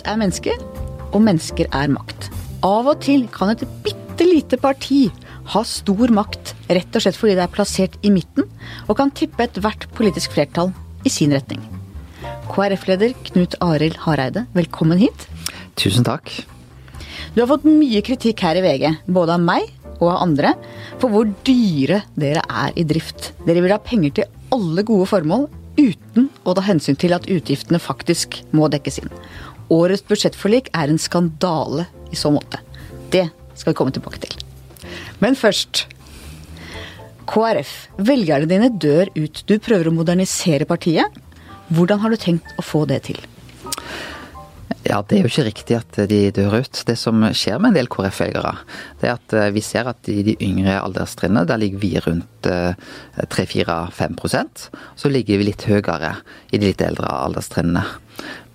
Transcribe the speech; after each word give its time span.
Makt 0.00 0.14
er 0.14 0.20
mennesker, 0.22 0.60
og 1.12 1.20
mennesker 1.20 1.66
er 1.76 1.90
makt. 1.92 2.30
Av 2.64 2.86
og 2.88 3.02
til 3.04 3.26
kan 3.34 3.50
et 3.52 3.66
bitte 3.84 4.24
lite 4.24 4.56
parti 4.56 5.10
ha 5.52 5.60
stor 5.68 6.08
makt, 6.16 6.54
rett 6.72 6.96
og 6.96 7.04
slett 7.04 7.18
fordi 7.18 7.34
det 7.36 7.42
er 7.44 7.52
plassert 7.52 7.98
i 8.00 8.12
midten, 8.14 8.46
og 8.88 8.96
kan 8.96 9.12
tippe 9.12 9.44
ethvert 9.44 9.84
politisk 9.98 10.32
flertall 10.32 10.72
i 11.04 11.12
sin 11.12 11.36
retning. 11.36 11.60
KrF-leder 12.48 13.12
Knut 13.28 13.58
Arild 13.60 14.00
Hareide, 14.06 14.46
velkommen 14.56 15.02
hit. 15.02 15.28
Tusen 15.76 16.08
takk. 16.08 16.32
Du 17.36 17.42
har 17.42 17.50
fått 17.52 17.68
mye 17.68 18.00
kritikk 18.00 18.40
her 18.46 18.56
i 18.56 18.64
VG, 18.64 18.88
både 19.04 19.36
av 19.36 19.44
meg 19.44 19.68
og 19.98 20.14
av 20.14 20.22
andre, 20.22 20.56
for 20.96 21.12
hvor 21.12 21.28
dyre 21.44 22.06
dere 22.16 22.48
er 22.48 22.72
i 22.72 22.88
drift. 22.88 23.34
Dere 23.44 23.60
vil 23.60 23.76
ha 23.76 23.82
penger 23.84 24.16
til 24.16 24.32
alle 24.56 24.80
gode 24.80 25.12
formål, 25.12 25.50
uten 25.80 26.28
å 26.44 26.56
ta 26.56 26.64
hensyn 26.64 26.98
til 26.98 27.12
at 27.16 27.28
utgiftene 27.30 27.80
faktisk 27.80 28.40
må 28.56 28.68
dekkes 28.72 29.02
inn. 29.02 29.12
Årets 29.70 30.02
budsjettforlik 30.06 30.70
er 30.74 30.90
en 30.90 30.98
skandale 30.98 31.86
i 32.10 32.18
så 32.18 32.32
måte. 32.34 32.58
Det 33.10 33.28
skal 33.54 33.72
vi 33.72 33.78
komme 33.78 33.94
tilbake 33.94 34.22
til. 34.22 34.34
Men 35.22 35.36
først 35.38 35.84
KrF. 37.30 37.72
Velgerne 38.02 38.48
dine 38.50 38.70
dør 38.82 39.10
ut. 39.14 39.44
Du 39.46 39.58
prøver 39.62 39.90
å 39.90 39.94
modernisere 39.94 40.66
partiet. 40.66 41.06
Hvordan 41.70 42.02
har 42.02 42.10
du 42.10 42.18
tenkt 42.18 42.56
å 42.58 42.64
få 42.66 42.82
det 42.90 43.04
til? 43.06 43.20
Ja, 44.90 45.04
Det 45.06 45.20
er 45.20 45.22
jo 45.22 45.30
ikke 45.30 45.46
riktig 45.46 45.76
at 45.78 45.98
de 46.10 46.18
dør 46.34 46.56
ut. 46.64 46.80
Det 46.86 46.96
som 46.98 47.22
skjer 47.30 47.60
med 47.62 47.70
en 47.70 47.76
del 47.78 47.88
KrF-velgere, 47.92 48.56
det 48.98 49.06
er 49.06 49.12
at 49.14 49.34
eh, 49.38 49.52
vi 49.54 49.62
ser 49.62 49.86
at 49.86 50.08
i 50.10 50.24
de 50.26 50.34
yngre 50.42 50.80
alderstrinnene, 50.80 51.46
der 51.46 51.60
ligger 51.62 51.78
vi 51.78 51.92
rundt 52.02 52.48
3-4-5% 53.30 54.64
Så 54.98 55.10
ligger 55.12 55.38
vi 55.38 55.46
litt 55.46 55.62
høyere 55.68 56.16
i 56.50 56.58
de 56.58 56.72
litt 56.72 56.82
eldre 56.82 57.06
alderstrinnene. 57.06 57.84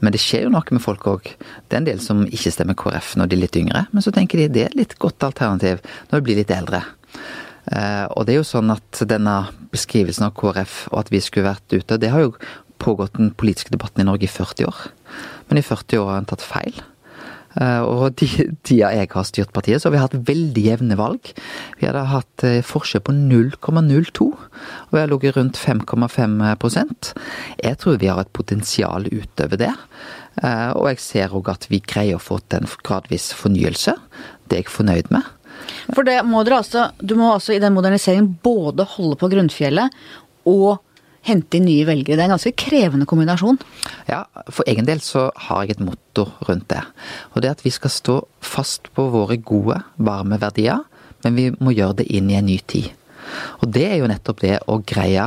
Men 0.04 0.12
det 0.12 0.20
skjer 0.20 0.44
jo 0.46 0.52
noe 0.52 0.76
med 0.76 0.84
folk 0.84 1.08
òg. 1.08 1.32
Det 1.40 1.78
er 1.78 1.80
en 1.80 1.88
del 1.88 2.02
som 2.04 2.26
ikke 2.28 2.52
stemmer 2.52 2.76
KrF 2.82 3.14
når 3.16 3.32
de 3.32 3.38
er 3.38 3.44
litt 3.46 3.60
yngre, 3.62 3.86
men 3.94 4.04
så 4.04 4.12
tenker 4.12 4.42
de 4.42 4.50
det 4.52 4.66
er 4.66 4.74
et 4.74 4.80
litt 4.82 4.98
godt 5.00 5.24
alternativ 5.24 5.80
når 6.10 6.20
de 6.20 6.26
blir 6.28 6.42
litt 6.42 6.52
eldre. 6.52 6.84
Eh, 7.72 8.06
og 8.12 8.28
det 8.28 8.36
er 8.36 8.42
jo 8.42 8.50
sånn 8.52 8.76
at 8.76 9.06
denne 9.08 9.38
beskrivelsen 9.72 10.28
av 10.28 10.36
KrF 10.36 10.90
og 10.92 11.00
at 11.06 11.16
vi 11.16 11.24
skulle 11.24 11.48
vært 11.54 11.80
ute, 11.80 12.02
det 12.02 12.12
har 12.12 12.28
jo 12.28 12.36
pågått 12.84 13.16
den 13.16 13.32
politiske 13.32 13.72
debatten 13.72 14.04
i 14.04 14.10
Norge 14.10 14.28
i 14.28 14.32
40 14.36 14.68
år. 14.68 14.84
Men 15.50 15.62
i 15.62 15.66
40 15.66 16.02
år 16.02 16.12
har 16.12 16.22
en 16.22 16.30
tatt 16.30 16.46
feil. 16.46 16.84
Eh, 17.56 17.82
og 17.88 18.18
de 18.20 18.28
tida 18.68 18.92
jeg 18.96 19.10
har 19.14 19.28
styrt 19.28 19.54
partiet, 19.56 19.82
så 19.82 19.88
har 19.88 19.96
vi 19.96 20.02
hatt 20.04 20.18
veldig 20.28 20.64
jevne 20.66 20.98
valg. 21.00 21.32
Vi 21.80 21.88
hadde 21.88 22.04
hatt 22.12 22.46
eh, 22.48 22.60
forskjell 22.66 23.04
på 23.06 23.16
0,02, 23.16 24.28
og 24.28 24.92
vi 24.92 25.02
har 25.02 25.12
ligget 25.12 25.38
rundt 25.38 25.60
5,5% 25.60 27.14
Jeg 27.64 27.80
tror 27.80 28.02
vi 28.02 28.12
har 28.12 28.22
et 28.22 28.34
potensial 28.36 29.08
utover 29.08 29.62
det. 29.62 29.72
Eh, 30.44 30.72
og 30.76 30.90
jeg 30.92 31.04
ser 31.04 31.38
òg 31.38 31.54
at 31.54 31.70
vi 31.72 31.80
greier 31.80 32.20
å 32.20 32.24
få 32.24 32.42
til 32.44 32.64
en 32.64 32.76
gradvis 32.84 33.32
fornyelse. 33.38 33.96
Det 34.46 34.60
er 34.60 34.66
jeg 34.66 34.76
fornøyd 34.76 35.14
med. 35.16 35.24
For 35.96 36.06
det 36.06 36.20
må 36.28 36.44
dere 36.46 36.60
altså, 36.60 36.90
Du 37.00 37.16
må 37.18 37.32
altså 37.32 37.56
i 37.56 37.62
den 37.64 37.74
moderniseringen 37.74 38.36
både 38.44 38.86
holde 38.98 39.16
på 39.18 39.30
grunnfjellet 39.32 39.94
og 40.46 40.82
hente 41.26 41.60
inn 41.60 41.68
nye 41.68 41.86
velgere. 41.88 42.18
Det 42.18 42.24
er 42.24 42.30
en 42.30 42.36
ganske 42.36 42.56
krevende 42.60 43.08
kombinasjon. 43.10 43.60
Ja, 44.10 44.24
for 44.50 44.68
egen 44.70 44.88
del 44.88 45.02
så 45.04 45.28
har 45.48 45.66
jeg 45.66 45.78
et 45.78 45.86
motto 45.86 46.28
rundt 46.48 46.68
det. 46.72 46.84
Og 47.34 47.42
det 47.42 47.50
er 47.50 47.58
at 47.58 47.66
vi 47.66 47.74
skal 47.74 47.94
stå 47.94 48.20
fast 48.46 48.92
på 48.96 49.08
våre 49.14 49.40
gode, 49.42 49.80
varme 49.98 50.40
verdier, 50.42 50.86
men 51.26 51.40
vi 51.40 51.50
må 51.58 51.74
gjøre 51.74 52.02
det 52.04 52.10
inn 52.14 52.30
i 52.30 52.38
en 52.38 52.50
ny 52.50 52.60
tid. 52.70 52.92
Og 53.64 53.72
det 53.74 53.88
er 53.90 54.00
jo 54.00 54.10
nettopp 54.10 54.44
det 54.44 54.60
å 54.70 54.80
greie 54.86 55.26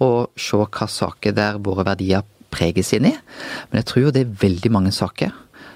å 0.00 0.10
se 0.38 0.60
hva 0.60 0.86
saker 0.86 1.34
der 1.34 1.58
våre 1.62 1.84
verdier 1.88 2.26
preges 2.50 2.92
inn 2.94 3.08
i. 3.10 3.14
Men 3.70 3.82
jeg 3.82 3.88
tror 3.90 4.04
jo 4.06 4.12
det 4.14 4.24
er 4.24 4.36
veldig 4.42 4.72
mange 4.74 4.94
saker 4.94 5.34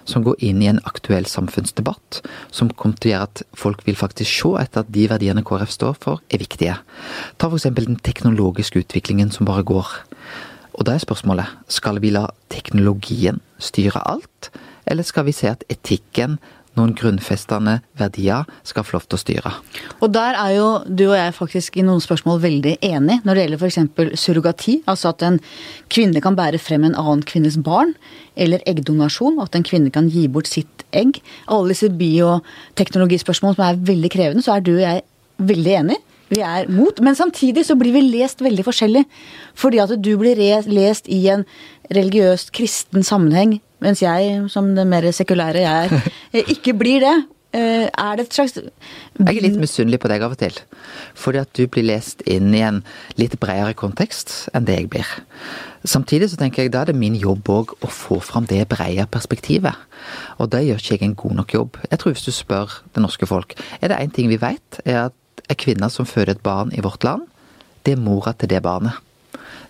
som 0.08 0.24
går 0.24 0.40
inn 0.44 0.62
i 0.62 0.68
en 0.70 0.80
aktuell 0.88 1.26
samfunnsdebatt, 1.28 2.20
som 2.54 2.70
kommer 2.70 2.98
til 3.00 3.10
å 3.10 3.14
gjøre 3.14 3.28
at 3.30 3.42
folk 3.58 3.84
vil 3.86 3.98
faktisk 3.98 4.30
se 4.30 4.52
etter 4.60 4.84
at 4.84 4.92
de 4.94 5.06
verdiene 5.10 5.44
KrF 5.46 5.72
står 5.72 5.96
for, 6.00 6.24
er 6.28 6.42
viktige. 6.42 6.76
Ta 7.38 7.50
f.eks. 7.50 7.68
den 7.76 8.00
teknologiske 8.00 8.84
utviklingen 8.84 9.32
som 9.34 9.48
bare 9.48 9.64
går. 9.66 9.88
Og 10.74 10.86
da 10.86 10.94
er 10.94 11.02
spørsmålet, 11.02 11.50
skal 11.70 12.00
vi 12.02 12.12
la 12.14 12.26
teknologien 12.52 13.40
styre 13.62 14.02
alt, 14.04 14.50
eller 14.86 15.06
skal 15.06 15.28
vi 15.28 15.32
se 15.32 15.48
at 15.48 15.64
etikken 15.72 16.38
noen 16.78 16.94
grunnfestende 16.98 17.78
verdier 17.98 18.48
skal 18.66 18.86
få 18.86 18.96
lov 18.96 19.06
til 19.06 19.18
å 19.18 19.22
styre. 19.22 19.52
Og 20.02 20.12
der 20.14 20.38
er 20.38 20.54
jo 20.56 20.68
du 20.86 21.06
og 21.08 21.16
jeg 21.18 21.34
faktisk 21.36 21.78
i 21.78 21.84
noen 21.86 22.02
spørsmål 22.02 22.40
veldig 22.42 22.76
enig, 22.84 23.20
når 23.24 23.34
det 23.38 23.44
gjelder 23.44 23.62
f.eks. 23.62 24.20
surrogati. 24.20 24.76
Altså 24.90 25.12
at 25.12 25.24
en 25.26 25.38
kvinne 25.92 26.22
kan 26.24 26.38
bære 26.38 26.60
frem 26.62 26.86
en 26.88 26.96
annen 26.98 27.24
kvinnes 27.26 27.58
barn. 27.62 27.94
Eller 28.34 28.64
eggdonasjon, 28.70 29.38
at 29.42 29.54
en 29.54 29.66
kvinne 29.66 29.92
kan 29.94 30.10
gi 30.10 30.26
bort 30.28 30.50
sitt 30.50 30.86
egg. 30.94 31.20
Alle 31.46 31.74
disse 31.74 31.92
bioteknologispørsmål 31.94 33.58
som 33.58 33.68
er 33.68 33.84
veldig 33.92 34.10
krevende, 34.14 34.44
så 34.44 34.56
er 34.56 34.66
du 34.66 34.74
og 34.76 34.84
jeg 34.84 35.06
veldig 35.54 35.78
enig. 35.82 36.00
Vi 36.32 36.40
er 36.40 36.70
mot, 36.72 36.98
men 37.04 37.14
samtidig 37.14 37.66
så 37.68 37.76
blir 37.78 37.94
vi 37.94 38.02
lest 38.06 38.40
veldig 38.42 38.64
forskjellig. 38.66 39.04
Fordi 39.60 39.82
at 39.82 39.92
du 40.02 40.14
blir 40.18 40.40
lest 40.40 41.10
i 41.12 41.20
en 41.30 41.44
religiøst 41.92 42.50
kristen 42.56 43.04
sammenheng, 43.04 43.58
mens 43.82 44.02
jeg, 44.02 44.44
som 44.52 44.74
det 44.76 44.86
mer 44.88 45.06
sekulære 45.12 45.64
jeg 45.64 45.90
er, 45.90 46.12
ikke 46.54 46.76
blir 46.78 47.02
det. 47.04 47.16
Eh, 47.54 47.86
er 47.86 48.16
det 48.18 48.24
et 48.26 48.34
slags 48.34 48.56
Jeg 48.56 49.36
er 49.36 49.44
litt 49.44 49.58
misunnelig 49.60 50.00
på 50.02 50.08
deg 50.10 50.24
av 50.26 50.32
og 50.34 50.40
til. 50.40 50.56
Fordi 51.14 51.38
at 51.38 51.52
du 51.54 51.68
blir 51.70 51.86
lest 51.86 52.24
inn 52.26 52.50
i 52.50 52.64
en 52.66 52.80
litt 53.20 53.36
bredere 53.38 53.76
kontekst 53.78 54.48
enn 54.50 54.66
det 54.66 54.78
jeg 54.80 54.88
blir. 54.90 55.12
Samtidig 55.86 56.32
så 56.32 56.38
tenker 56.40 56.64
jeg 56.64 56.72
da 56.74 56.82
er 56.82 56.90
det 56.90 56.98
min 56.98 57.14
jobb 57.14 57.50
òg 57.54 57.76
å 57.78 57.90
få 57.92 58.18
fram 58.24 58.48
det 58.50 58.64
brede 58.72 59.06
perspektivet. 59.06 59.78
Og 60.42 60.50
da 60.50 60.64
gjør 60.64 60.82
ikke 60.82 60.96
jeg 60.96 61.06
en 61.06 61.18
god 61.20 61.38
nok 61.42 61.54
jobb. 61.54 61.78
Jeg 61.92 62.00
tror 62.02 62.16
hvis 62.16 62.26
du 62.26 62.34
spør 62.34 62.78
det 62.96 63.04
norske 63.04 63.28
folk, 63.30 63.54
er 63.78 63.92
det 63.92 64.00
én 64.02 64.14
ting 64.16 64.32
vi 64.32 64.40
vet, 64.42 64.80
er 64.82 65.04
at 65.04 65.46
en 65.46 65.60
kvinne 65.60 65.90
som 65.92 66.08
føder 66.08 66.34
et 66.34 66.42
barn 66.42 66.74
i 66.74 66.82
vårt 66.82 67.04
land, 67.06 67.28
det 67.86 67.94
er 67.94 68.02
mora 68.02 68.32
til 68.32 68.50
det 68.50 68.64
barnet. 68.64 68.98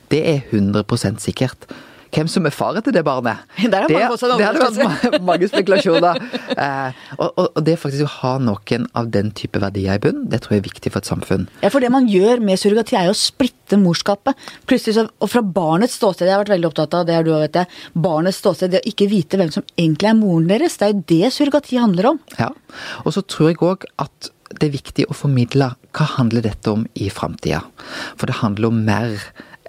Det 0.09 0.23
er 0.23 0.41
100% 0.55 1.21
sikkert 1.21 1.67
hvem 2.15 2.31
som 2.31 2.47
er 2.47 2.55
far 2.55 2.79
til 2.81 2.95
det 2.95 3.05
barnet. 3.07 3.43
Der 3.59 3.85
har 3.85 3.91
mange 3.91 4.17
det, 4.19 4.31
det 4.39 4.47
hadde 4.47 4.63
vært 4.79 5.17
mange 5.25 5.49
spekulasjoner. 5.51 6.21
Eh, 6.55 7.01
og, 7.19 7.29
og, 7.29 7.47
og, 7.47 7.61
det 7.67 7.77
faktisk 7.81 8.07
å 8.07 8.13
ha 8.21 8.33
noen 8.43 8.87
av 8.97 9.09
den 9.15 9.33
type 9.37 9.61
verdier 9.63 9.99
i 9.99 10.03
bunn, 10.03 10.25
det 10.31 10.43
tror 10.45 10.57
jeg 10.57 10.63
er 10.63 10.69
viktig 10.69 10.93
for 10.95 11.03
et 11.03 11.11
samfunn. 11.11 11.49
Ja, 11.65 11.71
for 11.75 11.85
det 11.85 11.91
man 11.95 12.07
gjør 12.11 12.43
med 12.45 12.61
surrogati 12.61 12.99
er 12.99 13.09
jo 13.09 13.15
å 13.15 13.19
splitte 13.19 13.79
morskapet. 13.81 14.39
Plutselig 14.69 14.99
så, 14.99 15.07
Og 15.19 15.33
fra 15.33 15.43
barnets 15.43 15.99
ståsted, 15.99 16.29
jeg 16.29 16.37
har 16.37 16.45
vært 16.45 16.55
veldig 16.55 16.71
opptatt 16.71 16.99
av 16.99 17.09
det 17.09 17.17
er 17.19 17.27
du 17.27 17.33
vet 17.35 17.59
jeg, 17.63 17.81
barnets 18.07 18.41
ståsted, 18.43 18.75
det 18.75 18.85
å 18.85 18.91
ikke 18.93 19.11
vite 19.11 19.41
hvem 19.41 19.53
som 19.55 19.67
egentlig 19.75 20.11
er 20.11 20.19
moren 20.19 20.49
deres. 20.51 20.79
Det 20.79 20.89
er 20.89 20.95
jo 20.95 21.05
det 21.15 21.33
surrogati 21.35 21.81
handler 21.81 22.13
om. 22.15 22.23
Ja, 22.39 22.53
og 23.05 23.17
så 23.17 23.25
tror 23.27 23.51
jeg 23.51 23.63
òg 23.65 23.89
at 24.03 24.31
det 24.55 24.69
er 24.69 24.77
viktig 24.77 25.09
å 25.11 25.17
formidle 25.17 25.73
hva 25.95 26.07
handler 26.19 26.45
dette 26.45 26.71
om 26.71 26.85
i 26.95 27.09
framtida. 27.13 27.63
For 28.19 28.31
det 28.31 28.39
handler 28.43 28.71
om 28.71 28.85
mer 28.87 29.19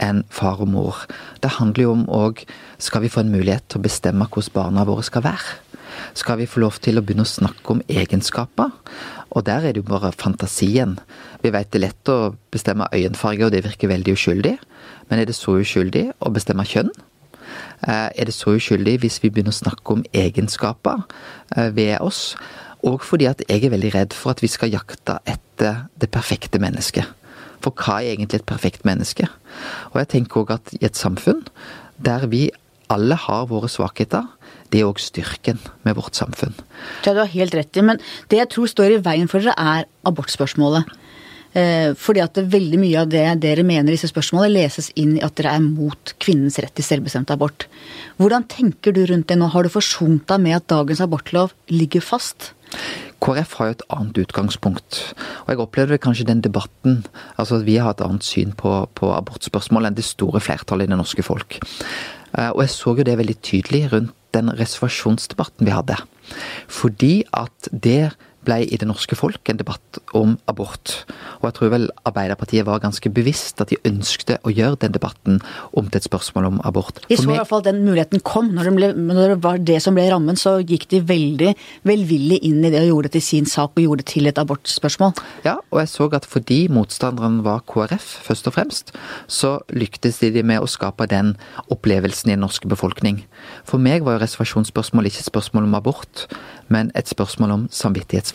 enn 0.01 0.23
far 0.29 0.61
og 0.63 0.72
mor. 0.72 1.03
Det 1.44 1.57
handler 1.59 1.88
jo 1.88 1.94
om 1.95 2.06
òg 2.11 2.44
skal 2.81 3.06
vi 3.06 3.11
få 3.11 3.23
en 3.23 3.33
mulighet 3.33 3.67
til 3.69 3.79
å 3.81 3.85
bestemme 3.85 4.28
hvordan 4.28 4.56
barna 4.56 4.85
våre 4.88 5.06
skal 5.07 5.25
være. 5.25 5.61
Skal 6.16 6.39
vi 6.41 6.47
få 6.50 6.61
lov 6.63 6.79
til 6.83 7.00
å 7.00 7.03
begynne 7.03 7.25
å 7.25 7.29
snakke 7.29 7.75
om 7.75 7.81
egenskaper? 7.88 8.72
Og 9.35 9.45
der 9.47 9.66
er 9.66 9.75
det 9.75 9.84
jo 9.84 9.89
bare 9.89 10.13
fantasien. 10.16 10.97
Vi 11.44 11.51
vet 11.51 11.72
det 11.72 11.79
er 11.79 11.88
lett 11.88 12.11
å 12.11 12.35
bestemme 12.51 12.88
øyenfarge, 12.95 13.47
og 13.47 13.51
det 13.55 13.66
virker 13.66 13.91
veldig 13.91 14.16
uskyldig. 14.16 14.55
Men 15.09 15.19
er 15.22 15.28
det 15.29 15.35
så 15.38 15.57
uskyldig 15.59 16.07
å 16.19 16.31
bestemme 16.35 16.67
kjønn? 16.67 16.91
Eh, 17.88 18.09
er 18.16 18.25
det 18.28 18.35
så 18.35 18.55
uskyldig 18.55 19.00
hvis 19.03 19.19
vi 19.23 19.31
begynner 19.31 19.53
å 19.53 19.59
snakke 19.59 19.97
om 19.97 20.05
egenskaper 20.16 21.03
eh, 21.55 21.69
ved 21.75 22.00
oss? 22.00 22.34
Og 22.85 23.03
fordi 23.03 23.28
at 23.29 23.44
jeg 23.50 23.66
er 23.66 23.73
veldig 23.73 23.94
redd 23.95 24.16
for 24.16 24.35
at 24.35 24.44
vi 24.44 24.51
skal 24.51 24.73
jakte 24.73 25.19
etter 25.25 25.85
det 25.99 26.11
perfekte 26.14 26.61
mennesket. 26.61 27.05
For 27.66 27.73
hva 27.73 28.00
er 28.02 28.14
egentlig 28.14 28.44
et 28.44 28.50
perfekt 28.50 28.85
menneske? 28.88 29.28
Og 29.94 30.00
jeg 30.03 30.12
tenker 30.14 30.44
òg 30.44 30.56
at 30.59 30.76
i 30.78 30.84
et 30.85 31.00
samfunn 31.00 31.44
der 32.06 32.28
vi 32.29 32.47
alle 32.94 33.17
har 33.17 33.47
våre 33.50 33.70
svakheter, 33.72 34.28
det 34.70 34.82
er 34.82 34.90
òg 34.90 35.00
styrken 35.02 35.58
med 35.88 35.97
vårt 35.97 36.17
samfunn. 36.17 36.53
Ja, 37.06 37.16
du 37.16 37.23
har 37.23 37.32
helt 37.32 37.56
rett 37.58 37.78
i, 37.78 37.85
men 37.85 38.02
det 38.29 38.41
jeg 38.41 38.52
tror 38.53 38.70
står 38.70 38.97
i 38.97 39.02
veien 39.02 39.32
for 39.32 39.41
dere, 39.41 39.56
er 39.58 39.90
abortspørsmålet. 40.06 40.91
Eh, 41.56 41.94
fordi 41.96 42.20
at 42.20 42.35
veldig 42.52 42.78
mye 42.82 43.00
av 43.00 43.12
det 43.14 43.23
dere 43.46 43.64
mener 43.64 43.94
i 43.94 43.96
disse 43.96 44.12
spørsmålene, 44.12 44.58
leses 44.58 44.90
inn 45.00 45.16
i 45.16 45.23
at 45.23 45.38
dere 45.40 45.53
er 45.56 45.64
mot 45.64 46.12
kvinnens 46.20 46.59
rett 46.59 46.76
til 46.76 46.85
selvbestemt 46.85 47.32
abort. 47.32 47.70
Hvordan 48.20 48.44
tenker 48.52 48.91
du 48.96 49.06
rundt 49.08 49.29
det 49.32 49.40
nå? 49.40 49.47
Har 49.53 49.64
du 49.64 49.72
forsont 49.72 50.26
deg 50.28 50.44
med 50.44 50.59
at 50.59 50.67
dagens 50.73 51.02
abortlov 51.06 51.56
ligger 51.72 52.03
fast? 52.03 52.52
KrF 53.23 53.55
har 53.57 53.69
jo 53.69 53.75
et 53.75 53.85
annet 53.95 54.19
utgangspunkt. 54.25 54.99
Og 55.45 55.53
jeg 55.53 55.61
opplevde 55.63 56.01
kanskje 56.01 56.27
den 56.29 56.43
debatten 56.45 57.05
altså 57.37 57.59
at 57.59 57.66
Vi 57.66 57.77
har 57.81 57.95
et 57.95 58.03
annet 58.05 58.23
syn 58.23 58.53
på, 58.53 58.89
på 58.95 59.13
abortspørsmål 59.16 59.89
enn 59.89 59.97
det 59.97 60.05
store 60.05 60.41
flertallet 60.43 60.87
i 60.87 60.93
det 60.93 60.99
norske 60.99 61.25
folk. 61.25 61.59
Eh, 62.37 62.51
og 62.51 62.61
jeg 62.66 62.73
så 62.75 62.95
jo 62.97 63.07
det 63.07 63.17
veldig 63.17 63.37
tydelig 63.41 63.83
rundt 63.93 64.13
den 64.35 64.51
reservasjonsdebatten 64.51 65.66
vi 65.66 65.73
hadde. 65.73 65.97
Fordi 66.67 67.13
at 67.33 67.69
det 67.72 68.11
ble 68.45 68.61
i 68.65 68.79
det 68.79 68.87
norske 68.87 69.17
folk 69.17 69.49
en 69.51 69.59
debatt 69.59 69.99
om 70.17 70.35
abort. 70.51 71.03
Og 71.41 71.49
jeg 71.49 71.57
tror 71.57 71.73
vel 71.73 71.87
Arbeiderpartiet 72.05 72.65
var 72.67 72.83
ganske 72.83 73.09
bevisst 73.13 73.61
at 73.63 73.71
de 73.71 73.79
ønskte 73.87 74.37
å 74.45 74.53
gjøre 74.53 74.79
den 74.85 74.95
debatten 74.95 75.41
om 75.75 75.89
til 75.89 75.99
et 75.99 76.07
spørsmål 76.07 76.49
om 76.49 76.61
abort. 76.67 77.01
De 77.09 77.17
så 77.17 77.27
i 77.27 77.33
hvert 77.33 77.49
fall 77.49 77.65
den 77.65 77.83
muligheten 77.85 78.23
kom. 78.25 78.51
Når 78.55 78.69
det, 78.69 78.73
ble, 78.77 78.91
når 79.09 79.33
det, 79.33 79.39
var 79.43 79.61
det 79.71 79.79
som 79.83 79.97
ble 79.97 80.07
rammen, 80.11 80.39
så 80.39 80.57
gikk 80.61 80.87
de 80.91 81.01
veldig 81.05 81.53
velvillig 81.87 82.39
inn 82.47 82.61
i 82.63 82.71
det 82.73 82.83
og 82.85 82.91
gjorde 82.91 83.09
det 83.09 83.15
til 83.17 83.25
sin 83.29 83.49
sak 83.49 83.75
og 83.75 83.85
gjorde 83.85 84.03
det 84.03 84.09
til 84.13 84.29
et 84.29 84.41
abortspørsmål. 84.41 85.15
Ja, 85.47 85.57
og 85.71 85.81
jeg 85.81 85.91
så 85.91 86.09
at 86.15 86.27
fordi 86.29 86.59
motstanderen 86.71 87.41
var 87.45 87.63
KrF, 87.67 88.05
først 88.25 88.49
og 88.49 88.55
fremst, 88.55 88.93
så 89.27 89.57
lyktes 89.73 90.21
de 90.21 90.43
med 90.45 90.63
å 90.63 90.69
skape 90.69 91.07
den 91.11 91.33
opplevelsen 91.73 92.31
i 92.31 92.35
den 92.35 92.45
norske 92.45 92.69
befolkning. 92.71 93.23
For 93.67 93.81
meg 93.81 94.05
var 94.05 94.17
jo 94.17 94.23
reservasjonsspørsmål 94.23 95.09
ikke 95.09 95.23
et 95.23 95.31
spørsmål 95.31 95.67
om 95.67 95.77
abort, 95.79 96.25
men 96.71 96.91
et 96.95 97.09
spørsmål 97.09 97.55
om 97.55 97.67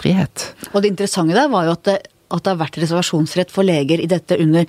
samvittighetsfrihet. 0.00 0.74
Og 0.74 0.82
det 0.82 0.90
interessante 0.90 1.34
der 1.36 1.48
var 1.50 1.66
jo 1.66 1.76
at 1.76 1.84
det, 1.84 1.98
at 2.30 2.44
det 2.44 2.52
har 2.52 2.60
vært 2.60 2.78
reservasjonsrett 2.80 3.50
for 3.50 3.64
leger 3.64 4.00
i 4.00 4.08
dette 4.08 4.38
under 4.38 4.66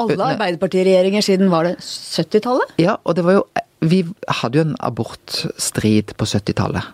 alle 0.00 0.24
Arbeiderpartiregjeringer 0.24 1.22
siden 1.22 1.50
var 1.50 1.64
det 1.64 1.76
70-tallet? 1.80 2.72
Ja, 2.80 2.96
og 3.04 3.14
det 3.16 3.24
var 3.24 3.32
jo 3.40 3.44
Vi 3.82 4.04
hadde 4.28 4.58
jo 4.58 4.62
en 4.62 4.76
abortstrid 4.78 6.14
på 6.14 6.24
70-tallet, 6.24 6.84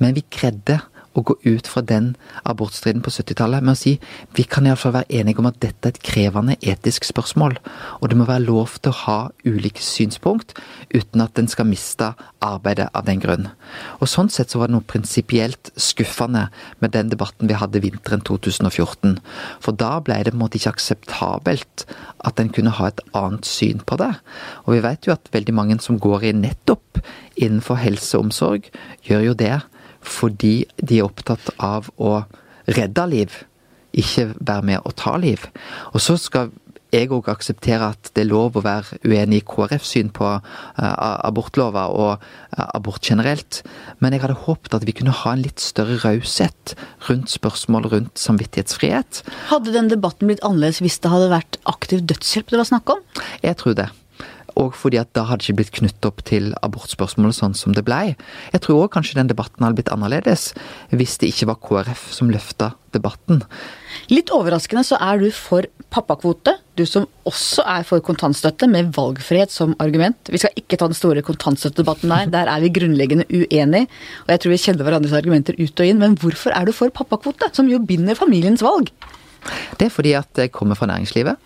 men 0.00 0.14
vi 0.16 0.24
greide 0.32 0.78
å 1.16 1.24
gå 1.24 1.36
ut 1.44 1.68
fra 1.70 1.82
den 1.82 2.12
abortstriden 2.48 3.02
på 3.04 3.12
70-tallet 3.14 3.64
med 3.64 3.74
å 3.74 3.78
si 3.78 3.94
vi 4.36 4.44
kan 4.48 4.66
iallfall 4.68 4.94
være 4.98 5.20
enige 5.20 5.42
om 5.42 5.48
at 5.50 5.60
dette 5.62 5.88
er 5.88 5.94
et 5.94 6.02
krevende 6.04 6.56
etisk 6.60 7.06
spørsmål, 7.08 7.58
og 8.00 8.10
det 8.10 8.18
må 8.18 8.26
være 8.28 8.46
lov 8.46 8.76
til 8.78 8.92
å 8.92 8.98
ha 9.04 9.18
ulike 9.46 9.82
synspunkt 9.84 10.54
uten 10.94 11.24
at 11.24 11.38
en 11.40 11.50
skal 11.50 11.68
miste 11.68 12.12
arbeidet 12.44 12.88
av 12.94 13.06
den 13.08 13.22
grunn. 13.22 13.48
Og 13.98 14.10
Sånn 14.10 14.30
sett 14.32 14.52
så 14.52 14.60
var 14.60 14.70
det 14.70 14.76
noe 14.76 14.88
prinsipielt 14.88 15.72
skuffende 15.78 16.48
med 16.82 16.94
den 16.94 17.10
debatten 17.12 17.50
vi 17.50 17.58
hadde 17.58 17.82
vinteren 17.84 18.22
2014. 18.26 19.18
For 19.64 19.76
da 19.76 19.98
ble 20.04 20.20
det 20.22 20.34
på 20.34 20.38
en 20.38 20.44
måte 20.44 20.60
ikke 20.60 20.74
akseptabelt 20.76 21.86
at 22.26 22.40
en 22.40 22.52
kunne 22.54 22.74
ha 22.78 22.90
et 22.90 23.02
annet 23.16 23.48
syn 23.48 23.82
på 23.86 23.98
det. 24.00 24.12
Og 24.66 24.76
vi 24.76 24.84
vet 24.84 25.08
jo 25.08 25.14
at 25.14 25.30
veldig 25.34 25.54
mange 25.54 25.78
som 25.84 26.00
går 26.02 26.30
i 26.30 26.36
nettopp 26.36 27.02
innenfor 27.38 27.78
helse 27.78 28.18
og 28.18 28.28
omsorg, 28.28 28.70
gjør 29.06 29.28
jo 29.30 29.36
det 29.38 29.56
fordi 30.04 30.62
de 30.76 31.00
er 31.00 31.08
opptatt 31.08 31.50
av 31.58 31.90
å 31.96 32.22
redde 32.68 33.04
liv, 33.10 33.42
ikke 33.98 34.30
være 34.36 34.66
med 34.68 34.86
å 34.86 34.94
ta 34.96 35.16
liv. 35.20 35.46
Og 35.94 36.02
så 36.04 36.18
skal 36.20 36.52
jeg 36.94 37.10
òg 37.12 37.28
akseptere 37.28 37.90
at 37.92 38.10
det 38.16 38.22
er 38.22 38.30
lov 38.30 38.56
å 38.56 38.62
være 38.64 38.98
uenig 39.04 39.42
i 39.42 39.46
KrFs 39.48 39.92
syn 39.92 40.08
på 40.14 40.28
uh, 40.38 40.40
abortlova 41.26 41.84
og 41.92 42.14
uh, 42.16 42.64
abort 42.64 43.04
generelt, 43.04 43.60
men 44.00 44.14
jeg 44.14 44.24
hadde 44.24 44.38
håpet 44.46 44.78
at 44.78 44.86
vi 44.88 44.94
kunne 44.96 45.14
ha 45.20 45.34
en 45.34 45.44
litt 45.44 45.60
større 45.60 45.98
raushet 46.04 46.74
rundt 47.10 47.32
spørsmål 47.32 47.90
rundt 47.92 48.20
samvittighetsfrihet. 48.20 49.22
Hadde 49.52 49.76
den 49.76 49.92
debatten 49.92 50.30
blitt 50.30 50.44
annerledes 50.46 50.80
hvis 50.84 51.00
det 51.04 51.12
hadde 51.12 51.32
vært 51.34 51.60
aktiv 51.68 52.04
dødshjelp 52.08 52.54
det 52.54 52.62
var 52.62 52.70
snakk 52.72 52.96
om? 52.96 53.04
Jeg 53.44 53.60
tror 53.60 53.76
det. 53.76 53.90
Og 54.58 54.74
fordi 54.74 54.98
at 54.98 55.12
da 55.14 55.24
hadde 55.28 55.44
det 55.44 55.52
ikke 55.52 55.60
blitt 55.60 55.76
knyttet 55.78 56.08
opp 56.08 56.22
til 56.26 56.50
abortspørsmålet 56.66 57.36
sånn 57.36 57.54
som 57.58 57.76
det 57.76 57.84
blei. 57.86 58.16
Jeg 58.54 58.64
tror 58.64 58.84
òg 58.84 58.92
kanskje 58.96 59.20
den 59.20 59.30
debatten 59.30 59.64
hadde 59.64 59.78
blitt 59.78 59.92
annerledes 59.94 60.50
hvis 60.90 61.18
det 61.22 61.30
ikke 61.30 61.52
var 61.52 61.60
KrF 61.62 62.08
som 62.16 62.32
løfta 62.32 62.72
debatten. 62.94 63.42
Litt 64.10 64.32
overraskende 64.34 64.82
så 64.86 64.98
er 65.04 65.20
du 65.20 65.28
for 65.34 65.68
pappakvote, 65.92 66.54
du 66.76 66.84
som 66.88 67.06
også 67.28 67.64
er 67.68 67.84
for 67.88 68.02
kontantstøtte, 68.04 68.68
med 68.70 68.90
valgfrihet 68.96 69.52
som 69.52 69.74
argument. 69.82 70.30
Vi 70.32 70.40
skal 70.40 70.56
ikke 70.58 70.78
ta 70.80 70.88
den 70.90 70.98
store 70.98 71.22
kontantstøttedebatten 71.26 72.12
der, 72.12 72.30
der 72.32 72.50
er 72.52 72.64
vi 72.64 72.72
grunnleggende 72.74 73.28
uenige. 73.30 73.88
Og 74.26 74.32
jeg 74.34 74.42
tror 74.42 74.54
vi 74.54 74.60
kjenner 74.64 74.88
hverandres 74.88 75.16
argumenter 75.16 75.58
ut 75.58 75.82
og 75.84 75.90
inn, 75.90 76.00
men 76.02 76.16
hvorfor 76.20 76.54
er 76.56 76.68
du 76.68 76.74
for 76.76 76.92
pappakvote, 76.94 77.50
som 77.56 77.70
jo 77.70 77.80
binder 77.84 78.18
familiens 78.18 78.64
valg? 78.64 78.92
Det 79.78 79.88
er 79.88 79.94
fordi 79.94 80.14
at 80.18 80.44
jeg 80.44 80.52
kommer 80.52 80.78
fra 80.78 80.88
næringslivet. 80.90 81.38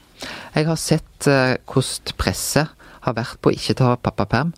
Jeg 0.55 0.69
har 0.69 0.79
sett 0.79 1.27
eh, 1.31 1.59
hvordan 1.67 2.17
presset 2.19 2.79
har 3.07 3.17
vært 3.19 3.39
på 3.43 3.51
å 3.53 3.57
ikke 3.57 3.77
ta 3.79 3.95
pappaperm 4.01 4.53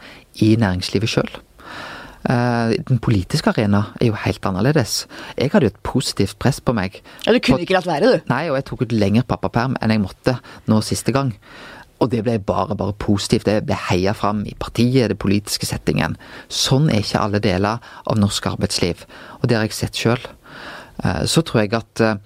i 0.44 0.54
næringslivet 0.60 1.10
sjøl. 1.10 1.30
Eh, 2.24 2.74
den 2.88 3.00
politiske 3.04 3.52
arena 3.52 3.82
er 4.00 4.08
jo 4.08 4.16
helt 4.16 4.46
annerledes. 4.48 5.04
Jeg 5.36 5.52
hadde 5.52 5.68
jo 5.68 5.74
et 5.74 5.82
positivt 5.84 6.38
press 6.40 6.60
på 6.60 6.72
meg. 6.76 7.02
Ja, 7.26 7.32
Du 7.32 7.40
kunne 7.40 7.64
ikke 7.66 7.76
latt 7.76 7.88
være, 7.88 8.14
du? 8.14 8.30
Nei, 8.32 8.48
og 8.48 8.56
jeg 8.56 8.64
tok 8.70 8.84
ut 8.86 8.94
lengre 8.96 9.26
pappaperm 9.28 9.76
enn 9.80 9.92
jeg 9.92 10.00
måtte 10.04 10.38
nå 10.70 10.80
siste 10.84 11.12
gang. 11.12 11.34
Og 12.00 12.10
det 12.10 12.24
ble 12.24 12.38
bare, 12.42 12.74
bare 12.76 12.96
positivt. 12.98 13.44
Det 13.46 13.64
ble 13.68 13.76
heia 13.88 14.14
fram 14.16 14.42
i 14.48 14.54
partiet, 14.58 15.08
det 15.12 15.18
politiske 15.20 15.68
settingen. 15.68 16.16
Sånn 16.48 16.88
er 16.90 17.04
ikke 17.04 17.20
alle 17.20 17.40
deler 17.44 17.84
av 18.04 18.18
norsk 18.18 18.48
arbeidsliv. 18.50 19.04
Og 19.40 19.48
det 19.48 19.56
har 19.58 19.68
jeg 19.68 19.76
sett 19.76 20.00
sjøl. 20.00 20.24
Eh, 21.04 21.24
så 21.28 21.44
tror 21.44 21.64
jeg 21.64 21.76
at 21.76 22.04
eh, 22.04 22.16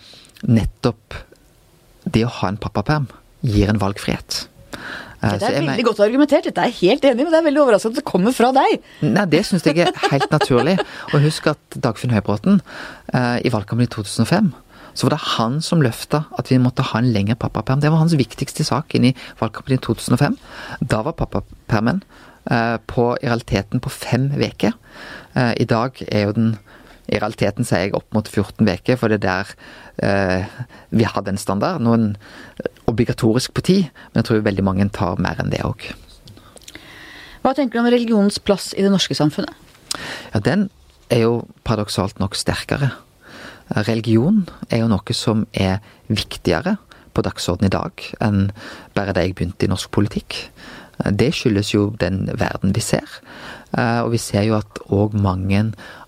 nettopp 0.47 1.19
det 2.09 2.25
å 2.25 2.33
ha 2.41 2.49
en 2.49 2.61
pappaperm 2.63 3.11
gir 3.43 3.69
en 3.69 3.83
valgfrihet. 3.83 4.47
Eh, 5.19 5.35
det 5.41 5.49
er 5.49 5.59
veldig 5.67 5.87
godt 5.89 6.01
argumentert, 6.05 6.47
dette 6.47 6.63
er 6.63 6.71
jeg 6.71 6.93
helt 6.93 7.09
enig 7.09 7.25
men 7.25 7.33
det 7.35 7.41
er 7.41 7.47
veldig 7.49 7.63
overraskende 7.65 7.97
at 7.97 8.01
det 8.03 8.07
kommer 8.07 8.35
fra 8.37 8.53
deg. 8.55 8.79
Nei, 9.03 9.27
det 9.33 9.43
syns 9.49 9.67
jeg 9.67 9.83
er 9.83 9.91
helt 10.13 10.31
naturlig. 10.31 10.79
Og 11.11 11.25
husk 11.25 11.51
at 11.51 11.79
Dagfinn 11.87 12.15
Høybråten, 12.15 12.61
eh, 13.13 13.37
i 13.43 13.53
valgkampen 13.55 13.89
i 13.89 13.91
2005 13.91 14.53
så 14.99 15.07
var 15.07 15.15
det 15.15 15.25
han 15.37 15.61
som 15.63 15.83
løfta 15.83 16.25
at 16.41 16.49
vi 16.51 16.57
måtte 16.59 16.83
ha 16.83 16.99
en 16.99 17.13
lengre 17.15 17.37
pappaperm. 17.39 17.79
Det 17.83 17.91
var 17.93 18.01
hans 18.01 18.17
viktigste 18.19 18.65
sak 18.67 18.97
inn 18.99 19.11
i 19.11 19.15
valgkampen 19.39 19.77
i 19.77 19.83
2005. 19.85 20.35
Da 20.91 21.05
var 21.07 21.15
pappapermen 21.19 22.01
eh, 22.51 22.79
på, 22.91 23.13
i 23.23 23.29
realiteten 23.29 23.83
på 23.85 23.93
fem 23.95 24.33
uker. 24.35 24.75
I 25.39 25.67
dag 25.71 26.01
er 26.09 26.25
jo 26.25 26.33
den 26.35 26.49
i 27.09 27.19
realiteten 27.19 27.65
så 27.65 27.77
er 27.77 27.87
jeg 27.87 27.97
opp 27.97 28.13
mot 28.17 28.29
14 28.29 28.69
uker, 28.69 28.99
for 29.01 29.11
det 29.11 29.21
er 29.21 29.25
der 29.25 29.53
eh, 30.05 30.59
vi 30.91 31.07
hadde 31.09 31.33
en 31.33 31.41
standard. 31.41 31.81
Noen 31.85 32.13
obligatorisk 32.91 33.55
på 33.57 33.65
10, 33.65 33.89
men 34.13 34.21
jeg 34.21 34.29
tror 34.29 34.45
veldig 34.45 34.65
mange 34.67 34.89
tar 34.95 35.21
mer 35.23 35.41
enn 35.41 35.53
det 35.53 35.65
òg. 35.67 35.91
Hva 37.45 37.55
tenker 37.57 37.79
du 37.79 37.85
om 37.85 37.91
religionens 37.91 38.41
plass 38.43 38.73
i 38.77 38.85
det 38.85 38.93
norske 38.93 39.17
samfunnet? 39.17 39.55
Ja, 40.35 40.41
Den 40.41 40.69
er 41.09 41.25
jo 41.25 41.35
paradoksalt 41.65 42.19
nok 42.21 42.37
sterkere. 42.37 42.93
Religion 43.89 44.47
er 44.71 44.83
jo 44.83 44.91
noe 44.91 45.17
som 45.17 45.47
er 45.53 45.81
viktigere 46.09 46.77
på 47.17 47.25
dagsordenen 47.25 47.69
i 47.69 47.75
dag 47.75 48.05
enn 48.25 48.51
bare 48.97 49.15
da 49.17 49.25
jeg 49.25 49.37
begynte 49.37 49.67
i 49.67 49.71
norsk 49.73 49.91
politikk. 49.95 50.37
Det 50.99 51.31
skyldes 51.37 51.73
jo 51.75 51.89
den 52.01 52.27
verden 52.39 52.75
vi 52.75 52.83
ser. 52.83 53.07
Eh, 53.77 54.01
og 54.01 54.13
vi 54.15 54.21
ser 54.23 54.47
jo 54.49 54.57
at 54.57 54.81
òg 54.89 55.17
mange 55.19 55.61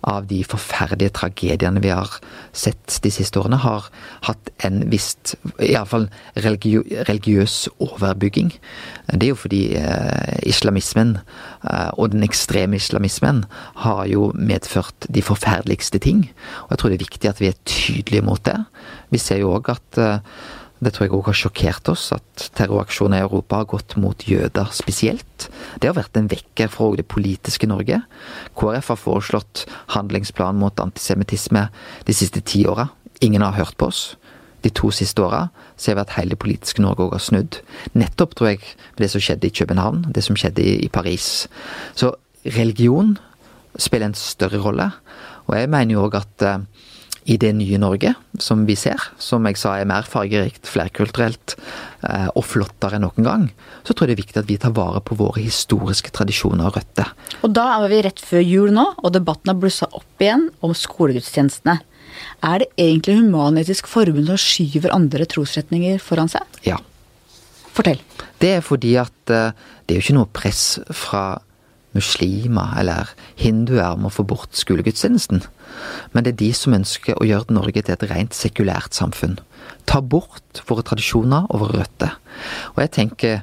av 0.08 0.24
de 0.30 0.38
forferdelige 0.48 1.12
tragediene 1.18 1.82
vi 1.84 1.90
har 1.92 2.14
sett 2.56 2.96
de 3.04 3.12
siste 3.12 3.36
årene, 3.40 3.58
har 3.60 3.90
hatt 4.24 4.48
en 4.64 4.86
visst 4.92 5.34
Iallfall 5.60 6.08
religiø 6.40 6.80
religiøs 7.08 7.68
overbygging. 7.84 8.54
Det 9.12 9.28
er 9.28 9.32
jo 9.34 9.40
fordi 9.42 9.62
eh, 9.76 10.38
islamismen, 10.48 11.18
eh, 11.68 11.90
og 12.00 12.14
den 12.14 12.24
ekstreme 12.24 12.80
islamismen, 12.80 13.44
har 13.84 14.06
jo 14.08 14.30
medført 14.36 15.08
de 15.12 15.24
forferdeligste 15.24 16.00
ting. 16.00 16.24
Og 16.64 16.72
jeg 16.72 16.80
tror 16.80 16.94
det 16.94 17.00
er 17.00 17.06
viktig 17.06 17.32
at 17.34 17.44
vi 17.44 17.52
er 17.52 17.60
tydelige 17.68 18.24
mot 18.24 18.40
det. 18.48 18.56
Vi 19.12 19.20
ser 19.20 19.44
jo 19.44 19.52
òg 19.58 19.68
at 19.74 20.00
det 20.80 20.94
tror 20.94 21.06
jeg 21.06 21.12
òg 21.12 21.26
har 21.28 21.36
sjokkert 21.36 21.90
oss, 21.92 22.06
at 22.16 22.46
terroraksjoner 22.56 23.20
i 23.20 23.24
Europa 23.26 23.60
har 23.60 23.68
gått 23.68 23.96
mot 24.00 24.24
jøder 24.24 24.70
spesielt. 24.72 25.50
Det 25.76 25.90
har 25.90 25.98
vært 25.98 26.16
en 26.16 26.30
vekker 26.30 26.70
for 26.72 26.96
det 26.96 27.04
politiske 27.12 27.68
Norge. 27.68 28.00
KrF 28.56 28.88
har 28.94 29.00
foreslått 29.00 29.66
handlingsplan 29.92 30.56
mot 30.60 30.80
antisemittisme 30.80 31.66
de 32.08 32.16
siste 32.16 32.40
ti 32.40 32.64
åra. 32.68 32.88
Ingen 33.20 33.44
har 33.44 33.58
hørt 33.58 33.76
på 33.76 33.90
oss. 33.92 34.16
De 34.64 34.72
to 34.72 34.90
siste 34.92 35.20
åra 35.24 35.48
ser 35.80 35.96
vi 35.96 36.04
at 36.04 36.16
hele 36.16 36.34
det 36.34 36.40
politiske 36.40 36.82
Norge 36.84 37.04
òg 37.06 37.16
har 37.16 37.24
snudd. 37.24 37.60
Nettopp, 37.96 38.36
tror 38.36 38.54
jeg, 38.54 38.64
det 38.96 39.10
som 39.12 39.20
skjedde 39.24 39.48
i 39.48 39.54
København, 39.60 40.06
det 40.12 40.24
som 40.24 40.36
skjedde 40.36 40.64
i 40.64 40.88
Paris. 40.92 41.48
Så 41.96 42.14
religion 42.44 43.18
spiller 43.76 44.10
en 44.10 44.16
større 44.16 44.60
rolle. 44.64 44.90
Og 45.48 45.56
jeg 45.58 45.70
mener 45.72 45.96
jo 45.96 46.06
òg 46.08 46.16
at 46.20 46.44
eh, 46.46 46.64
i 47.28 47.36
det 47.40 47.50
nye 47.56 47.78
Norge 47.80 48.14
som 48.40 48.62
vi 48.68 48.76
ser, 48.78 49.00
som 49.20 49.44
jeg 49.48 49.58
sa 49.60 49.74
er 49.78 49.88
mer 49.88 50.06
fargerikt, 50.08 50.64
flerkulturelt 50.68 51.56
eh, 52.06 52.28
og 52.32 52.46
flottere 52.48 52.96
enn 52.96 53.04
noen 53.04 53.26
gang, 53.26 53.44
så 53.84 53.92
tror 53.92 54.08
jeg 54.08 54.14
det 54.14 54.16
er 54.16 54.22
viktig 54.24 54.40
at 54.42 54.48
vi 54.48 54.58
tar 54.62 54.74
vare 54.76 55.02
på 55.04 55.18
våre 55.20 55.42
historiske 55.44 56.12
tradisjoner 56.16 56.70
og 56.70 56.78
røtter. 56.78 57.12
Og 57.44 57.52
da 57.56 57.66
er 57.76 57.92
vi 57.92 58.02
rett 58.06 58.24
før 58.24 58.44
jul 58.44 58.74
nå, 58.76 58.86
og 58.98 59.14
debatten 59.16 59.52
har 59.52 59.60
blussa 59.60 59.90
opp 59.92 60.24
igjen 60.24 60.48
om 60.64 60.74
skolegudstjenestene. 60.76 61.80
Er 62.44 62.62
det 62.62 62.70
egentlig 62.80 63.18
Human-Etisk 63.20 63.88
Forbund 63.90 64.30
som 64.32 64.40
skyver 64.40 64.94
andre 64.94 65.26
trosretninger 65.28 66.00
foran 66.02 66.30
seg? 66.32 66.60
Ja. 66.66 66.80
Fortell. 67.70 68.00
Det 68.40 68.56
er 68.56 68.64
fordi 68.64 68.96
at 69.00 69.32
uh, 69.32 69.52
det 69.86 69.94
er 69.94 70.00
jo 70.00 70.06
ikke 70.06 70.16
noe 70.16 70.32
press 70.32 70.64
fra 70.96 71.40
muslimer 71.96 72.74
eller 72.80 73.10
hinduer 73.40 73.96
om 73.96 74.06
å 74.06 74.12
få 74.12 74.24
bort 74.28 74.56
skolegudstjenesten. 74.58 75.42
Men 76.12 76.26
det 76.26 76.34
er 76.34 76.42
de 76.42 76.50
som 76.56 76.76
ønsker 76.76 77.18
å 77.18 77.26
gjøre 77.26 77.56
Norge 77.56 77.82
til 77.82 77.96
et 77.96 78.06
rent 78.10 78.36
sekulært 78.36 78.96
samfunn. 78.96 79.38
Ta 79.90 80.02
bort 80.02 80.62
våre 80.68 80.84
tradisjoner 80.86 81.48
og 81.50 81.64
våre 81.64 81.82
røtter. 81.82 82.14
Og 82.74 82.84
jeg 82.84 82.94
tenker, 82.96 83.42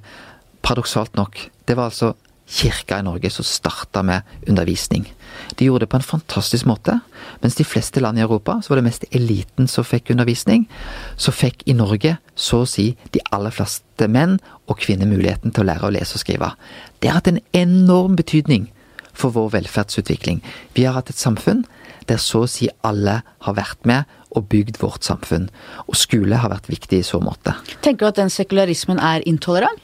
paradoksalt 0.63 1.15
nok, 1.19 1.47
det 1.67 1.75
var 1.77 1.91
altså 1.91 2.13
kirka 2.47 2.99
i 2.99 3.03
Norge 3.03 3.29
som 3.33 3.45
starta 3.45 4.03
med 4.03 4.21
undervisning. 4.47 5.13
De 5.55 5.65
gjorde 5.65 5.85
det 5.85 5.91
på 5.91 5.99
en 5.99 6.05
fantastisk 6.05 6.65
måte. 6.65 6.99
Mens 7.41 7.55
de 7.55 7.65
fleste 7.67 7.99
land 7.99 8.19
i 8.19 8.23
Europa 8.23 8.59
så 8.63 8.71
var 8.71 8.79
det 8.79 8.87
mest 8.87 9.05
eliten 9.11 9.67
som 9.67 9.85
fikk 9.85 10.11
undervisning. 10.13 10.65
Så 11.17 11.33
fikk 11.35 11.65
i 11.67 11.75
Norge 11.77 12.17
så 12.35 12.63
å 12.63 12.69
si 12.69 12.89
de 13.13 13.23
aller 13.35 13.53
fleste 13.53 14.07
menn 14.11 14.37
og 14.67 14.79
kvinner 14.81 15.09
muligheten 15.09 15.51
til 15.51 15.65
å 15.65 15.69
lære 15.71 15.89
å 15.89 15.93
lese 15.93 16.17
og 16.17 16.23
skrive. 16.23 16.53
Det 16.99 17.11
har 17.11 17.19
hatt 17.19 17.31
en 17.31 17.43
enorm 17.53 18.15
betydning 18.17 18.69
for 19.17 19.33
vår 19.35 19.51
velferdsutvikling. 19.57 20.41
Vi 20.73 20.85
har 20.85 20.97
hatt 20.97 21.11
et 21.11 21.19
samfunn 21.19 21.65
der 22.07 22.21
så 22.21 22.45
å 22.45 22.51
si 22.51 22.69
alle 22.87 23.19
har 23.43 23.57
vært 23.57 23.83
med 23.89 24.07
og 24.37 24.47
bygd 24.51 24.79
vårt 24.81 25.07
samfunn. 25.07 25.49
Og 25.87 25.97
skole 25.97 26.39
har 26.39 26.53
vært 26.53 26.69
viktig 26.71 27.01
i 27.01 27.05
så 27.05 27.19
måte. 27.23 27.55
Tenker 27.81 28.05
du 28.05 28.11
at 28.11 28.21
den 28.21 28.31
sekularismen 28.33 29.01
er 29.01 29.25
intolerant? 29.27 29.81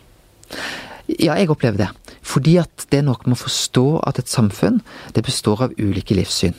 Ja, 1.07 1.35
jeg 1.35 1.49
opplever 1.51 1.81
det. 1.81 1.89
Fordi 2.33 2.57
at 2.61 2.87
det 2.89 3.01
er 3.01 3.07
noe 3.07 3.19
med 3.27 3.37
å 3.37 3.43
forstå 3.43 3.87
at 4.09 4.19
et 4.21 4.31
samfunn 4.31 4.81
det 5.13 5.25
består 5.25 5.67
av 5.67 5.75
ulike 5.77 6.17
livssyn. 6.17 6.55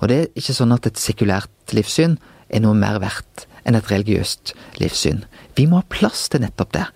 Og 0.00 0.10
det 0.10 0.18
er 0.18 0.28
ikke 0.38 0.54
sånn 0.56 0.74
at 0.74 0.86
et 0.86 1.00
sekulært 1.00 1.74
livssyn 1.74 2.18
er 2.50 2.62
noe 2.62 2.78
mer 2.78 3.00
verdt 3.02 3.46
enn 3.66 3.78
et 3.78 3.90
religiøst 3.90 4.54
livssyn. 4.80 5.24
Vi 5.58 5.66
må 5.70 5.80
ha 5.80 5.90
plass 5.92 6.28
til 6.30 6.44
nettopp 6.44 6.72
det. 6.76 6.86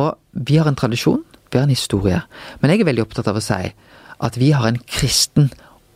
Og 0.00 0.14
vi 0.32 0.58
har 0.60 0.68
en 0.70 0.78
tradisjon, 0.78 1.24
vi 1.50 1.58
har 1.58 1.66
en 1.66 1.74
historie. 1.74 2.20
Men 2.60 2.72
jeg 2.72 2.82
er 2.82 2.90
veldig 2.90 3.04
opptatt 3.06 3.30
av 3.30 3.40
å 3.40 3.44
si 3.44 3.72
at 4.24 4.38
vi 4.40 4.52
har 4.54 4.68
en 4.68 4.80
kristen 4.86 5.50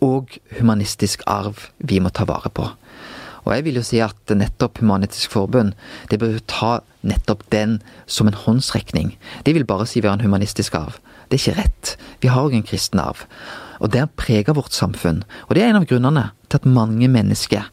og 0.04 0.36
humanistisk 0.58 1.24
arv 1.30 1.68
vi 1.78 2.00
må 2.02 2.12
ta 2.14 2.26
vare 2.28 2.50
på. 2.54 2.66
Og 3.46 3.54
jeg 3.54 3.64
vil 3.64 3.78
jo 3.80 3.84
si 3.86 4.00
at 4.04 4.34
nettopp 4.34 4.82
Human-Etisk 4.82 5.32
Forbund 5.32 5.72
det 6.10 6.18
bør 6.20 6.36
ta 6.50 6.72
nettopp 7.06 7.46
den 7.54 7.78
som 8.06 8.28
en 8.28 8.36
håndsrekning. 8.36 9.14
De 9.46 9.54
vil 9.56 9.64
bare 9.68 9.86
si 9.88 10.02
vi 10.02 10.10
har 10.10 10.18
en 10.18 10.26
humanistisk 10.26 10.76
arv. 10.76 10.98
Det 11.28 11.38
er 11.38 11.42
ikke 11.42 11.60
rett. 11.60 11.94
Vi 12.22 12.30
har 12.32 12.48
òg 12.48 12.56
en 12.56 12.66
kristen 12.66 13.00
arv. 13.02 13.24
Og 13.78 13.92
det 13.92 14.02
har 14.02 14.16
prega 14.18 14.54
vårt 14.56 14.74
samfunn. 14.74 15.22
Og 15.48 15.54
det 15.54 15.62
er 15.62 15.70
en 15.70 15.80
av 15.82 15.86
grunnene 15.88 16.30
til 16.48 16.60
at 16.60 16.68
mange 16.68 17.08
mennesker 17.12 17.68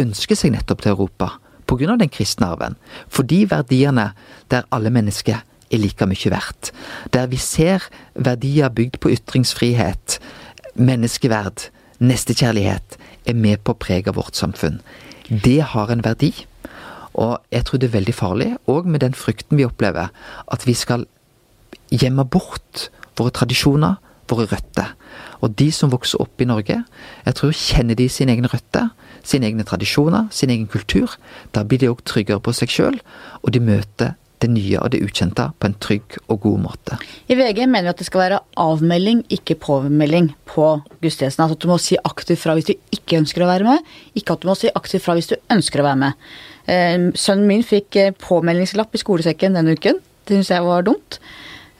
ønsker 0.00 0.38
seg 0.38 0.54
nettopp 0.54 0.84
til 0.84 0.94
Europa. 0.94 1.34
På 1.66 1.76
grunn 1.78 1.94
av 1.94 2.00
den 2.00 2.12
kristne 2.12 2.48
arven. 2.50 2.78
Fordi 3.12 3.44
verdiene 3.50 4.10
der 4.50 4.68
alle 4.74 4.92
mennesker 4.94 5.42
er 5.70 5.78
like 5.78 6.06
mye 6.06 6.32
verdt. 6.32 6.72
Der 7.14 7.28
vi 7.30 7.38
ser 7.38 7.84
verdier 8.14 8.72
bygd 8.74 8.98
på 9.02 9.12
ytringsfrihet, 9.14 10.18
menneskeverd, 10.74 11.68
nestekjærlighet, 12.00 12.96
er 13.26 13.36
med 13.36 13.62
på 13.62 13.74
å 13.74 13.80
prege 13.80 14.14
vårt 14.16 14.38
samfunn. 14.38 14.80
Det 15.28 15.60
har 15.74 15.92
en 15.92 16.04
verdi. 16.04 16.32
Og 17.20 17.38
jeg 17.52 17.66
tror 17.66 17.80
det 17.80 17.90
er 17.90 17.98
veldig 17.98 18.14
farlig, 18.14 18.50
òg 18.70 18.86
med 18.86 19.02
den 19.02 19.16
frykten 19.18 19.58
vi 19.58 19.66
opplever, 19.66 20.10
at 20.46 20.66
vi 20.66 20.74
skal 20.78 21.06
gjemme 21.90 22.24
bort 22.24 22.88
våre 23.18 23.32
tradisjoner, 23.34 23.98
våre 24.30 24.46
røtter. 24.50 24.94
Og 25.40 25.54
de 25.58 25.70
som 25.74 25.92
vokser 25.92 26.22
opp 26.22 26.40
i 26.40 26.48
Norge, 26.48 26.78
jeg 27.26 27.36
tror 27.38 27.56
kjenner 27.56 27.98
de 27.98 28.08
sine 28.12 28.36
egne 28.36 28.50
røtter, 28.52 28.90
sine 29.26 29.48
egne 29.48 29.66
tradisjoner, 29.68 30.28
sin 30.32 30.52
egen 30.52 30.68
kultur. 30.70 31.16
Da 31.54 31.64
blir 31.64 31.80
de 31.80 31.90
òg 31.90 32.04
tryggere 32.08 32.42
på 32.44 32.54
seg 32.56 32.72
sjøl, 32.72 33.00
og 33.42 33.54
de 33.54 33.62
møter 33.64 34.16
det 34.40 34.48
nye 34.48 34.78
og 34.80 34.92
det 34.94 35.02
ukjente 35.04 35.50
på 35.60 35.68
en 35.68 35.76
trygg 35.84 36.16
og 36.32 36.40
god 36.46 36.62
måte. 36.64 36.96
I 37.28 37.36
VG 37.36 37.66
mener 37.66 37.90
vi 37.90 37.92
at 37.92 38.00
det 38.00 38.06
skal 38.08 38.22
være 38.22 38.38
avmelding, 38.62 39.22
ikke 39.36 39.58
påmelding 39.60 40.30
på 40.48 40.68
gudstjenesten. 41.02 41.44
Altså 41.44 41.58
at 41.58 41.64
du 41.64 41.68
må 41.68 41.76
si 41.82 41.98
aktivt 42.00 42.40
fra 42.40 42.56
hvis 42.56 42.70
du 42.70 42.74
ikke 42.96 43.20
ønsker 43.20 43.44
å 43.44 43.50
være 43.50 43.68
med, 43.68 43.92
ikke 44.16 44.36
at 44.36 44.44
du 44.44 44.48
må 44.48 44.56
si 44.56 44.72
aktivt 44.72 45.04
fra 45.04 45.16
hvis 45.18 45.28
du 45.32 45.36
ønsker 45.52 45.82
å 45.82 45.88
være 45.90 46.02
med. 46.06 46.32
Eh, 46.64 46.96
sønnen 47.20 47.50
min 47.50 47.66
fikk 47.66 48.00
eh, 48.00 48.16
påmeldingslapp 48.16 48.96
i 48.96 49.02
skolesekken 49.02 49.58
denne 49.58 49.76
uken. 49.76 50.00
Det 50.24 50.38
syns 50.38 50.54
jeg 50.54 50.64
var 50.64 50.88
dumt. 50.88 51.20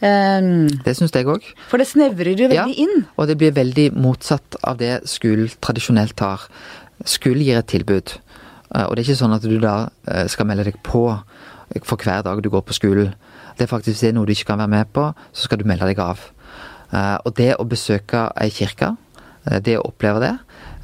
Um, 0.01 0.69
det 0.85 0.97
syns 0.97 1.13
jeg 1.13 1.29
òg. 1.29 1.45
For 1.69 1.81
det 1.81 1.89
snevrer 1.91 2.33
jo 2.33 2.49
veldig 2.49 2.57
ja, 2.57 2.85
inn. 2.87 3.05
Og 3.21 3.29
det 3.29 3.37
blir 3.41 3.53
veldig 3.57 3.91
motsatt 4.01 4.57
av 4.65 4.81
det 4.81 5.03
skolen 5.11 5.51
tradisjonelt 5.61 6.25
har. 6.25 6.47
Skolen 7.09 7.45
gir 7.45 7.61
et 7.61 7.69
tilbud, 7.69 8.13
og 8.77 8.91
det 8.93 9.01
er 9.01 9.07
ikke 9.07 9.17
sånn 9.17 9.33
at 9.33 9.45
du 9.49 9.55
da 9.63 9.75
skal 10.29 10.45
melde 10.51 10.67
deg 10.69 10.77
på 10.85 11.07
for 11.87 11.97
hver 11.97 12.21
dag 12.27 12.43
du 12.45 12.51
går 12.53 12.65
på 12.67 12.77
skolen. 12.77 13.15
Det 13.57 13.65
er 13.65 13.71
faktisk 13.71 14.01
det 14.01 14.15
noe 14.17 14.29
du 14.29 14.35
ikke 14.35 14.51
kan 14.53 14.61
være 14.61 14.73
med 14.73 14.93
på, 14.93 15.07
så 15.33 15.47
skal 15.47 15.61
du 15.61 15.67
melde 15.69 15.89
deg 15.89 15.99
av. 16.01 16.21
Eh, 16.91 17.17
og 17.25 17.35
det 17.39 17.53
å 17.61 17.67
besøke 17.69 18.25
ei 18.41 18.51
kirke, 18.51 18.95
eh, 19.47 19.61
det 19.63 19.77
å 19.79 19.87
oppleve 19.87 20.23
det 20.25 20.33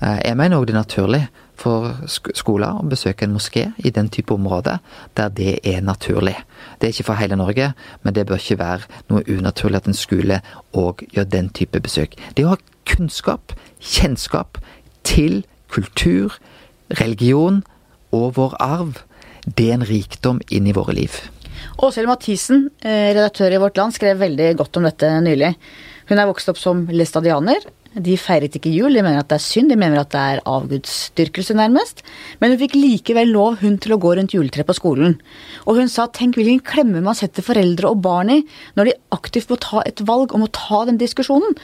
eh, 0.02 0.20
Jeg 0.28 0.37
mener 0.38 0.61
òg 0.61 0.68
det 0.68 0.76
er 0.76 0.78
naturlig 0.78 1.23
for 1.56 1.94
skoler 2.08 2.76
å 2.76 2.86
besøke 2.88 3.26
en 3.26 3.34
moské 3.36 3.70
i 3.78 3.92
den 3.94 4.10
type 4.12 4.34
områder 4.34 4.78
der 5.16 5.32
det 5.32 5.58
er 5.64 5.80
naturlig. 5.84 6.36
Det 6.78 6.88
er 6.88 6.94
ikke 6.94 7.08
for 7.08 7.20
hele 7.20 7.38
Norge, 7.40 7.72
men 8.02 8.14
det 8.14 8.26
bør 8.28 8.40
ikke 8.40 8.58
være 8.60 9.02
noe 9.10 9.25
unaturlig 9.28 9.80
at 9.80 9.88
en 9.90 9.96
skole 9.96 10.40
òg 10.76 11.06
gjør 11.12 11.30
den 11.32 11.48
type 11.56 11.80
besøk. 11.80 12.16
Det 12.36 12.44
å 12.44 12.54
ha 12.54 12.60
kunnskap, 12.86 13.56
kjennskap 13.80 14.60
til 15.06 15.44
kultur, 15.72 16.36
religion 17.00 17.62
og 18.14 18.36
vår 18.36 18.56
arv, 18.62 19.00
det 19.46 19.70
er 19.70 19.78
en 19.78 19.88
rikdom 19.88 20.42
inn 20.50 20.66
i 20.66 20.75
våre 20.76 20.94
liv. 20.96 21.16
Åshild 21.82 22.08
Mathisen, 22.08 22.70
eh, 22.82 23.12
redaktør 23.14 23.52
i 23.52 23.58
Vårt 23.60 23.76
Land, 23.76 23.94
skrev 23.94 24.18
veldig 24.18 24.56
godt 24.56 24.76
om 24.76 24.86
dette 24.86 25.08
nylig. 25.20 25.54
Hun 26.08 26.18
er 26.18 26.28
vokst 26.28 26.48
opp 26.48 26.58
som 26.58 26.86
læstadianer. 26.86 27.64
De 27.96 28.16
feiret 28.20 28.52
ikke 28.58 28.72
jul, 28.74 28.92
de 28.92 29.00
mener 29.00 29.22
at 29.22 29.30
det 29.30 29.38
er 29.38 29.44
synd, 29.44 29.70
de 29.72 29.78
mener 29.80 30.02
at 30.02 30.10
det 30.12 30.20
er 30.20 30.40
avgudsdyrkelse, 30.44 31.54
nærmest. 31.56 32.02
Men 32.42 32.52
hun 32.52 32.60
fikk 32.60 32.74
likevel 32.76 33.30
lov, 33.32 33.60
hun, 33.62 33.78
til 33.80 33.94
å 33.96 34.00
gå 34.02 34.12
rundt 34.18 34.34
juletreet 34.36 34.68
på 34.68 34.76
skolen. 34.76 35.14
Og 35.64 35.80
hun 35.80 35.88
sa 35.92 36.04
tenk 36.12 36.36
hvilken 36.36 36.60
klemme 36.66 37.00
man 37.04 37.16
setter 37.16 37.46
foreldre 37.46 37.88
og 37.88 38.02
barn 38.04 38.34
i 38.34 38.40
når 38.76 38.90
de 38.90 38.96
aktivt 39.16 39.48
må 39.52 39.56
ta 39.62 39.80
et 39.88 40.02
valg 40.08 40.34
om 40.36 40.44
å 40.44 40.52
ta 40.52 40.82
den 40.88 41.00
diskusjonen. 41.00 41.56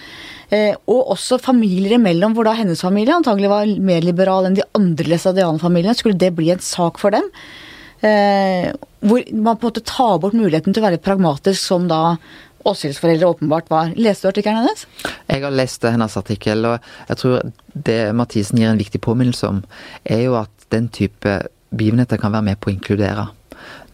Eh, 0.53 0.73
og 0.89 1.13
også 1.17 1.41
familier 1.43 1.99
imellom, 1.99 2.37
hvor 2.37 2.49
da 2.49 2.57
hennes 2.57 2.81
familie 2.85 3.19
antagelig 3.19 3.53
var 3.53 3.75
mer 3.85 4.05
liberal 4.05 4.49
enn 4.49 4.57
de 4.57 4.65
andre 4.79 5.13
læstadianerfamiliene. 5.13 5.97
Skulle 5.99 6.21
det 6.21 6.33
bli 6.39 6.49
en 6.55 6.65
sak 6.65 7.01
for 7.03 7.13
dem? 7.13 7.29
Eh, 8.03 8.73
hvor 9.03 9.23
man 9.31 9.59
på 9.59 9.69
en 9.69 9.71
måte 9.71 9.85
tar 9.87 10.17
bort 10.23 10.35
muligheten 10.35 10.75
til 10.75 10.83
å 10.83 10.89
være 10.89 11.03
pragmatisk, 11.03 11.61
som 11.61 11.85
da 11.91 12.17
Åshild 12.65 12.99
foreldre 13.01 13.31
åpenbart 13.33 13.71
var. 13.71 13.93
Leste 13.97 14.27
du 14.27 14.33
artikkelen 14.33 14.63
hennes? 14.63 14.87
Jeg 15.29 15.43
har 15.43 15.55
lest 15.55 15.85
hennes 15.87 16.17
artikkel, 16.17 16.67
og 16.69 16.79
jeg 17.09 17.21
tror 17.23 17.53
det 17.75 18.01
Mathisen 18.15 18.61
gir 18.61 18.71
en 18.71 18.81
viktig 18.81 19.01
påminnelse 19.03 19.49
om, 19.49 19.63
er 20.05 20.27
jo 20.27 20.37
at 20.39 20.69
den 20.75 20.89
type 20.89 21.41
begivenheter 21.73 22.21
kan 22.21 22.33
være 22.33 22.47
med 22.53 22.61
på 22.61 22.71
å 22.71 22.75
inkludere. 22.75 23.27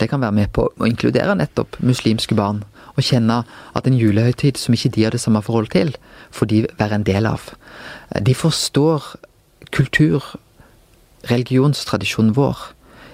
Det 0.00 0.08
kan 0.10 0.20
være 0.20 0.36
med 0.36 0.52
på 0.54 0.68
å 0.68 0.88
inkludere 0.88 1.36
nettopp 1.38 1.78
muslimske 1.80 2.36
barn. 2.38 2.64
Og 2.98 3.06
kjenne 3.06 3.44
at 3.78 3.86
en 3.86 3.96
julehøytid 3.96 4.58
som 4.58 4.74
ikke 4.74 4.90
de 4.96 5.04
har 5.06 5.14
det 5.14 5.22
samme 5.22 5.42
forhold 5.42 5.70
til, 5.74 5.94
får 6.34 6.50
de 6.50 6.64
være 6.78 6.98
en 6.98 7.06
del 7.06 7.28
av. 7.30 7.52
De 8.20 8.34
forstår 8.34 9.14
kultur, 9.74 10.24
religionstradisjonen 11.30 12.34
vår 12.36 12.58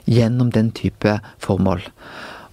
gjennom 0.09 0.51
den 0.53 0.71
type 0.77 1.19
formål. 1.43 1.85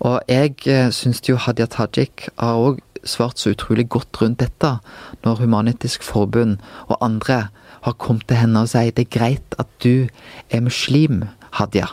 Og 0.01 0.21
jeg 0.31 0.55
eh, 0.65 0.89
syns 0.93 1.21
jo 1.27 1.37
Hadia 1.37 1.67
Tajik 1.69 2.29
har 2.39 2.57
òg 2.57 2.79
svart 3.03 3.39
så 3.39 3.53
utrolig 3.53 3.87
godt 3.89 4.21
rundt 4.21 4.39
dette, 4.39 4.77
når 5.23 5.41
Human-Etisk 5.41 6.03
Forbund 6.03 6.57
og 6.87 6.97
andre 7.01 7.47
har 7.81 7.97
kommet 7.97 8.27
til 8.29 8.37
henne 8.37 8.61
og 8.61 8.69
sier 8.71 8.93
det 8.93 9.07
er 9.07 9.17
greit 9.17 9.55
at 9.59 9.69
du 9.83 10.07
er 10.49 10.61
muslim, 10.61 11.25
Hadia, 11.57 11.87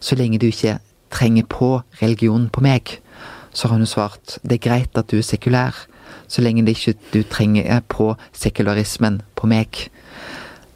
så 0.00 0.16
lenge 0.18 0.40
du 0.40 0.48
ikke 0.50 0.78
trenger 1.10 1.46
på 1.48 1.80
religionen 2.02 2.48
på 2.50 2.62
meg. 2.64 2.98
Så 3.52 3.68
har 3.68 3.76
hun 3.76 3.86
svart 3.86 4.38
det 4.42 4.58
er 4.58 4.66
greit 4.68 4.98
at 4.98 5.10
du 5.10 5.18
er 5.18 5.26
sekulær, 5.26 5.86
så 6.30 6.42
lenge 6.42 6.64
det 6.66 6.76
ikke 6.76 6.98
du 7.14 7.22
trenger 7.22 7.80
på 7.88 8.14
sekularismen 8.32 9.20
på 9.38 9.50
meg. 9.50 9.90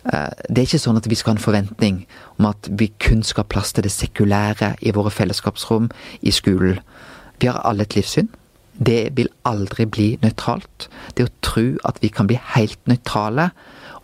Eh, 0.04 0.30
det 0.50 0.58
er 0.58 0.68
ikke 0.68 0.82
sånn 0.82 0.98
at 1.00 1.08
vi 1.10 1.18
skal 1.18 1.34
ha 1.34 1.38
en 1.38 1.44
forventning 1.44 2.00
om 2.38 2.50
at 2.50 2.68
vi 2.70 2.90
kun 3.00 3.22
skal 3.22 3.44
ha 3.44 3.52
plass 3.54 3.72
til 3.72 3.86
det 3.86 3.94
sekulære 3.94 4.74
i 4.82 4.94
våre 4.94 5.12
fellesskapsrom 5.14 5.90
i 6.22 6.34
skolen. 6.34 6.80
Vi 7.40 7.50
har 7.50 7.62
alle 7.64 7.86
et 7.86 7.96
livssyn. 7.96 8.28
Det 8.74 9.16
vil 9.16 9.30
aldri 9.46 9.86
bli 9.86 10.08
nøytralt. 10.22 10.88
Det 11.14 11.28
å 11.28 11.34
tro 11.44 11.66
at 11.86 12.00
vi 12.02 12.10
kan 12.10 12.26
bli 12.30 12.38
helt 12.54 12.80
nøytrale, 12.90 13.50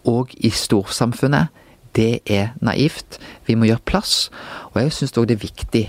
og 0.09 0.33
i 0.39 0.51
storsamfunnet, 0.55 1.51
det 1.97 2.21
er 2.31 2.53
naivt. 2.63 3.19
Vi 3.47 3.57
må 3.59 3.67
gjøre 3.67 3.83
plass. 3.85 4.31
Og 4.71 4.79
jeg 4.83 4.93
syns 4.95 5.17
òg 5.19 5.27
det 5.29 5.37
er 5.37 5.43
viktig 5.43 5.83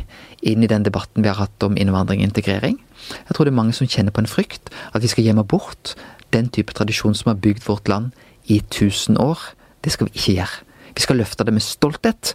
inn 0.50 0.66
i 0.66 0.70
den 0.70 0.84
debatten 0.84 1.22
vi 1.22 1.30
har 1.30 1.38
hatt 1.38 1.64
om 1.64 1.78
innvandring 1.78 2.24
og 2.24 2.32
integrering. 2.32 2.80
Jeg 3.28 3.36
tror 3.36 3.46
det 3.46 3.54
er 3.54 3.60
mange 3.60 3.76
som 3.78 3.88
kjenner 3.88 4.14
på 4.14 4.24
en 4.24 4.30
frykt. 4.30 4.72
At 4.96 5.06
vi 5.06 5.12
skal 5.12 5.28
gjemme 5.28 5.46
bort 5.46 5.94
den 6.34 6.50
type 6.50 6.74
tradisjon 6.74 7.16
som 7.18 7.34
har 7.34 7.42
bygd 7.44 7.68
vårt 7.68 7.92
land 7.92 8.12
i 8.50 8.62
tusen 8.74 9.20
år. 9.22 9.40
Det 9.86 9.94
skal 9.94 10.10
vi 10.10 10.18
ikke 10.18 10.38
gjøre. 10.40 10.66
Vi 10.96 11.06
skal 11.06 11.22
løfte 11.22 11.46
det 11.48 11.54
med 11.54 11.64
stolthet, 11.64 12.34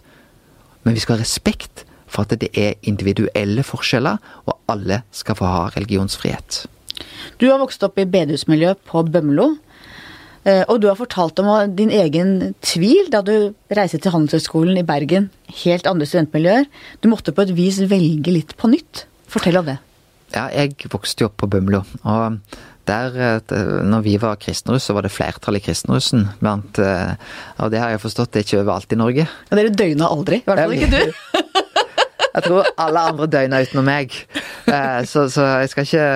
men 0.83 0.95
vi 0.95 1.03
skal 1.03 1.17
ha 1.17 1.21
respekt 1.21 1.83
for 2.07 2.25
at 2.25 2.39
det 2.41 2.49
er 2.57 2.77
individuelle 2.87 3.63
forskjeller, 3.67 4.17
og 4.47 4.57
alle 4.71 5.03
skal 5.11 5.37
få 5.39 5.51
ha 5.51 5.63
religionsfrihet. 5.75 6.65
Du 7.37 7.49
har 7.51 7.61
vokst 7.61 7.83
opp 7.85 7.99
i 8.01 8.07
bedehusmiljø 8.09 8.73
på 8.87 9.03
Bømlo. 9.11 9.55
Eh, 10.47 10.63
og 10.71 10.79
du 10.81 10.87
har 10.87 10.97
fortalt 10.99 11.39
om 11.43 11.49
din 11.75 11.91
egen 11.91 12.53
tvil 12.63 13.09
da 13.13 13.21
du 13.25 13.51
reiste 13.73 13.99
til 14.01 14.13
Handelshøyskolen 14.15 14.79
i 14.79 14.85
Bergen. 14.87 15.29
Helt 15.63 15.89
andre 15.89 16.07
studentmiljøer. 16.07 16.69
Du 17.03 17.09
måtte 17.11 17.35
på 17.35 17.43
et 17.43 17.53
vis 17.57 17.81
velge 17.91 18.33
litt 18.33 18.55
på 18.57 18.71
nytt. 18.71 19.05
Fortell 19.27 19.59
om 19.59 19.67
det. 19.67 19.77
Ja, 20.35 20.47
jeg 20.51 20.89
vokste 20.91 21.23
jo 21.23 21.29
opp 21.29 21.37
på 21.43 21.49
Bømlo. 21.51 21.83
Og 22.03 22.39
der, 22.87 23.19
eh, 23.19 23.83
når 23.83 24.01
vi 24.05 24.15
var 24.21 24.39
kristenruss, 24.39 24.87
så 24.87 24.95
var 24.95 25.03
det 25.03 25.11
flertall 25.11 25.59
i 25.59 25.63
kristenrussen. 25.63 26.29
Blant, 26.39 26.79
eh, 26.79 27.15
og 27.59 27.71
det 27.71 27.79
har 27.83 27.91
jeg 27.91 28.03
forstått, 28.05 28.31
det 28.31 28.39
er 28.39 28.47
ikke 28.47 28.63
overalt 28.63 28.93
i 28.93 28.99
Norge. 28.99 29.27
Ja, 29.27 29.59
dere 29.59 29.75
døgna 29.75 30.07
aldri. 30.07 30.39
I 30.39 30.47
hvert 30.47 30.63
fall 30.63 30.77
ikke 30.77 30.91
du. 30.95 31.41
Jeg 32.37 32.45
tror 32.45 32.67
alle 32.77 33.01
andre 33.11 33.25
døgna 33.33 33.61
utenom 33.65 33.87
meg. 33.87 34.13
Eh, 34.67 35.01
så, 35.09 35.25
så, 35.33 35.45
jeg 35.63 35.71
skal 35.71 35.87
ikke 35.87 36.07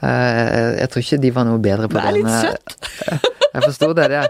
Jeg 0.00 0.88
tror 0.88 1.02
ikke 1.04 1.20
de 1.20 1.34
var 1.36 1.44
noe 1.48 1.60
bedre 1.60 1.88
på 1.90 2.00
det. 2.00 2.04
Det 2.04 2.10
er 2.10 2.16
litt 2.16 2.32
søtt. 2.46 3.30
Jeg 3.50 3.64
forsto 3.66 3.90
det. 3.98 4.06
det. 4.14 4.24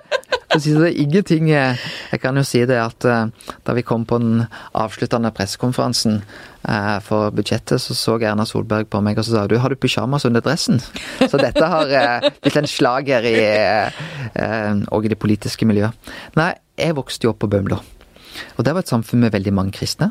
Si 0.59 0.73
det 0.75 0.89
er 0.89 0.97
ingenting 0.99 1.51
Jeg 1.53 2.19
kan 2.23 2.35
jo 2.35 2.43
si 2.43 2.65
det 2.67 2.79
at 2.83 3.05
da 3.07 3.75
vi 3.77 3.85
kom 3.87 4.03
på 4.09 4.19
den 4.19 4.41
avsluttende 4.75 5.31
pressekonferansen 5.37 6.23
for 7.07 7.31
budsjettet, 7.31 7.79
så 7.79 7.95
så 7.95 8.17
Erna 8.19 8.45
Solberg 8.49 8.89
på 8.91 8.99
meg 9.05 9.21
og 9.21 9.25
så 9.29 9.37
sa 9.37 9.45
du, 9.47 9.55
har 9.63 9.71
du 9.71 9.79
pysjamas 9.79 10.27
under 10.27 10.43
dressen? 10.43 10.81
Så 11.21 11.39
dette 11.39 11.63
har 11.63 12.27
blitt 12.43 12.59
en 12.59 12.67
slager 12.67 13.29
i 13.31 13.37
og 14.91 15.07
i 15.07 15.13
det 15.15 15.21
politiske 15.23 15.69
miljøet. 15.71 15.95
Nei, 16.41 16.51
jeg 16.81 16.99
vokste 16.99 17.29
jo 17.29 17.37
opp 17.37 17.45
på 17.45 17.53
Bømlo. 17.53 17.79
Og 18.57 18.67
det 18.67 18.75
var 18.75 18.83
et 18.83 18.91
samfunn 18.91 19.23
med 19.23 19.35
veldig 19.37 19.55
mange 19.55 19.77
kristne. 19.79 20.11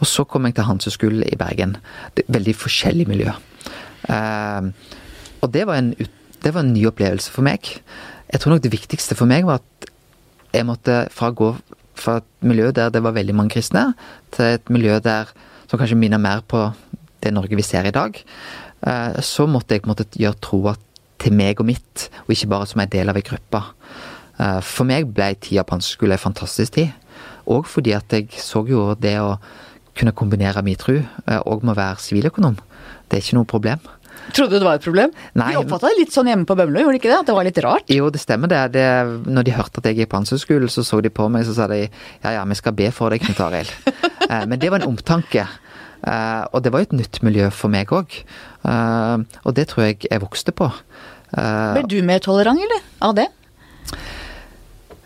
Og 0.00 0.08
så 0.08 0.24
kom 0.24 0.48
jeg 0.48 0.56
til 0.56 0.66
Hanseskolen 0.68 1.24
i 1.28 1.38
Bergen. 1.38 1.76
Er 2.16 2.32
veldig 2.32 2.56
forskjellig 2.56 3.06
miljø. 3.10 3.34
Uh, 4.08 4.72
og 5.44 5.52
det 5.52 5.66
var, 5.68 5.80
en, 5.80 5.92
det 6.40 6.54
var 6.54 6.64
en 6.64 6.72
ny 6.72 6.86
opplevelse 6.88 7.32
for 7.32 7.44
meg. 7.46 7.68
Jeg 8.30 8.40
tror 8.40 8.54
nok 8.54 8.64
det 8.64 8.72
viktigste 8.72 9.16
for 9.18 9.28
meg 9.30 9.46
var 9.48 9.60
at 9.60 9.90
jeg 10.54 10.66
måtte 10.66 11.04
fra 11.14 11.30
gå 11.36 11.52
fra 12.00 12.18
et 12.20 12.28
miljø 12.46 12.70
der 12.74 12.92
det 12.92 13.02
var 13.04 13.12
veldig 13.12 13.34
mange 13.36 13.54
kristne, 13.54 13.90
til 14.32 14.56
et 14.56 14.70
miljø 14.72 14.96
der 15.04 15.28
som 15.68 15.78
kanskje 15.78 15.98
minner 16.00 16.18
mer 16.18 16.40
på 16.40 16.70
det 17.20 17.34
Norge 17.34 17.56
vi 17.58 17.66
ser 17.66 17.86
i 17.86 17.94
dag. 17.94 18.16
Uh, 18.80 19.20
så 19.20 19.46
måtte 19.46 19.76
jeg 19.76 19.84
måtte 19.88 20.08
gjøre 20.16 20.40
troa 20.40 20.74
til 21.20 21.36
meg 21.36 21.60
og 21.60 21.68
mitt, 21.68 22.08
og 22.24 22.32
ikke 22.32 22.48
bare 22.54 22.68
som 22.70 22.80
en 22.80 22.92
del 22.92 23.12
av 23.12 23.20
ei 23.20 23.26
gruppe. 23.26 23.60
Uh, 24.40 24.60
for 24.64 24.88
meg 24.88 25.10
ble 25.12 25.34
tida 25.36 25.66
på 25.66 25.76
Hanseskolen 25.76 26.16
ei 26.16 26.22
fantastisk 26.22 26.78
tid. 26.78 26.96
Og 27.50 27.66
fordi 27.68 27.92
at 27.96 28.12
jeg 28.14 28.30
så 28.40 28.62
jo 28.68 28.94
det 28.98 29.18
å 29.20 29.34
kunne 30.00 30.16
kombinere 30.16 30.64
min 30.66 30.78
tro 30.80 30.96
òg 30.98 31.64
med 31.64 31.74
å 31.74 31.78
være 31.78 32.02
siviløkonom. 32.02 32.58
Det 33.10 33.18
er 33.18 33.24
ikke 33.24 33.38
noe 33.38 33.48
problem. 33.48 33.80
Trodde 34.34 34.54
du 34.54 34.60
det 34.60 34.66
var 34.66 34.78
et 34.78 34.84
problem? 34.84 35.12
Nei. 35.38 35.52
De 35.54 35.60
oppfatta 35.60 35.90
det 35.90 36.04
litt 36.04 36.14
sånn 36.14 36.28
hjemme 36.30 36.46
på 36.46 36.56
Bømlo, 36.58 36.82
gjorde 36.82 36.94
de 36.94 37.00
ikke 37.00 37.10
det? 37.10 37.18
At 37.22 37.30
det 37.30 37.36
var 37.36 37.46
litt 37.46 37.60
rart? 37.64 37.90
Jo, 37.90 38.10
det 38.12 38.20
stemmer 38.22 38.50
det. 38.50 38.60
det 38.76 38.86
når 39.26 39.46
de 39.48 39.54
hørte 39.56 39.82
at 39.82 39.88
jeg 39.90 39.98
gikk 40.00 40.12
på 40.12 40.20
Handelshøyskolen, 40.20 40.70
så 40.70 40.84
så 40.86 41.00
de 41.02 41.12
på 41.14 41.26
meg 41.32 41.46
så 41.48 41.56
sa 41.56 41.66
de 41.70 41.80
ja 41.82 42.34
ja, 42.36 42.44
vi 42.46 42.58
skal 42.58 42.76
be 42.78 42.90
for 42.94 43.12
deg, 43.14 43.24
Knut 43.26 43.42
Arild. 43.48 43.74
Eh, 44.30 44.44
men 44.46 44.60
det 44.62 44.68
var 44.70 44.78
en 44.78 44.92
omtanke. 44.92 45.42
Eh, 46.06 46.42
og 46.54 46.62
det 46.62 46.70
var 46.70 46.84
jo 46.84 46.86
et 46.86 46.92
nytt 47.00 47.18
miljø 47.26 47.48
for 47.50 47.72
meg 47.72 47.90
òg. 47.90 48.12
Eh, 48.62 49.24
og 49.42 49.56
det 49.56 49.64
tror 49.72 49.88
jeg 49.88 50.04
jeg 50.06 50.22
vokste 50.22 50.54
på. 50.54 50.68
Ble 51.34 51.82
du 51.90 51.96
mer 52.06 52.22
tolerant, 52.22 52.62
eller? 52.62 52.84
Av 53.02 53.16
det? 53.18 53.26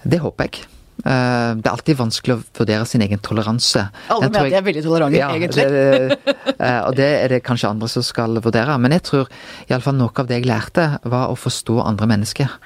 Det 0.04 0.20
håper 0.20 0.50
jeg. 0.50 0.73
Eh, 1.04 1.50
det 1.60 1.68
er 1.68 1.74
alltid 1.74 1.98
vanskelig 1.98 2.34
å 2.34 2.42
vurdere 2.56 2.86
sin 2.88 3.04
egen 3.04 3.20
toleranse. 3.24 3.82
Alle 4.12 4.30
mener 4.30 4.46
at 4.46 4.54
de 4.54 4.58
er 4.60 4.66
veldig 4.70 4.84
tolerante, 4.86 5.18
ja, 5.18 5.28
egentlig. 5.36 5.66
Det, 5.74 6.54
eh, 6.54 6.80
og 6.80 6.96
det 6.96 7.10
er 7.18 7.34
det 7.34 7.42
kanskje 7.44 7.74
andre 7.74 7.90
som 7.92 8.06
skal 8.06 8.40
vurdere. 8.40 8.78
Men 8.80 8.96
jeg 8.96 9.04
tror 9.10 9.28
iallfall 9.68 9.98
noe 9.98 10.14
av 10.16 10.30
det 10.30 10.40
jeg 10.40 10.48
lærte, 10.48 10.86
var 11.04 11.28
å 11.28 11.36
forstå 11.36 11.78
andre 11.84 12.08
mennesker. 12.14 12.56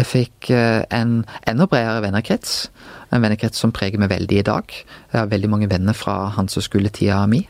Jeg 0.00 0.10
fikk 0.10 0.50
eh, 0.50 0.82
en 0.90 1.22
enda 1.46 1.70
bredere 1.70 2.02
vennekrets. 2.02 2.68
En 3.14 3.22
vennekrets 3.22 3.62
som 3.62 3.74
preger 3.74 4.02
meg 4.02 4.10
veldig 4.10 4.42
i 4.42 4.46
dag. 4.46 4.74
Jeg 4.74 5.20
har 5.20 5.30
veldig 5.30 5.52
mange 5.52 5.70
venner 5.70 5.94
fra 5.94 6.32
handelshøyskoletida 6.34 7.22
mi. 7.30 7.44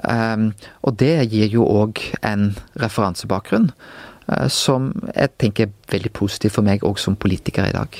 Um, 0.00 0.54
og 0.86 0.94
det 0.96 1.28
gir 1.28 1.50
jo 1.52 1.66
òg 1.68 2.00
en 2.24 2.54
referansebakgrunn 2.80 3.68
som 4.48 4.92
jeg 5.10 5.32
tenker 5.42 5.66
er 5.66 5.90
veldig 5.90 6.12
positiv 6.14 6.54
for 6.54 6.64
meg 6.64 6.86
òg 6.86 7.00
som 7.02 7.18
politiker 7.18 7.66
i 7.66 7.74
dag. 7.74 7.98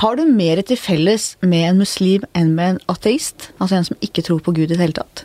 Har 0.00 0.16
du 0.16 0.24
mer 0.28 0.62
til 0.66 0.78
felles 0.80 1.32
med 1.40 1.66
en 1.70 1.82
muslim 1.82 2.24
enn 2.38 2.54
med 2.56 2.74
en 2.74 2.80
ateist? 2.92 3.50
Altså 3.58 3.78
en 3.78 3.88
som 3.90 4.00
ikke 4.04 4.24
tror 4.26 4.42
på 4.44 4.54
Gud 4.56 4.70
i 4.70 4.74
det 4.74 4.82
hele 4.82 4.98
tatt? 4.98 5.24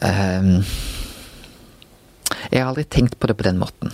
Um, 0.00 0.60
jeg 2.52 2.60
har 2.60 2.68
aldri 2.68 2.84
tenkt 2.84 3.18
på 3.18 3.28
det 3.30 3.36
på 3.38 3.46
den 3.46 3.58
måten. 3.60 3.92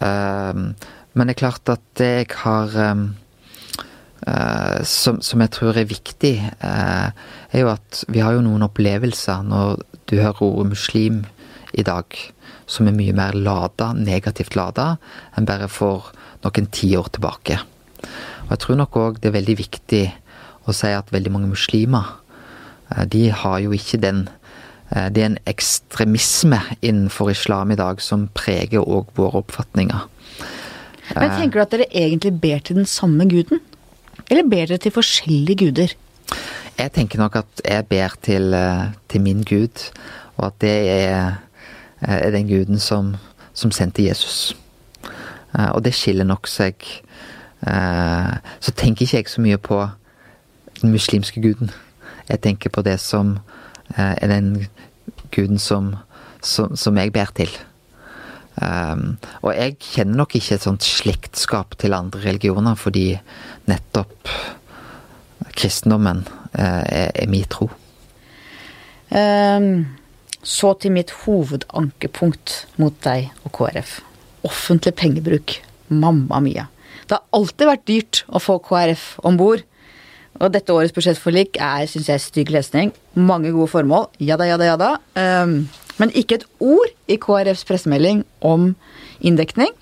Um, 0.00 0.74
men 1.16 1.28
det 1.28 1.36
er 1.36 1.42
klart 1.44 1.72
at 1.72 1.84
det 1.96 2.10
jeg 2.10 2.32
har 2.42 2.74
um, 2.90 3.06
uh, 4.26 4.82
som, 4.84 5.20
som, 5.24 5.40
jeg 5.40 5.52
tror 5.54 5.78
er 5.78 5.88
viktig, 5.88 6.34
uh, 6.60 7.08
er 7.52 7.62
jo 7.62 7.70
at 7.72 8.04
vi 8.12 8.24
har 8.24 8.36
jo 8.36 8.44
noen 8.44 8.66
opplevelser 8.66 9.44
når 9.46 9.80
du 10.10 10.18
hører 10.18 10.42
ordet 10.44 10.72
muslim 10.74 11.24
i 11.76 11.84
dag, 11.86 12.18
som 12.66 12.88
er 12.88 12.96
mye 12.96 13.14
mer 13.16 13.36
lada, 13.38 13.92
negativt 13.94 14.56
lada, 14.58 14.96
enn 15.36 15.48
bare 15.48 15.68
for 15.70 16.10
noen 16.44 16.70
tiår 16.74 17.10
tilbake. 17.16 17.60
Og 18.46 18.54
jeg 18.54 18.62
tror 18.62 18.80
nok 18.80 18.98
òg 19.00 19.20
det 19.20 19.30
er 19.30 19.38
veldig 19.38 19.58
viktig 19.58 20.04
å 20.66 20.74
si 20.74 20.90
at 20.94 21.12
veldig 21.14 21.32
mange 21.34 21.50
muslimer, 21.52 22.16
eh, 22.90 23.04
de 23.06 23.28
har 23.30 23.60
jo 23.62 23.74
ikke 23.74 24.02
den 24.02 24.28
eh, 24.90 25.08
Det 25.10 25.22
er 25.22 25.30
en 25.32 25.38
ekstremisme 25.46 26.60
innenfor 26.80 27.30
islam 27.30 27.70
i 27.70 27.78
dag 27.78 28.02
som 28.02 28.28
preger 28.34 28.82
òg 28.82 29.10
våre 29.18 29.42
oppfatninger. 29.42 30.06
Men 31.14 31.30
tenker 31.30 31.58
du 31.58 31.62
at 31.62 31.74
dere 31.74 31.90
egentlig 31.94 32.34
ber 32.42 32.58
til 32.58 32.80
den 32.80 32.86
samme 32.90 33.28
guden? 33.30 33.60
Eller 34.26 34.46
ber 34.46 34.66
dere 34.66 34.82
til 34.82 34.94
forskjellige 34.94 35.58
guder? 35.62 35.94
Jeg 36.76 36.92
tenker 36.92 37.20
nok 37.22 37.38
at 37.40 37.62
jeg 37.64 37.86
ber 37.88 38.14
til, 38.22 38.54
eh, 38.54 38.92
til 39.08 39.20
min 39.20 39.42
gud, 39.42 39.90
og 40.36 40.46
at 40.50 40.58
det 40.60 40.76
er, 40.90 41.38
er 42.00 42.30
den 42.30 42.48
guden 42.48 42.78
som, 42.78 43.14
som 43.54 43.70
sendte 43.70 44.04
Jesus. 44.04 44.56
Eh, 45.58 45.70
og 45.70 45.84
det 45.84 45.94
skiller 45.96 46.26
nok 46.26 46.48
seg 46.50 46.74
eh, 47.66 48.32
Så 48.60 48.74
tenker 48.76 49.06
ikke 49.06 49.22
jeg 49.22 49.30
så 49.30 49.44
mye 49.44 49.60
på 49.60 49.80
den 50.82 50.92
muslimske 50.92 51.40
guden. 51.40 51.70
Jeg 52.28 52.42
tenker 52.44 52.70
på 52.70 52.82
det 52.84 52.98
som 53.00 53.38
eh, 53.96 54.14
er 54.16 54.28
den 54.28 54.66
guden 55.32 55.58
som, 55.58 55.94
som, 56.42 56.76
som 56.76 56.98
jeg 56.98 57.12
ber 57.12 57.32
til. 57.36 57.50
Um, 58.56 59.18
og 59.44 59.52
jeg 59.52 59.74
kjenner 59.84 60.16
nok 60.16 60.32
ikke 60.38 60.54
et 60.56 60.64
sånt 60.64 60.84
slektskap 60.84 61.74
til 61.76 61.92
andre 61.92 62.22
religioner, 62.24 62.72
fordi 62.80 63.18
nettopp 63.68 64.30
kristendommen 65.56 66.22
uh, 66.56 66.80
er, 66.88 67.10
er 67.12 67.28
min 67.28 67.44
tro. 67.52 67.68
Um, 69.12 69.84
så 70.42 70.74
til 70.80 70.92
mitt 70.94 71.12
hovedankepunkt 71.24 72.66
mot 72.80 72.96
deg 73.06 73.30
og 73.44 73.54
KrF 73.56 74.00
offentlig 74.46 74.94
pengebruk. 74.98 75.60
Mamma 75.88 76.40
mia. 76.42 76.66
Det 77.06 77.18
har 77.18 77.38
alltid 77.38 77.70
vært 77.70 77.88
dyrt 77.88 78.22
å 78.26 78.42
få 78.42 78.58
KrF 78.62 79.06
om 79.26 79.38
bord. 79.38 79.62
Og 80.36 80.52
dette 80.52 80.74
årets 80.74 80.92
budsjettforlik 80.92 81.56
er, 81.62 81.86
syns 81.88 82.10
jeg, 82.10 82.24
stygg 82.24 82.52
lesning. 82.52 82.92
Mange 83.14 83.52
gode 83.54 83.70
formål. 83.72 84.10
Ja 84.20 84.36
da, 84.36 84.48
ja 84.48 84.58
da, 84.60 84.68
ja 84.68 84.76
da. 84.80 84.92
Um, 85.16 85.58
men 85.96 86.12
ikke 86.18 86.40
et 86.40 86.46
ord 86.60 86.92
i 87.08 87.16
KrFs 87.20 87.64
pressemelding 87.68 88.24
om 88.44 88.74
inndekning. 89.24 89.72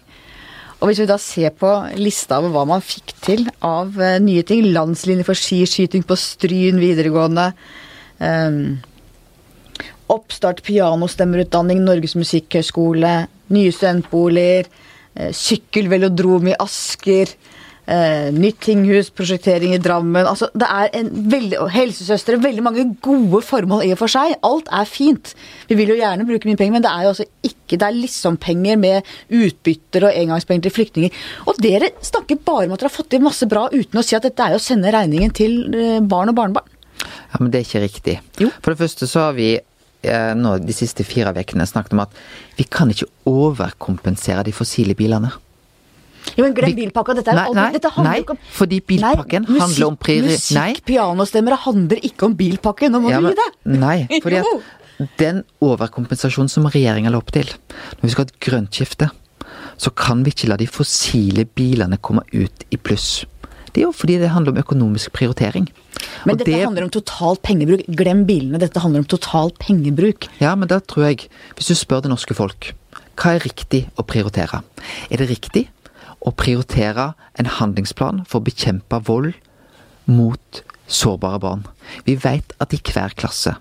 Og 0.79 0.91
hvis 0.91 1.01
vi 1.01 1.09
da 1.09 1.17
ser 1.19 1.55
på 1.57 1.71
lista 1.97 2.39
over 2.39 2.53
hva 2.53 2.67
man 2.69 2.85
fikk 2.85 3.17
til 3.25 3.47
av 3.65 3.97
uh, 3.97 4.19
nye 4.23 4.45
ting 4.47 4.69
Landslinje 4.69 5.27
for 5.27 5.39
skiskyting 5.39 6.05
på 6.07 6.19
Stryn 6.21 6.79
videregående. 6.83 7.49
Um, 8.21 8.77
oppstart 10.13 10.63
pianostemmerutdanning, 10.67 11.83
Norges 11.85 12.17
musikkhøgskole, 12.19 13.15
nye 13.55 13.73
studentboliger, 13.73 14.71
eh, 15.17 15.33
sykkelvelodrom 15.33 16.49
i 16.49 16.57
Asker, 16.61 17.29
eh, 17.87 18.31
nytt 18.33 18.61
tinghus, 18.65 19.11
prosjektering 19.11 19.75
i 19.75 19.81
Drammen 19.83 20.27
altså 20.27 20.49
det 20.57 20.69
er 20.69 20.91
en 21.01 21.11
veldig, 21.31 21.59
Helsesøstre, 21.75 22.41
veldig 22.43 22.65
mange 22.65 22.85
gode 23.05 23.43
formål 23.45 23.85
i 23.85 23.93
og 23.93 24.01
for 24.01 24.13
seg. 24.13 24.37
Alt 24.43 24.71
er 24.73 24.89
fint. 24.89 25.35
Vi 25.69 25.77
vil 25.79 25.93
jo 25.93 25.99
gjerne 26.01 26.27
bruke 26.29 26.49
mye 26.49 26.57
penger, 26.61 26.73
men 26.73 26.83
det 26.83 26.93
er 26.93 27.03
jo 27.07 27.15
altså 27.15 27.29
ikke 27.43 27.79
Det 27.79 27.83
er 27.83 27.97
liksom-penger 27.97 28.77
med 28.79 29.03
utbytter 29.33 30.05
og 30.05 30.15
engangspenger 30.15 30.63
til 30.63 30.71
flyktninger. 30.71 31.11
Og 31.49 31.57
dere 31.59 31.91
snakker 32.05 32.39
bare 32.45 32.69
om 32.69 32.75
at 32.77 32.81
dere 32.81 32.91
har 32.91 32.95
fått 32.95 33.09
til 33.11 33.25
masse 33.25 33.49
bra 33.49 33.65
uten 33.73 33.99
å 33.99 34.05
si 34.05 34.15
at 34.15 34.23
dette 34.23 34.45
er 34.45 34.55
å 34.55 34.63
sende 34.63 34.93
regningen 34.93 35.33
til 35.35 35.75
eh, 35.75 36.01
barn 36.01 36.29
og 36.31 36.37
barnebarn. 36.37 36.69
Ja, 37.33 37.41
Men 37.41 37.51
det 37.51 37.61
er 37.61 37.67
ikke 37.67 37.85
riktig. 37.87 38.19
Jo. 38.39 38.51
For 38.63 38.75
det 38.75 38.83
første 38.85 39.09
så 39.11 39.27
har 39.27 39.35
vi 39.39 39.59
nå 40.39 40.59
de 40.63 40.77
siste 40.77 41.07
fire 41.07 41.33
ukene 41.35 41.67
snakket 41.69 41.97
om 41.97 42.05
at 42.05 42.21
vi 42.59 42.67
kan 42.69 42.93
ikke 42.93 43.09
overkompensere 43.31 44.45
de 44.47 44.55
fossile 44.55 44.97
bilene. 44.99 45.33
Jo, 46.33 46.45
men 46.47 46.55
glem 46.57 46.73
bilpakka. 46.77 47.17
Dette, 47.19 47.35
nei, 47.37 47.51
nei, 47.57 47.67
dette 47.75 47.91
handler 47.93 48.11
nei, 48.11 48.23
ikke 48.23 48.35
om 48.35 48.47
Fordi 48.57 48.79
bilpakken 48.89 49.45
nei, 49.45 49.59
handler 49.61 49.91
om 49.91 49.99
priori... 50.01 50.31
Musikk, 50.33 50.81
pianostemmere 50.89 51.59
handler 51.67 52.01
ikke 52.09 52.31
om 52.31 52.39
bilpakke. 52.39 52.89
Nå 52.91 53.03
må 53.05 53.13
ja, 53.13 53.21
du 53.21 53.29
gi 53.29 53.37
deg! 53.39 53.59
Nei, 53.83 53.99
fordi 54.25 54.41
at 54.41 55.13
den 55.21 55.43
overkompensasjonen 55.65 56.51
som 56.51 56.67
regjeringa 56.71 57.13
la 57.13 57.21
opp 57.21 57.33
til, 57.35 57.51
når 57.99 58.07
vi 58.07 58.15
skal 58.15 58.25
ha 58.25 58.31
et 58.31 58.43
grønt 58.47 58.79
skifte, 58.79 59.11
så 59.77 59.91
kan 59.99 60.23
vi 60.25 60.33
ikke 60.35 60.49
la 60.51 60.59
de 60.59 60.69
fossile 60.71 61.45
bilene 61.51 61.99
komme 61.99 62.25
ut 62.33 62.67
i 62.71 62.79
pluss. 62.79 63.25
Det 63.75 63.83
er 63.83 63.89
jo 63.89 63.95
fordi 63.95 64.21
det 64.23 64.31
handler 64.31 64.55
om 64.55 64.63
økonomisk 64.63 65.13
prioritering. 65.17 65.67
Men 66.25 66.35
Og 66.35 66.39
dette 66.39 66.51
det- 66.51 66.65
handler 66.65 66.85
om 66.85 66.91
total 66.91 67.37
pengebruk. 67.37 67.85
Glem 67.97 68.25
bilene, 68.27 68.59
dette 68.59 68.81
handler 68.81 69.01
om 69.01 69.05
total 69.05 69.51
pengebruk. 69.51 70.29
Ja, 70.41 70.55
men 70.55 70.69
da 70.69 70.79
tror 70.81 71.05
jeg, 71.09 71.29
hvis 71.57 71.67
du 71.69 71.75
spør 71.75 72.03
det 72.03 72.11
norske 72.11 72.35
folk, 72.35 72.73
hva 73.17 73.35
er 73.37 73.41
riktig 73.41 73.87
å 73.99 74.03
prioritere? 74.05 74.63
Er 75.11 75.17
det 75.19 75.29
riktig 75.31 75.69
å 76.25 76.33
prioritere 76.35 77.15
en 77.39 77.47
handlingsplan 77.47 78.25
for 78.27 78.41
å 78.41 78.45
bekjempe 78.45 79.03
vold 79.05 79.35
mot 80.07 80.63
sårbare 80.89 81.41
barn? 81.41 81.67
Vi 82.07 82.17
vet 82.17 82.53
at 82.61 82.73
i 82.75 82.79
hver 82.79 83.15
klasse, 83.15 83.57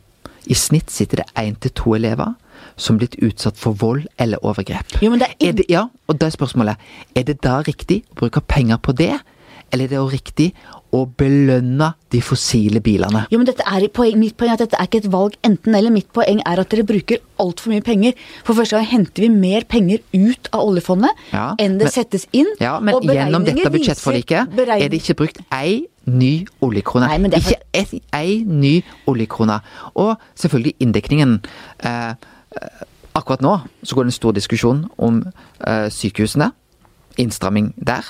i 0.47 0.53
snitt 0.53 0.89
sitter 0.91 1.17
det 1.17 1.27
én 1.35 1.55
til 1.59 1.71
to 1.71 1.93
elever 1.95 2.35
som 2.77 2.97
blitt 2.97 3.15
utsatt 3.21 3.57
for 3.59 3.73
vold 3.73 4.07
eller 4.19 4.37
overgrep. 4.43 4.97
Jo, 5.01 5.09
men 5.11 5.19
det 5.19 5.29
er 5.39 5.49
er 5.49 5.51
det, 5.53 5.65
ja, 5.69 5.87
og 6.09 6.17
da 6.19 6.25
er 6.27 6.31
spørsmålet, 6.31 6.75
er 7.15 7.23
det 7.23 7.41
da 7.41 7.61
riktig 7.61 8.03
å 8.11 8.15
bruke 8.15 8.41
penger 8.47 8.77
på 8.77 8.95
det, 8.95 9.19
eller 9.71 9.85
er 9.85 9.87
det 9.89 10.13
riktig 10.13 10.53
å 10.93 11.03
belønne 11.17 11.87
de 12.13 12.19
fossile 12.21 12.81
bilene? 12.85 13.23
Jo, 13.33 13.39
men 13.41 13.47
dette 13.49 13.65
er, 13.65 13.87
poeng, 13.93 14.17
Mitt 14.21 14.35
poeng 14.37 14.51
er 14.51 14.57
at 14.59 14.63
dette 14.67 14.77
er 14.79 14.85
ikke 14.89 15.01
et 15.03 15.09
valg 15.13 15.37
enten-eller. 15.47 15.93
Mitt 15.93 16.11
poeng 16.13 16.41
er 16.45 16.61
at 16.61 16.69
dere 16.69 16.85
bruker 16.87 17.17
altfor 17.41 17.73
mye 17.73 17.81
penger. 17.85 18.13
For 18.45 18.53
første 18.57 18.77
gang 18.77 18.85
henter 18.91 19.25
vi 19.25 19.29
mer 19.33 19.65
penger 19.69 20.03
ut 20.13 20.51
av 20.53 20.67
oljefondet 20.67 21.25
Ja, 21.33 21.47
enn 21.57 21.79
det 21.81 21.87
men- 21.89 21.95
settes 21.95 22.27
inn. 22.31 22.51
Ja, 22.61 22.79
men 22.79 23.01
gjennom 23.01 23.43
dette 23.45 23.71
budsjettforliket 23.73 24.53
er 24.67 24.87
det 24.89 25.01
ikke 25.01 25.17
brukt 25.23 25.41
ei 25.51 25.87
ny 26.05 26.45
oljekrone. 26.61 27.07
Nei, 27.07 27.17
men 27.17 27.31
det 27.31 27.41
for- 27.43 27.53
Ikke 27.53 27.63
et, 27.73 28.01
ei 28.13 28.43
ny 28.45 28.83
oljekrone. 29.07 29.61
Og 29.95 30.17
selvfølgelig 30.35 30.75
inndekningen. 30.79 31.39
Eh, 31.79 32.09
eh, 32.09 32.69
akkurat 33.15 33.41
nå 33.41 33.61
så 33.83 33.95
går 33.95 34.03
det 34.03 34.11
en 34.13 34.19
stor 34.21 34.31
diskusjon 34.33 34.89
om 34.97 35.23
eh, 35.67 35.89
sykehusene. 35.89 36.51
Innstramming 37.17 37.73
der. 37.77 38.07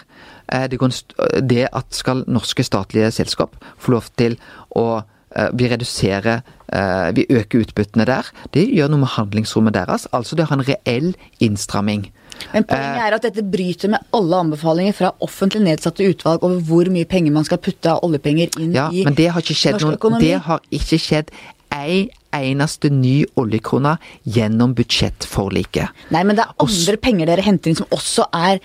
Eh, 0.47 0.67
det, 0.69 0.79
st 0.93 1.15
det 1.41 1.67
at 1.71 1.95
skal 1.95 2.23
norske 2.27 2.63
statlige 2.63 3.11
selskap 3.11 3.55
få 3.77 3.95
lov 3.95 4.09
til 4.17 4.37
å 4.75 5.03
eh, 5.35 5.49
vi 5.53 5.69
reduserer 5.71 6.41
eh, 6.67 7.11
Vi 7.15 7.25
øker 7.29 7.63
utbyttene 7.65 8.05
der. 8.05 8.29
Det 8.53 8.67
gjør 8.69 8.91
noe 8.93 9.05
med 9.05 9.13
handlingsrommet 9.15 9.73
deres. 9.73 10.07
Altså 10.11 10.35
det 10.35 10.49
har 10.49 10.57
en 10.57 10.67
reell 10.67 11.13
innstramming. 11.39 12.11
Men 12.53 12.65
poenget 12.65 13.03
er 13.05 13.15
at 13.15 13.25
dette 13.27 13.43
bryter 13.45 13.91
med 13.93 14.13
alle 14.17 14.39
anbefalinger 14.45 14.95
fra 14.97 15.11
offentlig 15.21 15.61
nedsatte 15.67 16.05
utvalg 16.09 16.43
over 16.43 16.61
hvor 16.65 16.89
mye 16.91 17.05
penger 17.09 17.35
man 17.35 17.45
skal 17.47 17.61
putte 17.61 17.91
av 17.91 18.01
oljepenger 18.05 18.57
inn 18.59 18.73
Ja, 18.75 18.89
i 18.91 19.05
men 19.05 19.17
det 19.17 19.29
har 19.33 19.43
ikke 19.43 19.57
skjedd 19.57 19.79
norsk 19.79 19.99
økonomi. 19.99 20.25
Det 20.25 20.39
har 20.47 20.65
ikke 20.73 20.99
skjedd 21.01 21.29
ei 21.73 22.09
eneste 22.33 22.89
ny 22.93 23.23
oljekrone 23.39 23.95
gjennom 24.35 24.73
budsjettforliket. 24.77 26.05
Nei, 26.13 26.23
men 26.25 26.37
det 26.37 26.45
er 26.45 26.65
andre 26.65 26.97
penger 27.01 27.29
dere 27.29 27.45
henter 27.45 27.71
inn 27.71 27.79
som 27.81 27.93
også 27.93 28.27
er 28.33 28.61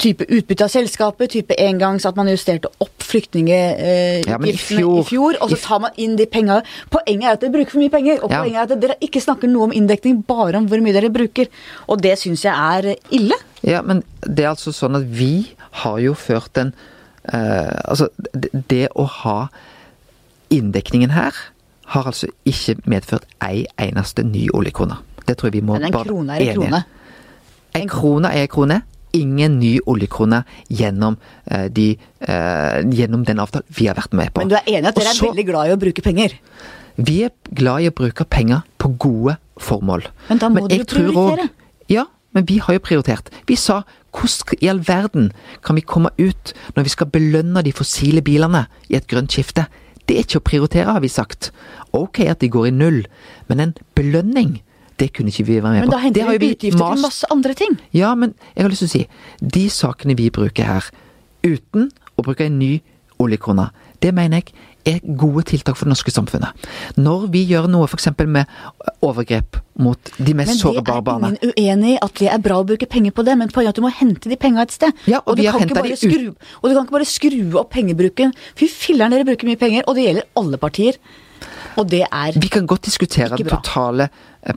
type 0.00 0.24
utbytte 0.32 0.64
av 0.64 0.70
selskapet, 0.72 1.30
type 1.34 1.54
engangs 1.60 2.06
at 2.08 2.16
man 2.16 2.28
justerte 2.32 2.70
opp 2.80 3.04
flyktningutgiftene 3.10 4.30
Ja, 4.30 4.38
men 4.40 4.48
i 4.48 4.54
i, 4.54 4.58
fjor- 4.60 5.02
fjor, 5.08 5.36
og 5.42 5.50
så 5.52 5.58
tar 5.60 5.80
man 5.84 5.96
inn 6.00 6.14
de 6.16 6.26
penga. 6.30 6.60
Poenget 6.92 7.26
er 7.28 7.32
at 7.36 7.40
dere 7.44 7.52
bruker 7.54 7.74
for 7.74 7.82
mye 7.82 7.92
penger, 7.92 8.22
og 8.24 8.30
Ja. 8.32 8.40
poenget 8.42 8.56
er 8.56 8.74
at 8.76 8.80
dere 8.84 8.96
ikke 9.04 9.20
snakker 9.20 9.48
noe 9.50 9.64
om 9.68 9.72
inndekning, 9.76 10.22
bare 10.26 10.56
om 10.56 10.66
hvor 10.70 10.80
mye 10.80 10.92
dere 10.96 11.10
bruker. 11.12 11.46
Og 11.88 12.00
det 12.02 12.16
syns 12.18 12.42
jeg 12.44 12.54
er 12.54 12.94
ille. 13.10 13.36
Ja, 13.62 13.82
men 13.82 14.02
det 14.24 14.44
er 14.46 14.54
altså 14.54 14.72
sånn 14.72 14.96
at 14.96 15.04
vi 15.04 15.50
har 15.84 15.98
jo 16.00 16.14
ført 16.14 16.56
en 16.58 16.72
eh, 17.32 17.76
Altså, 17.84 18.08
det, 18.68 18.88
å 18.96 19.04
ha 19.04 19.48
inndekningen 20.50 21.10
her 21.14 21.34
har 21.90 22.06
altså 22.06 22.28
ikke 22.46 22.76
medført 22.90 23.24
ei 23.42 23.66
eneste 23.78 24.22
ny 24.26 24.48
oljekrone. 24.54 24.96
Det 25.26 25.36
tror 25.38 25.50
jeg 25.50 25.60
vi 25.60 25.66
må 25.66 25.74
bare 25.76 25.80
Men 25.80 25.94
en 25.94 26.06
krone 26.06 26.36
er 26.38 26.40
en 26.40 26.54
krone. 26.56 26.84
En 27.74 27.88
krone 27.88 28.30
er 28.34 28.42
en 28.46 28.48
krone. 28.48 28.80
Ingen 29.12 29.58
ny 29.58 29.78
oljekrone 29.90 30.44
gjennom, 30.70 31.16
eh, 31.50 31.68
de, 31.68 31.98
eh, 32.20 32.82
gjennom 32.94 33.24
den 33.26 33.38
avtalen 33.42 33.66
vi 33.68 33.86
har 33.86 33.94
vært 33.94 34.12
med 34.12 34.32
på. 34.32 34.38
Men 34.44 34.48
du 34.48 34.54
er 34.54 34.62
enig 34.66 34.86
at 34.86 34.94
dere 34.94 35.04
dere 35.04 35.16
er 35.16 35.32
veldig 35.32 35.46
glad 35.46 35.68
i 35.68 35.74
å 35.74 35.80
bruke 35.80 36.02
penger? 36.02 36.34
Vi 36.96 37.22
er 37.24 37.30
glad 37.54 37.82
i 37.82 37.88
å 37.90 37.94
bruke 37.94 38.24
penger 38.28 38.62
på 38.78 38.92
gode 38.98 39.36
formål. 39.58 40.06
Men 40.28 40.38
da 40.38 40.48
må 40.48 40.68
du 40.68 40.74
jeg 40.76 40.86
jo 40.86 40.94
tror 40.94 41.08
også- 41.08 41.36
prioritere. 41.36 41.50
ja, 41.88 42.04
men 42.34 42.44
vi 42.44 42.58
har 42.58 42.74
jo 42.74 42.78
prioritert. 42.80 43.26
Vi 43.46 43.54
sa 43.56 43.82
hvordan 44.12 44.58
i 44.62 44.68
all 44.68 44.78
verden 44.80 45.32
kan 45.62 45.76
vi 45.76 45.82
komme 45.82 46.10
ut 46.18 46.52
når 46.76 46.82
vi 46.84 46.88
skal 46.90 47.06
belønne 47.06 47.62
de 47.64 47.72
fossile 47.72 48.22
bilene 48.22 48.66
i 48.90 48.94
et 48.96 49.06
grønt 49.08 49.30
skifte? 49.30 49.66
Det 50.06 50.16
er 50.16 50.22
ikke 50.22 50.40
å 50.40 50.48
prioritere, 50.50 50.92
har 50.92 51.00
vi 51.00 51.08
sagt. 51.08 51.50
Ok 51.94 52.20
at 52.20 52.40
de 52.40 52.48
går 52.48 52.66
i 52.68 52.70
null, 52.70 53.06
men 53.48 53.60
en 53.60 53.74
belønning, 53.94 54.60
det 55.00 55.10
kunne 55.16 55.32
ikke 55.32 55.46
vi 55.48 55.58
være 55.60 55.72
med 55.72 55.82
på. 55.82 55.88
Men 55.88 55.94
da 55.96 56.00
henter 56.04 56.28
har 56.28 56.38
vi 56.38 56.52
utgifter 56.52 56.76
utgifter 56.76 56.94
til 56.96 57.04
masse 57.08 57.30
andre 57.34 57.54
ting. 57.58 57.78
ja, 57.96 58.14
men 58.14 58.34
jeg 58.54 58.64
har 58.66 58.72
lyst 58.72 58.84
til 58.84 58.90
å 58.90 58.94
si 58.96 59.04
De 59.56 59.66
sakene 59.72 60.16
vi 60.18 60.30
bruker 60.30 60.68
her, 60.68 60.90
uten 61.46 61.90
å 62.18 62.24
bruke 62.26 62.44
en 62.46 62.58
ny 62.60 62.74
oljekrone, 63.20 63.70
det 64.00 64.14
mener 64.16 64.40
jeg 64.40 64.54
er 64.88 65.00
gode 65.20 65.42
tiltak 65.44 65.76
for 65.76 65.84
det 65.84 65.92
norske 65.92 66.12
samfunnet. 66.12 66.56
Når 66.96 67.26
vi 67.34 67.42
gjør 67.50 67.66
noe 67.68 67.84
f.eks. 67.84 68.06
med 68.24 68.48
overgrep 69.04 69.58
mot 69.84 70.12
de 70.16 70.34
mest 70.36 70.62
sårbare 70.62 71.02
barna. 71.04 71.28
Men 71.28 71.36
det 71.36 71.50
er 71.50 71.52
ingen 71.52 71.82
uenig 71.84 71.90
i 71.92 71.98
at 72.06 72.14
det 72.22 72.30
er 72.32 72.40
bra 72.44 72.56
å 72.62 72.66
bruke 72.68 72.88
penger 72.88 73.12
på 73.12 73.24
det, 73.28 73.34
men 73.36 73.52
poenget 73.52 73.74
er 73.74 73.76
at 73.76 73.80
du 73.80 73.84
må 73.84 73.92
hente 73.92 74.32
de 74.32 74.38
penga 74.40 74.64
et 74.64 74.72
sted. 74.72 75.04
Ja, 75.10 75.20
og 75.26 75.36
du 75.36 75.42
de 75.42 75.48
ut- 75.52 76.00
skru, 76.00 76.32
Og 76.62 76.70
du 76.70 76.74
kan 76.74 76.86
ikke 76.86 76.96
bare 76.96 77.08
skru 77.08 77.58
opp 77.60 77.70
pengebruken. 77.76 78.32
Fy 78.56 78.70
filler'n, 78.72 79.12
dere 79.12 79.28
bruker 79.28 79.48
mye 79.52 79.60
penger, 79.60 79.84
og 79.86 79.96
det 80.00 80.06
gjelder 80.08 80.24
alle 80.40 80.56
partier. 80.64 80.96
Og 81.76 81.86
det 81.88 82.02
er 82.08 82.32
ikke 82.32 82.40
bra. 82.40 82.44
Vi 82.48 82.48
kan 82.56 82.66
godt 82.66 82.82
diskutere 82.88 83.36
den 83.36 83.52
totale 83.52 84.08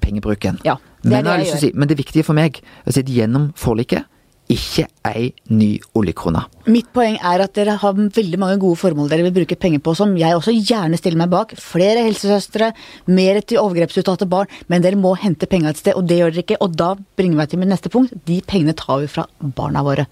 pengebruken. 0.01 0.59
Ja, 0.67 0.77
det 1.03 1.11
men, 1.11 1.25
det 1.25 1.37
jeg 1.43 1.53
jeg 1.53 1.61
si, 1.65 1.71
men 1.73 1.91
det 1.91 1.99
viktige 1.99 2.27
for 2.27 2.37
meg 2.37 2.61
er 2.63 2.91
å 2.91 2.95
si 2.95 3.03
at 3.03 3.11
gjennom 3.11 3.51
forliket 3.59 4.09
ikke 4.51 4.85
ei 5.07 5.29
ny 5.55 5.69
oljekrone. 5.97 6.41
Mitt 6.71 6.89
poeng 6.95 7.15
er 7.15 7.43
at 7.45 7.53
dere 7.55 7.77
har 7.79 7.95
veldig 7.95 8.39
mange 8.41 8.57
gode 8.61 8.79
formål 8.79 9.09
dere 9.11 9.25
vil 9.27 9.35
bruke 9.37 9.57
penger 9.59 9.81
på, 9.83 9.93
som 9.97 10.15
jeg 10.19 10.35
også 10.35 10.53
gjerne 10.55 10.99
stiller 10.99 11.21
meg 11.23 11.31
bak. 11.31 11.53
Flere 11.59 12.03
helsesøstre, 12.05 12.73
mer 13.07 13.39
til 13.41 13.61
overgrepsutsatte 13.63 14.27
barn, 14.29 14.51
men 14.71 14.83
dere 14.83 14.99
må 14.99 15.15
hente 15.19 15.49
penga 15.49 15.71
et 15.71 15.79
sted, 15.79 15.95
og 15.95 16.07
det 16.09 16.19
gjør 16.19 16.35
dere 16.35 16.45
ikke. 16.45 16.59
Og 16.65 16.75
da 16.79 16.93
bringer 17.17 17.39
meg 17.39 17.53
til 17.53 17.63
mitt 17.63 17.71
neste 17.71 17.91
punkt. 17.93 18.15
De 18.27 18.41
pengene 18.45 18.75
tar 18.77 19.03
vi 19.03 19.11
fra 19.11 19.27
barna 19.55 19.83
våre. 19.85 20.07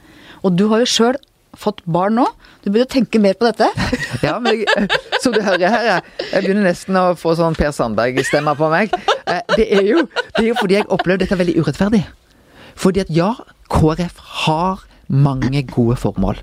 Og 0.46 0.56
du 0.58 0.68
har 0.72 0.84
jo 0.84 0.90
sjøl 0.90 1.20
fått 1.58 1.82
barn 1.86 2.16
nå. 2.20 2.26
Du 2.64 2.70
burde 2.72 2.88
tenke 2.92 3.20
mer 3.20 3.34
på 3.40 3.48
dette. 3.50 3.68
Ja, 4.26 4.38
men 4.40 4.64
som 5.24 5.34
du 5.34 5.40
hører 5.42 5.72
her, 5.74 5.86
jeg, 5.88 6.44
begynner 6.44 6.68
nesten 6.70 6.98
å 7.00 7.06
få 7.18 7.34
sånn 7.40 7.56
Per 7.58 7.72
Sandberg-stemmer 7.74 8.58
på 8.60 8.70
meg. 8.72 8.94
Eh, 9.26 9.42
Det 9.58 9.66
er, 9.74 9.82
jo, 9.88 10.04
det 10.38 10.44
er 10.44 10.50
jo 10.52 10.58
fordi 10.60 10.78
jeg 10.78 10.90
opplever 10.94 11.24
dette 11.24 11.38
veldig 11.40 11.56
urettferdig. 11.58 12.04
Fordi 12.78 13.02
at 13.04 13.12
ja, 13.14 13.32
KrF 13.74 14.22
har 14.46 14.86
mange 15.12 15.64
gode 15.68 15.98
formål. 16.00 16.40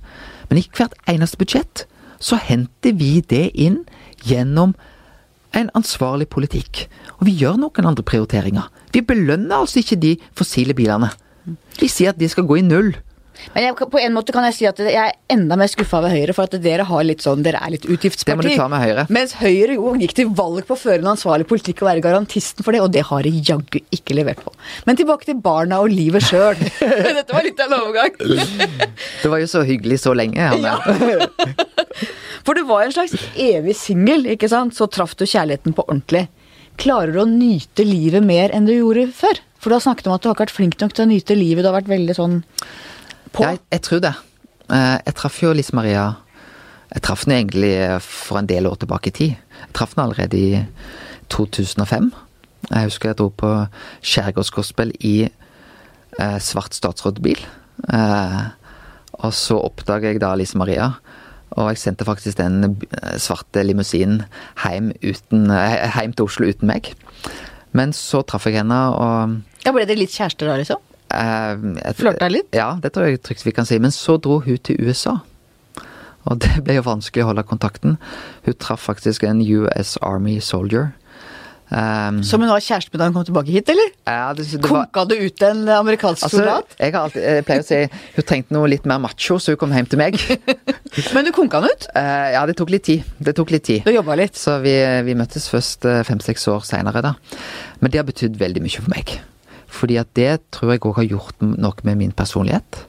Men 0.50 0.60
i 0.60 0.66
hvert 0.76 0.96
eneste 1.08 1.38
budsjett 1.40 1.86
så 2.18 2.36
henter 2.42 2.96
vi 2.98 3.20
det 3.22 3.46
inn 3.54 3.84
gjennom 4.26 4.74
en 5.56 5.70
ansvarlig 5.78 6.28
politikk. 6.32 6.86
Og 7.18 7.28
vi 7.30 7.36
gjør 7.40 7.56
noen 7.62 7.88
andre 7.88 8.04
prioriteringer. 8.04 8.66
Vi 8.92 9.02
belønner 9.06 9.62
altså 9.62 9.80
ikke 9.80 10.00
de 10.02 10.16
fossile 10.36 10.74
bilene. 10.76 11.12
Vi 11.78 11.88
sier 11.88 12.12
at 12.12 12.18
de 12.20 12.28
skal 12.28 12.46
gå 12.48 12.58
i 12.60 12.66
null. 12.66 12.92
Men 13.54 13.64
jeg, 13.64 13.76
på 13.92 14.00
en 14.00 14.14
måte 14.16 14.34
kan 14.34 14.44
jeg 14.48 14.56
si 14.56 14.66
at 14.68 14.80
jeg 14.82 14.98
er 14.98 15.16
enda 15.32 15.56
mer 15.58 15.70
skuffa 15.70 16.00
ved 16.04 16.14
Høyre, 16.14 16.34
for 16.36 16.48
at 16.48 16.56
dere 16.62 16.86
har 16.88 17.06
litt 17.06 17.24
sånn, 17.24 17.42
dere 17.46 17.60
er 17.64 17.74
litt 17.74 17.86
utgiftsparti. 17.88 18.34
Det 18.34 18.38
må 18.40 18.46
du 18.46 18.60
ta 18.60 18.68
med 18.72 18.84
Høyre. 18.84 19.06
Mens 19.14 19.34
Høyre 19.40 19.78
jo 19.78 19.94
gikk 20.00 20.14
til 20.18 20.32
valg 20.38 20.66
på 20.68 20.76
å 20.76 20.80
føre 20.80 21.00
en 21.02 21.12
ansvarlig 21.14 21.48
politikk 21.50 21.82
og 21.84 21.90
være 21.90 22.04
garantisten 22.04 22.66
for 22.66 22.76
det, 22.76 22.82
og 22.84 22.92
det 22.94 23.04
har 23.08 23.26
de 23.26 23.32
jaggu 23.50 23.80
ikke 23.94 24.16
levert 24.18 24.42
på. 24.44 24.54
Men 24.88 24.98
tilbake 25.00 25.28
til 25.28 25.38
barna 25.44 25.80
og 25.84 25.92
livet 25.92 26.26
sjøl. 26.26 26.58
Dette 27.18 27.34
var 27.34 27.46
litt 27.46 27.62
av 27.62 27.72
en 27.72 27.78
overgang. 27.82 28.18
Det 29.22 29.30
var 29.30 29.40
jo 29.42 29.48
så 29.50 29.62
hyggelig 29.66 30.00
så 30.02 30.12
lenge. 30.16 30.38
Hanne. 30.38 31.28
For 32.46 32.56
du 32.56 32.62
var 32.68 32.86
en 32.86 32.94
slags 32.94 33.14
evig 33.38 33.74
singel, 33.76 34.26
ikke 34.34 34.48
sant? 34.50 34.76
Så 34.76 34.88
traff 34.92 35.14
du 35.18 35.26
kjærligheten 35.26 35.74
på 35.76 35.84
ordentlig. 35.86 36.26
Klarer 36.78 37.12
du 37.12 37.22
å 37.24 37.28
nyte 37.28 37.84
livet 37.86 38.24
mer 38.24 38.54
enn 38.54 38.68
du 38.68 38.72
gjorde 38.76 39.08
før? 39.16 39.42
For 39.58 39.70
du 39.70 39.78
har 39.78 39.84
snakket 39.84 40.06
om 40.06 40.14
at 40.14 40.22
du 40.22 40.28
har 40.30 40.36
ikke 40.36 40.46
vært 40.46 40.54
flink 40.54 40.78
nok 40.80 40.94
til 40.94 41.04
å 41.04 41.10
nyte 41.10 41.36
livet, 41.36 41.64
du 41.64 41.68
har 41.70 41.76
vært 41.80 41.90
veldig 41.90 42.14
sånn 42.14 42.38
på. 43.32 43.44
Jeg, 43.44 43.60
jeg 43.72 43.82
tror 43.86 44.00
det. 44.04 44.14
Eh, 44.70 44.96
Jeg 45.06 45.14
traff 45.16 45.38
jo 45.42 45.52
Lise 45.56 45.74
Maria 45.76 46.06
Jeg 46.94 47.02
traff 47.04 47.24
henne 47.26 47.38
egentlig 47.42 47.72
for 48.04 48.38
en 48.40 48.46
del 48.48 48.66
år 48.66 48.76
tilbake 48.80 49.08
i 49.12 49.16
tid. 49.18 49.34
Jeg 49.62 49.72
traff 49.76 49.94
henne 49.96 50.06
allerede 50.08 50.38
i 50.38 50.64
2005. 51.32 52.12
Jeg 52.70 52.84
husker 52.88 53.10
jeg 53.10 53.18
dro 53.20 53.28
på 53.28 53.50
skjærgårdsgospel 54.02 54.92
i 55.04 55.16
eh, 55.28 56.38
svart 56.40 56.74
statsrådbil. 56.74 57.42
Eh, 57.92 58.40
og 59.18 59.34
så 59.34 59.58
oppdaga 59.60 60.12
jeg 60.14 60.20
da 60.22 60.32
Lise 60.38 60.56
Maria. 60.58 60.92
Og 61.58 61.70
jeg 61.72 61.78
sendte 61.80 62.04
faktisk 62.08 62.38
den 62.40 62.64
eh, 63.02 63.16
svarte 63.20 63.62
limousinen 63.64 64.22
hjem, 64.64 64.92
uten, 65.04 65.50
eh, 65.52 65.88
hjem 65.96 66.12
til 66.16 66.28
Oslo 66.28 66.48
uten 66.48 66.68
meg. 66.72 66.92
Men 67.76 67.92
så 67.96 68.22
traff 68.24 68.46
jeg 68.48 68.60
henne, 68.62 68.80
og 68.96 69.38
Ja, 69.66 69.72
Ble 69.76 69.84
dere 69.84 70.00
litt 70.00 70.14
kjærester 70.16 70.48
da, 70.48 70.56
liksom? 70.60 70.80
Eh, 71.14 71.92
Flørta 71.98 72.28
litt? 72.32 72.50
Ja, 72.56 72.74
det 72.82 72.92
tror 72.94 73.08
jeg 73.08 73.22
trygt 73.24 73.46
vi 73.46 73.54
kan 73.56 73.68
si. 73.68 73.80
Men 73.82 73.94
så 73.94 74.18
dro 74.22 74.40
hun 74.44 74.62
til 74.62 74.80
USA. 74.82 75.18
Og 76.28 76.40
det 76.44 76.58
ble 76.66 76.76
jo 76.76 76.84
vanskelig 76.84 77.24
å 77.24 77.30
holde 77.30 77.46
kontakten. 77.48 77.96
Hun 78.44 78.58
traff 78.60 78.84
faktisk 78.90 79.24
en 79.24 79.40
US 79.40 79.96
Army 80.04 80.38
soldier 80.44 80.92
Um, 81.68 82.22
Som 82.24 82.40
hun 82.40 82.48
var 82.48 82.62
kjæreste 82.64 82.88
med 82.94 83.02
da 83.02 83.06
hun 83.10 83.16
kom 83.18 83.24
tilbake 83.28 83.52
hit, 83.52 83.68
eller? 83.68 83.90
ja, 84.08 84.30
det, 84.32 84.46
det 84.48 84.60
var, 84.62 84.86
Konka 84.88 85.02
du 85.04 85.18
ut 85.20 85.42
en 85.44 85.66
amerikansk 85.68 86.24
altså, 86.24 86.38
soldat? 86.40 86.70
jeg, 86.78 86.94
har 86.94 87.02
alltid, 87.02 87.26
jeg 87.28 87.44
pleier 87.44 87.60
å 87.60 87.66
si 87.68 87.80
hun 88.14 88.26
trengte 88.30 88.56
noe 88.56 88.70
litt 88.72 88.88
mer 88.88 89.02
macho, 89.04 89.36
så 89.36 89.52
hun 89.52 89.60
kom 89.60 89.74
hjem 89.76 89.90
til 89.92 90.00
meg. 90.00 90.16
Men 91.14 91.28
du 91.28 91.32
konka 91.36 91.60
han 91.60 91.68
ut? 91.68 91.88
Uh, 91.92 92.28
ja, 92.32 92.46
det 92.48 92.56
tok 92.56 92.72
litt 92.72 92.86
tid. 92.88 93.04
Det 93.20 93.36
tok 93.36 93.52
litt 93.52 93.66
tid. 93.68 93.84
Du 93.84 93.92
jobba 93.92 94.16
litt. 94.16 94.40
Så 94.40 94.56
vi, 94.64 94.72
vi 95.04 95.16
møttes 95.18 95.50
først 95.52 95.84
fem-seks 96.08 96.48
år 96.54 96.64
seinere, 96.64 97.04
da. 97.04 97.18
Men 97.84 97.92
det 97.92 98.00
har 98.00 98.08
betydd 98.08 98.40
veldig 98.40 98.64
mye 98.64 98.80
for 98.80 98.94
meg. 98.94 99.18
Fordi 99.68 99.98
at 100.00 100.08
det 100.16 100.30
tror 100.54 100.72
jeg 100.72 100.82
òg 100.88 100.96
har 100.96 101.08
gjort 101.10 101.42
noe 101.44 101.84
med 101.84 101.98
min 102.00 102.14
personlighet. 102.16 102.80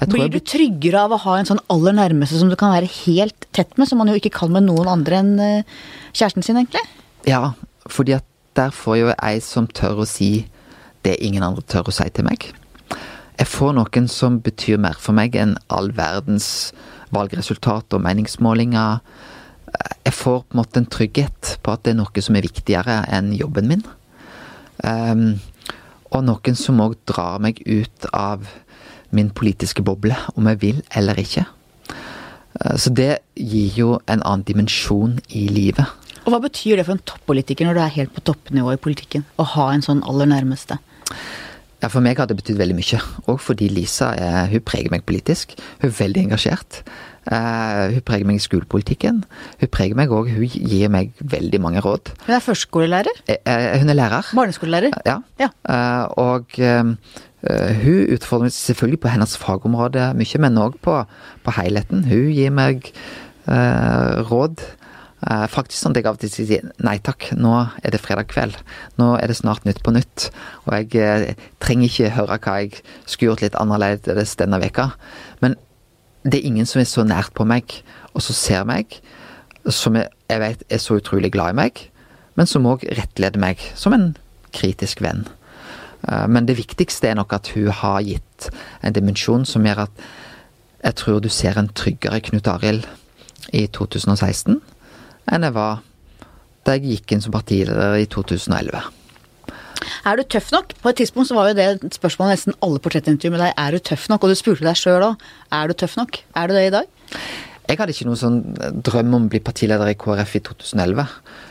Jeg 0.00 0.10
tror 0.10 0.18
Blir 0.18 0.34
du 0.34 0.40
tryggere 0.44 1.06
av 1.06 1.14
å 1.16 1.20
ha 1.24 1.38
en 1.38 1.48
sånn 1.48 1.62
aller 1.72 1.96
nærmeste 1.96 2.40
som 2.40 2.50
du 2.52 2.58
kan 2.60 2.74
være 2.74 2.90
helt 3.06 3.48
tett 3.56 3.72
med, 3.80 3.88
som 3.88 4.02
man 4.02 4.12
jo 4.12 4.18
ikke 4.20 4.34
kan 4.36 4.52
med 4.52 4.66
noen 4.68 4.90
andre 4.92 5.22
enn 5.22 5.32
eh, 5.40 5.78
kjæresten 6.12 6.44
sin, 6.44 6.60
egentlig? 6.60 6.84
Ja, 7.26 7.56
fordi 7.88 8.18
at 8.18 8.28
der 8.56 8.72
får 8.72 8.98
jeg 8.98 9.06
jo 9.06 9.16
ei 9.16 9.40
som 9.44 9.68
tør 9.68 10.04
å 10.04 10.08
si 10.08 10.30
det 11.06 11.16
ingen 11.24 11.44
andre 11.46 11.64
tør 11.64 11.88
å 11.88 11.94
si 11.94 12.06
til 12.12 12.28
meg. 12.28 12.50
Jeg 13.36 13.48
får 13.52 13.74
noen 13.76 14.06
som 14.08 14.38
betyr 14.44 14.80
mer 14.80 14.96
for 15.00 15.16
meg 15.16 15.36
enn 15.36 15.56
all 15.72 15.90
verdens 15.96 16.72
valgresultat 17.14 17.96
og 17.96 18.04
meningsmålinger. 18.04 19.02
Jeg 20.06 20.14
får 20.16 20.40
på 20.44 20.56
en 20.56 20.60
måte 20.60 20.80
en 20.80 20.88
trygghet 20.88 21.56
på 21.62 21.74
at 21.74 21.84
det 21.84 21.92
er 21.92 22.00
noe 22.00 22.24
som 22.24 22.38
er 22.38 22.46
viktigere 22.46 23.02
enn 23.12 23.34
jobben 23.36 23.68
min. 23.70 23.84
Ehm, 24.84 25.36
og 26.16 26.24
noen 26.26 26.56
som 26.58 26.80
òg 26.82 26.96
drar 27.08 27.38
meg 27.42 27.60
ut 27.66 28.08
av 28.16 28.46
min 29.14 29.30
politiske 29.30 29.84
boble, 29.86 30.16
om 30.36 30.48
jeg 30.50 30.60
vil 30.62 30.82
eller 30.98 31.18
ikke. 31.22 31.46
Eh, 32.60 32.76
Så 32.76 32.92
det 32.94 33.20
gir 33.36 33.72
jo 33.76 34.00
en 34.08 34.22
annen 34.22 34.44
dimensjon 34.44 35.18
i 35.30 35.46
livet. 35.48 35.86
Og 36.26 36.32
hva 36.34 36.40
betyr 36.42 36.76
det 36.80 36.86
for 36.86 36.96
en 36.96 37.04
toppolitiker 37.06 37.66
når 37.68 37.74
du 37.78 37.80
er 37.84 37.94
helt 38.00 38.14
på 38.16 38.24
toppnivå 38.26 38.72
i 38.74 38.80
politikken? 38.82 39.24
Å 39.38 39.44
ha 39.54 39.68
en 39.72 39.84
sånn 39.86 40.02
aller 40.02 40.26
nærmeste? 40.26 40.78
Ja, 41.82 41.88
For 41.92 42.00
meg 42.00 42.18
har 42.18 42.26
det 42.26 42.38
betydd 42.40 42.58
veldig 42.58 42.74
mye. 42.74 42.98
Og 43.30 43.38
fordi 43.44 43.68
Lisa 43.70 44.08
er, 44.16 44.48
hun 44.50 44.64
preger 44.66 44.90
meg 44.90 45.04
politisk. 45.06 45.54
Hun 45.82 45.90
er 45.90 45.94
veldig 46.00 46.24
engasjert. 46.24 46.80
Eh, 47.26 47.94
hun 47.96 48.04
preger 48.06 48.28
meg 48.28 48.38
i 48.38 48.44
skolepolitikken. 48.44 49.22
Hun 49.60 49.72
preger 49.74 49.98
meg 49.98 50.12
òg, 50.14 50.30
hun 50.30 50.46
gir 50.46 50.90
meg 50.92 51.16
veldig 51.20 51.60
mange 51.62 51.82
råd. 51.82 52.12
Hun 52.26 52.36
er 52.36 52.44
førskolelærer? 52.44 53.22
Eh, 53.26 53.40
eh, 53.44 53.78
hun 53.80 53.90
er 53.90 53.98
lærer. 53.98 54.30
Barneskolelærer? 54.34 54.94
Ja. 55.06 55.18
Ja. 55.40 55.50
Og 56.16 56.58
hun 57.82 58.06
utfordrer 58.14 58.48
meg 58.48 58.52
selvfølgelig 58.52 59.00
på 59.00 59.10
hennes 59.12 59.36
fagområde 59.38 60.08
mye, 60.18 60.38
men 60.42 60.58
òg 60.58 60.80
på, 60.82 60.96
på 61.44 61.54
helheten. 61.54 62.02
Hun 62.08 62.32
gir 62.34 62.50
meg 62.50 62.90
uh, 63.46 64.22
råd. 64.26 64.62
Uh, 65.26 65.46
faktisk 65.50 65.80
sånn 65.80 65.94
at 65.94 66.00
jeg 66.00 66.08
av 66.10 66.18
og 66.18 66.22
til 66.22 66.32
sier 66.32 66.66
nei 66.84 66.98
takk, 67.02 67.30
nå 67.38 67.54
er 67.82 67.94
det 67.94 68.02
fredag 68.02 68.28
kveld. 68.30 68.58
Nå 69.00 69.14
er 69.16 69.30
det 69.30 69.38
snart 69.38 69.64
Nytt 69.66 69.82
på 69.84 69.94
nytt. 69.94 70.28
Og 70.66 70.74
jeg 70.76 70.90
uh, 71.02 71.46
trenger 71.62 71.90
ikke 71.90 72.14
høre 72.18 72.40
hva 72.42 72.58
jeg 72.62 72.82
skulle 73.04 73.32
gjort 73.32 73.46
litt 73.46 73.58
annerledes 73.58 74.36
denne 74.40 74.60
veka. 74.62 74.90
Men 75.42 75.56
det 76.26 76.40
er 76.40 76.48
ingen 76.48 76.66
som 76.66 76.82
er 76.82 76.88
så 76.90 77.04
nært 77.06 77.32
på 77.36 77.46
meg, 77.48 77.78
og 78.12 78.24
som 78.24 78.36
ser 78.36 78.66
meg, 78.68 78.98
som 79.70 79.96
jeg, 79.98 80.10
jeg 80.30 80.42
vet 80.42 80.62
er 80.70 80.82
så 80.82 80.98
utrolig 80.98 81.32
glad 81.34 81.54
i 81.54 81.58
meg, 81.62 81.82
men 82.36 82.48
som 82.50 82.66
òg 82.68 82.84
rettleder 82.98 83.40
meg 83.40 83.62
som 83.78 83.94
en 83.96 84.10
kritisk 84.56 85.02
venn. 85.04 85.24
Eh, 86.08 86.26
Men 86.28 86.46
det 86.46 86.58
viktigste 86.58 87.08
er 87.08 87.18
nok 87.18 87.32
at 87.32 87.50
hun 87.54 87.70
har 87.70 88.02
gitt 88.02 88.50
en 88.82 88.92
dimensjon 88.92 89.46
som 89.48 89.64
gjør 89.66 89.86
at 89.86 90.06
jeg 90.84 90.94
tror 91.00 91.20
du 91.20 91.28
ser 91.32 91.58
en 91.58 91.72
tryggere 91.72 92.20
Knut 92.20 92.46
Arild 92.46 92.86
i 93.52 93.66
2016 93.66 94.60
enn 95.32 95.46
jeg 95.46 95.54
var 95.56 95.80
da 96.66 96.76
jeg 96.76 96.90
gikk 96.90 97.14
inn 97.14 97.22
som 97.22 97.34
partileder 97.34 97.96
i 97.98 98.06
2011. 98.10 98.82
Er 100.06 100.18
du 100.18 100.24
tøff 100.24 100.52
nok? 100.54 100.76
På 100.82 100.92
et 100.92 101.02
tidspunkt 101.02 101.30
så 101.30 101.38
var 101.38 101.50
jo 101.50 101.58
det 101.58 101.66
et 101.74 101.98
spørsmål 101.98 102.32
nesten 102.32 102.56
alle 102.64 102.82
portrettintervju 102.82 103.34
med 103.34 103.44
deg. 103.44 103.56
Er 103.58 103.76
du 103.76 103.84
tøff 103.90 104.08
nok? 104.12 104.24
Og 104.24 104.32
du 104.32 104.38
spurte 104.38 104.66
deg 104.66 104.78
sjøl 104.78 105.10
òg. 105.12 105.26
Er 105.54 105.68
du 105.68 105.76
tøff 105.78 105.98
nok? 106.00 106.22
Er 106.36 106.50
du 106.50 106.56
det 106.56 106.68
i 106.68 106.74
dag? 106.74 106.90
Jeg 107.66 107.80
hadde 107.80 107.96
ikke 107.96 108.06
noen 108.06 108.20
sånn 108.20 108.36
drøm 108.86 109.14
om 109.16 109.24
å 109.26 109.32
bli 109.32 109.40
partileder 109.42 109.88
i 109.90 109.98
KrF 109.98 110.36
i 110.38 110.40
2011. 110.46 111.06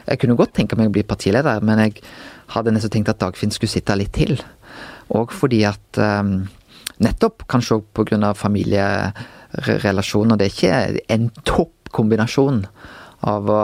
Jeg 0.07 0.21
kunne 0.21 0.37
godt 0.39 0.53
tenke 0.55 0.77
meg 0.79 0.87
å 0.87 0.95
bli 0.95 1.03
partileder, 1.07 1.63
men 1.65 1.81
jeg 1.83 2.05
hadde 2.53 2.71
nesten 2.71 2.93
tenkt 2.93 3.11
at 3.11 3.19
Dagfinn 3.19 3.51
skulle 3.51 3.73
sitte 3.73 3.97
litt 3.99 4.13
til. 4.15 4.33
Og 5.11 5.33
fordi 5.35 5.59
at 5.67 5.99
um, 5.99 6.47
Nettopp 7.03 7.43
kanskje 7.51 7.75
òg 7.79 7.85
pga. 7.91 8.31
familierelasjoner. 8.33 10.35
Det 10.39 10.45
er 10.45 10.53
ikke 10.53 10.99
en 11.11 11.27
topp 11.43 11.91
kombinasjon 11.91 12.63
av 13.27 13.43
å 13.51 13.59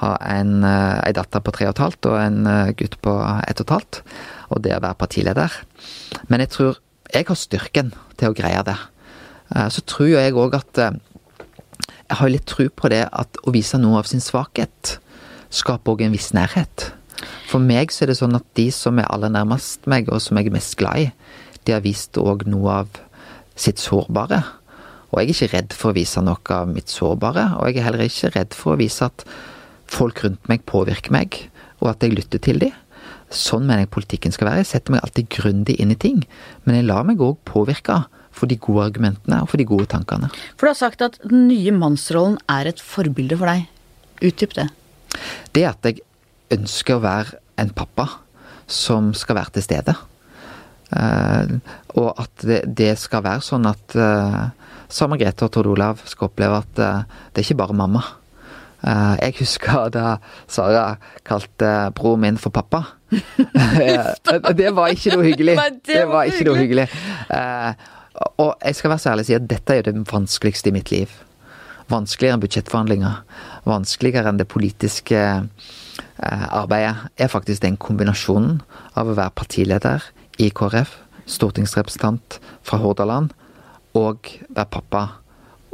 ha 0.00 0.14
en, 0.24 0.64
en 0.64 1.16
datter 1.16 1.42
på 1.44 1.52
tre 1.54 1.66
og 1.68 1.74
et 1.74 1.82
halvt 1.84 2.08
og 2.10 2.16
en 2.20 2.46
eh, 2.48 2.72
gutt 2.78 2.96
på 3.04 3.14
ett 3.46 3.60
og 3.60 3.66
et 3.66 3.74
halvt, 3.76 4.00
og 4.50 4.62
det 4.64 4.72
å 4.76 4.80
være 4.82 4.98
partileder. 5.00 5.58
Men 6.28 6.44
jeg 6.44 6.52
tror 6.54 6.78
jeg 7.10 7.26
har 7.28 7.38
styrken 7.38 7.92
til 8.16 8.30
å 8.30 8.36
greie 8.36 8.62
det. 8.66 8.76
Eh, 9.54 9.68
Så 9.68 9.82
tror 9.86 10.12
jeg 10.14 10.36
òg 10.38 10.56
at 10.60 10.78
eh, 10.78 10.98
Jeg 12.10 12.18
har 12.18 12.30
litt 12.32 12.46
tro 12.50 12.64
på 12.74 12.88
det 12.90 13.04
at 13.12 13.38
å 13.46 13.52
vise 13.54 13.78
noe 13.78 14.00
av 14.00 14.08
sin 14.10 14.22
svakhet 14.22 14.96
skaper 15.50 15.92
òg 15.92 16.02
en 16.06 16.14
viss 16.14 16.32
nærhet. 16.34 16.90
For 17.50 17.62
meg 17.62 17.92
så 17.94 18.02
er 18.04 18.10
det 18.10 18.16
sånn 18.18 18.34
at 18.34 18.46
de 18.58 18.70
som 18.74 18.98
er 18.98 19.06
aller 19.10 19.30
nærmest 19.30 19.86
meg, 19.90 20.08
og 20.10 20.18
som 20.22 20.38
jeg 20.38 20.48
er 20.48 20.56
mest 20.56 20.74
glad 20.80 21.04
i, 21.04 21.06
de 21.66 21.74
har 21.76 21.84
vist 21.84 22.18
òg 22.18 22.46
noe 22.50 22.80
av 22.82 22.98
sitt 23.54 23.78
sårbare. 23.78 24.40
Og 25.10 25.20
jeg 25.20 25.28
er 25.28 25.34
ikke 25.34 25.52
redd 25.54 25.74
for 25.76 25.90
å 25.90 25.98
vise 25.98 26.22
noe 26.22 26.54
av 26.56 26.70
mitt 26.70 26.90
sårbare, 26.90 27.48
og 27.58 27.68
jeg 27.68 27.78
er 27.78 27.88
heller 27.88 28.06
ikke 28.06 28.32
redd 28.34 28.56
for 28.56 28.74
å 28.74 28.80
vise 28.80 29.06
at 29.06 29.24
folk 29.90 30.22
rundt 30.24 30.48
meg 30.50 30.64
påvirker 30.68 31.14
meg, 31.14 31.42
og 31.80 31.92
at 31.94 32.04
jeg 32.04 32.14
lytter 32.16 32.42
til 32.42 32.62
dem. 32.62 32.76
Sånn 33.30 33.66
mener 33.66 33.84
jeg 33.84 33.94
politikken 33.94 34.34
skal 34.34 34.48
være. 34.48 34.64
Jeg 34.64 34.72
setter 34.72 34.94
meg 34.94 35.04
alltid 35.06 35.28
grundig 35.30 35.76
inn 35.82 35.92
i 35.94 35.98
ting, 35.98 36.24
men 36.64 36.78
jeg 36.78 36.88
lar 36.88 37.06
meg 37.06 37.22
òg 37.22 37.38
påvirke 37.46 38.02
for 38.34 38.50
de 38.50 38.58
gode 38.62 38.88
argumentene 38.90 39.40
og 39.42 39.50
for 39.50 39.60
de 39.60 39.66
gode 39.68 39.88
tankene. 39.90 40.30
For 40.56 40.66
du 40.66 40.72
har 40.72 40.78
sagt 40.78 41.02
at 41.04 41.18
den 41.22 41.48
nye 41.50 41.74
mannsrollen 41.74 42.38
er 42.50 42.70
et 42.70 42.82
forbilde 42.82 43.38
for 43.38 43.50
deg. 43.50 43.66
Utdyp 44.30 44.56
det. 44.58 44.68
Det 45.56 45.66
at 45.68 45.86
jeg 45.86 46.02
ønsker 46.54 46.98
å 46.98 47.04
være 47.04 47.40
en 47.60 47.72
pappa 47.74 48.06
som 48.70 49.12
skal 49.18 49.40
være 49.40 49.56
til 49.58 49.66
stede. 49.66 49.94
Eh, 50.90 51.54
og 51.98 52.08
at 52.18 52.46
det, 52.46 52.62
det 52.78 52.94
skal 52.98 53.24
være 53.26 53.46
sånn 53.46 53.68
at 53.70 53.94
uh, 53.98 54.48
Sa 54.90 55.06
Margrethe 55.06 55.46
og 55.46 55.52
Tord 55.54 55.68
Olav 55.70 56.00
skal 56.10 56.26
oppleve 56.26 56.56
at 56.64 56.80
eh, 56.82 57.02
det 57.30 57.38
er 57.38 57.46
ikke 57.46 57.60
bare 57.60 57.76
mamma. 57.78 58.00
Eh, 58.80 59.16
jeg 59.20 59.34
husker 59.40 59.88
da 59.96 60.16
Sara 60.48 60.96
kalte 61.26 61.90
broren 61.96 62.24
min 62.26 62.40
for 62.40 62.54
pappa. 62.54 62.84
Eh, 63.80 64.52
det 64.54 64.70
var 64.76 64.92
ikke 64.92 65.16
noe 65.16 65.24
hyggelig. 65.26 65.56
Det 65.88 66.04
var 66.06 66.28
ikke 66.28 66.44
noe 66.46 66.60
hyggelig. 66.60 66.84
Eh, 67.32 67.72
og 68.38 68.52
jeg 68.62 68.76
skal 68.78 68.92
være 68.92 69.02
så 69.02 69.10
ærlig 69.10 69.24
og 69.24 69.28
si 69.30 69.36
at 69.38 69.48
dette 69.50 69.74
er 69.74 69.80
jo 69.80 69.86
det 69.88 70.12
vanskeligste 70.12 70.70
i 70.70 70.74
mitt 70.74 70.92
liv. 70.92 71.12
Vanskeligere 71.90 72.36
enn 72.36 72.44
budsjettforhandlinger. 72.44 73.16
Vanskeligere 73.66 74.30
enn 74.30 74.38
det 74.38 74.46
politiske 74.50 75.22
arbeidet. 76.20 77.08
Er 77.18 77.32
faktisk 77.32 77.64
den 77.64 77.78
kombinasjonen 77.80 78.60
av 78.94 79.10
å 79.10 79.16
være 79.18 79.34
partileder 79.40 80.06
i 80.38 80.50
KrF, 80.54 80.92
stortingsrepresentant 81.30 82.38
fra 82.66 82.78
Hordaland, 82.82 83.34
og 83.98 84.30
være 84.46 84.70
pappa 84.70 85.04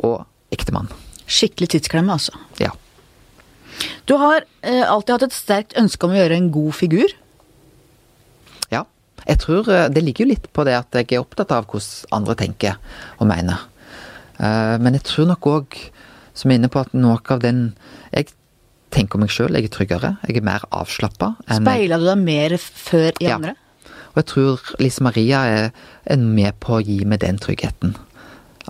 og 0.07 0.25
ektemann. 0.55 0.88
Skikkelig 1.27 1.75
tidsklemme, 1.75 2.16
altså. 2.16 2.38
Ja. 2.62 2.73
Du 4.06 4.14
har 4.20 4.44
eh, 4.62 4.82
alltid 4.86 5.14
hatt 5.16 5.26
et 5.28 5.36
sterkt 5.36 5.76
ønske 5.80 6.06
om 6.06 6.14
å 6.14 6.18
gjøre 6.20 6.36
en 6.38 6.50
god 6.54 6.74
figur. 6.78 7.12
Ja. 8.72 8.84
Jeg 9.26 9.40
tror 9.42 9.68
eh, 9.72 9.88
det 9.92 10.02
ligger 10.04 10.24
jo 10.26 10.30
litt 10.34 10.48
på 10.54 10.64
det 10.68 10.76
at 10.78 10.94
jeg 11.00 11.12
er 11.16 11.24
opptatt 11.24 11.52
av 11.54 11.66
hvordan 11.66 12.14
andre 12.20 12.36
tenker 12.38 12.78
og 13.18 13.26
mener. 13.30 13.66
Eh, 14.38 14.76
Men 14.82 14.94
jeg 14.98 15.04
tror 15.08 15.26
nok 15.32 15.50
òg, 15.52 15.78
som 16.36 16.50
er 16.52 16.60
inne 16.60 16.68
på, 16.72 16.80
at 16.84 16.92
noe 16.94 17.18
av 17.32 17.40
den 17.40 17.74
Jeg 18.12 18.28
tenker 18.90 19.18
om 19.18 19.24
meg 19.26 19.32
sjøl, 19.34 19.52
jeg 19.58 19.64
er 19.66 19.72
tryggere. 19.74 20.10
Jeg 20.28 20.38
er 20.38 20.44
mer 20.46 20.62
avslappa. 20.72 21.34
Speila 21.50 21.98
du 22.00 22.04
deg 22.06 22.18
mer 22.22 22.54
før 22.56 23.10
i 23.20 23.26
Ja. 23.26 23.34
andre? 23.36 23.56
Og 24.14 24.20
jeg 24.22 24.26
tror 24.30 24.60
Lise 24.80 25.02
Maria 25.04 25.40
er, 25.44 25.72
er 26.06 26.16
med 26.16 26.54
på 26.60 26.78
å 26.78 26.84
gi 26.86 27.04
meg 27.04 27.20
den 27.20 27.36
tryggheten. 27.36 27.96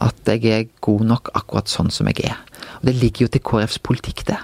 At 0.03 0.29
jeg 0.29 0.45
er 0.53 0.67
god 0.85 1.07
nok 1.09 1.31
akkurat 1.39 1.71
sånn 1.73 1.89
som 1.95 2.09
jeg 2.11 2.27
er. 2.29 2.37
Og 2.81 2.89
det 2.89 2.97
ligger 3.01 3.27
jo 3.27 3.33
til 3.33 3.43
KrFs 3.49 3.79
politikk, 3.85 4.27
det. 4.29 4.39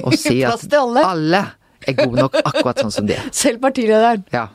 Å 0.00 0.12
si 0.24 0.40
at 0.46 0.64
alle. 0.80 1.42
er 1.84 1.96
gode 1.98 2.22
nok 2.22 2.38
akkurat 2.40 2.80
sånn 2.80 2.94
som 2.94 3.08
de 3.08 3.18
er. 3.18 3.28
Selv 3.44 3.60
partilederen. 3.64 4.24
Ja. 4.32 4.48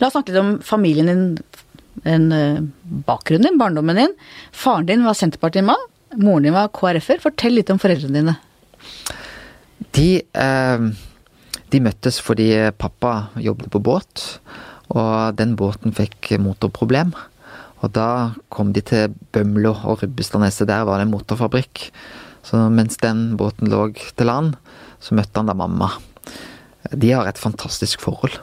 La 0.00 0.08
oss 0.08 0.16
snakke 0.16 0.32
litt 0.32 0.40
om 0.40 0.54
familien 0.64 1.10
din, 1.10 1.24
en, 2.08 2.26
eh, 2.32 2.62
bakgrunnen 3.08 3.50
din, 3.50 3.60
barndommen 3.60 4.00
din. 4.00 4.16
Faren 4.56 4.88
din 4.88 5.04
var 5.04 5.18
Senterpartimann, 5.18 5.88
moren 6.16 6.48
din 6.48 6.56
var 6.56 6.72
KrF-er. 6.72 7.20
Fortell 7.22 7.58
litt 7.58 7.72
om 7.74 7.80
foreldrene 7.82 8.22
dine. 8.22 8.38
De, 9.98 10.08
eh, 10.22 10.88
de 11.68 11.80
møttes 11.84 12.22
fordi 12.24 12.48
pappa 12.80 13.28
jobbet 13.36 13.68
på 13.74 13.82
båt, 13.84 14.28
og 14.88 15.36
den 15.36 15.56
båten 15.58 15.92
fikk 15.92 16.32
motorproblem. 16.40 17.12
Og 17.78 17.92
da 17.94 18.34
kom 18.50 18.72
de 18.74 18.82
til 18.82 19.14
Bømlo 19.32 19.74
og 19.86 20.02
Rubbestadneset, 20.02 20.68
der 20.68 20.86
var 20.86 20.98
det 20.98 21.06
en 21.06 21.14
motorfabrikk. 21.14 21.88
Så 22.42 22.68
mens 22.72 22.98
den 23.02 23.36
båten 23.38 23.70
lå 23.70 23.90
til 23.94 24.26
land, 24.26 24.56
så 25.00 25.14
møtte 25.14 25.38
han 25.38 25.50
da 25.50 25.54
mamma. 25.54 25.90
de 26.94 27.10
har 27.10 27.26
et 27.26 27.38
fantastisk 27.38 28.00
forhold. 28.00 28.38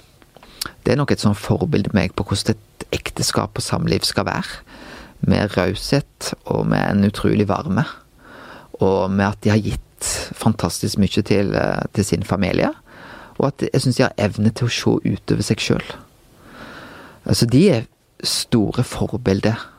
Det 0.83 0.93
er 0.93 0.99
nok 0.99 1.11
et 1.11 1.21
sånn 1.23 1.37
forbilde 1.37 1.89
for 1.89 1.97
meg 1.97 2.13
på 2.13 2.23
hvordan 2.27 2.53
et 2.53 2.85
ekteskap 2.93 3.57
og 3.57 3.63
samliv 3.63 4.05
skal 4.05 4.27
være. 4.27 4.61
Med 5.25 5.55
raushet 5.57 6.33
og 6.45 6.67
med 6.69 6.83
en 6.83 7.07
utrolig 7.07 7.47
varme. 7.49 7.85
Og 8.79 9.09
med 9.09 9.25
at 9.25 9.41
de 9.41 9.49
har 9.49 9.63
gitt 9.63 10.09
fantastisk 10.35 10.99
mye 11.01 11.23
til, 11.25 11.55
eh, 11.55 11.81
til 11.93 12.05
sin 12.05 12.23
familie. 12.23 12.69
Og 13.39 13.47
at 13.47 13.65
jeg 13.73 13.81
syns 13.81 13.95
de 13.97 14.03
har 14.03 14.13
evne 14.17 14.51
til 14.53 14.67
å 14.67 14.75
se 14.75 15.15
utover 15.15 15.41
seg 15.41 15.57
sjøl. 15.57 15.87
Altså, 17.25 17.49
de 17.49 17.69
er 17.69 17.87
store 18.23 18.83
forbilder. 18.87 19.71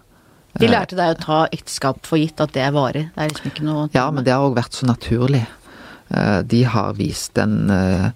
De 0.57 0.69
lærte 0.71 0.97
deg 0.97 1.13
å 1.13 1.21
ta 1.21 1.39
ekteskap 1.53 2.07
for 2.09 2.21
gitt, 2.21 2.41
at 2.41 2.55
det 2.57 2.63
er 2.65 2.75
varig. 2.75 3.07
Det 3.13 3.23
er 3.23 3.31
liksom 3.33 3.51
ikke 3.51 3.67
noe 3.67 3.87
Ja, 3.95 4.09
men 4.15 4.25
det 4.25 4.33
har 4.33 4.45
òg 4.47 4.57
vært 4.57 4.77
så 4.77 4.89
naturlig. 4.89 5.45
Eh, 6.09 6.41
de 6.47 6.63
har 6.65 6.95
vist 6.97 7.39
en 7.43 7.71
eh, 7.71 8.11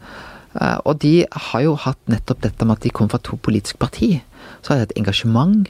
eh, 0.55 0.79
Og 0.87 1.01
de 1.03 1.27
har 1.27 1.65
jo 1.65 1.75
hatt 1.75 2.01
nettopp 2.07 2.45
dette 2.47 2.67
med 2.67 2.79
at 2.79 2.87
de 2.87 2.95
kom 2.95 3.11
fra 3.11 3.21
to 3.23 3.37
politiske 3.37 3.81
parti. 3.83 4.21
Så 4.63 4.73
har 4.73 4.81
de 4.81 4.89
et 4.89 4.99
engasjement. 5.03 5.69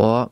Og 0.00 0.30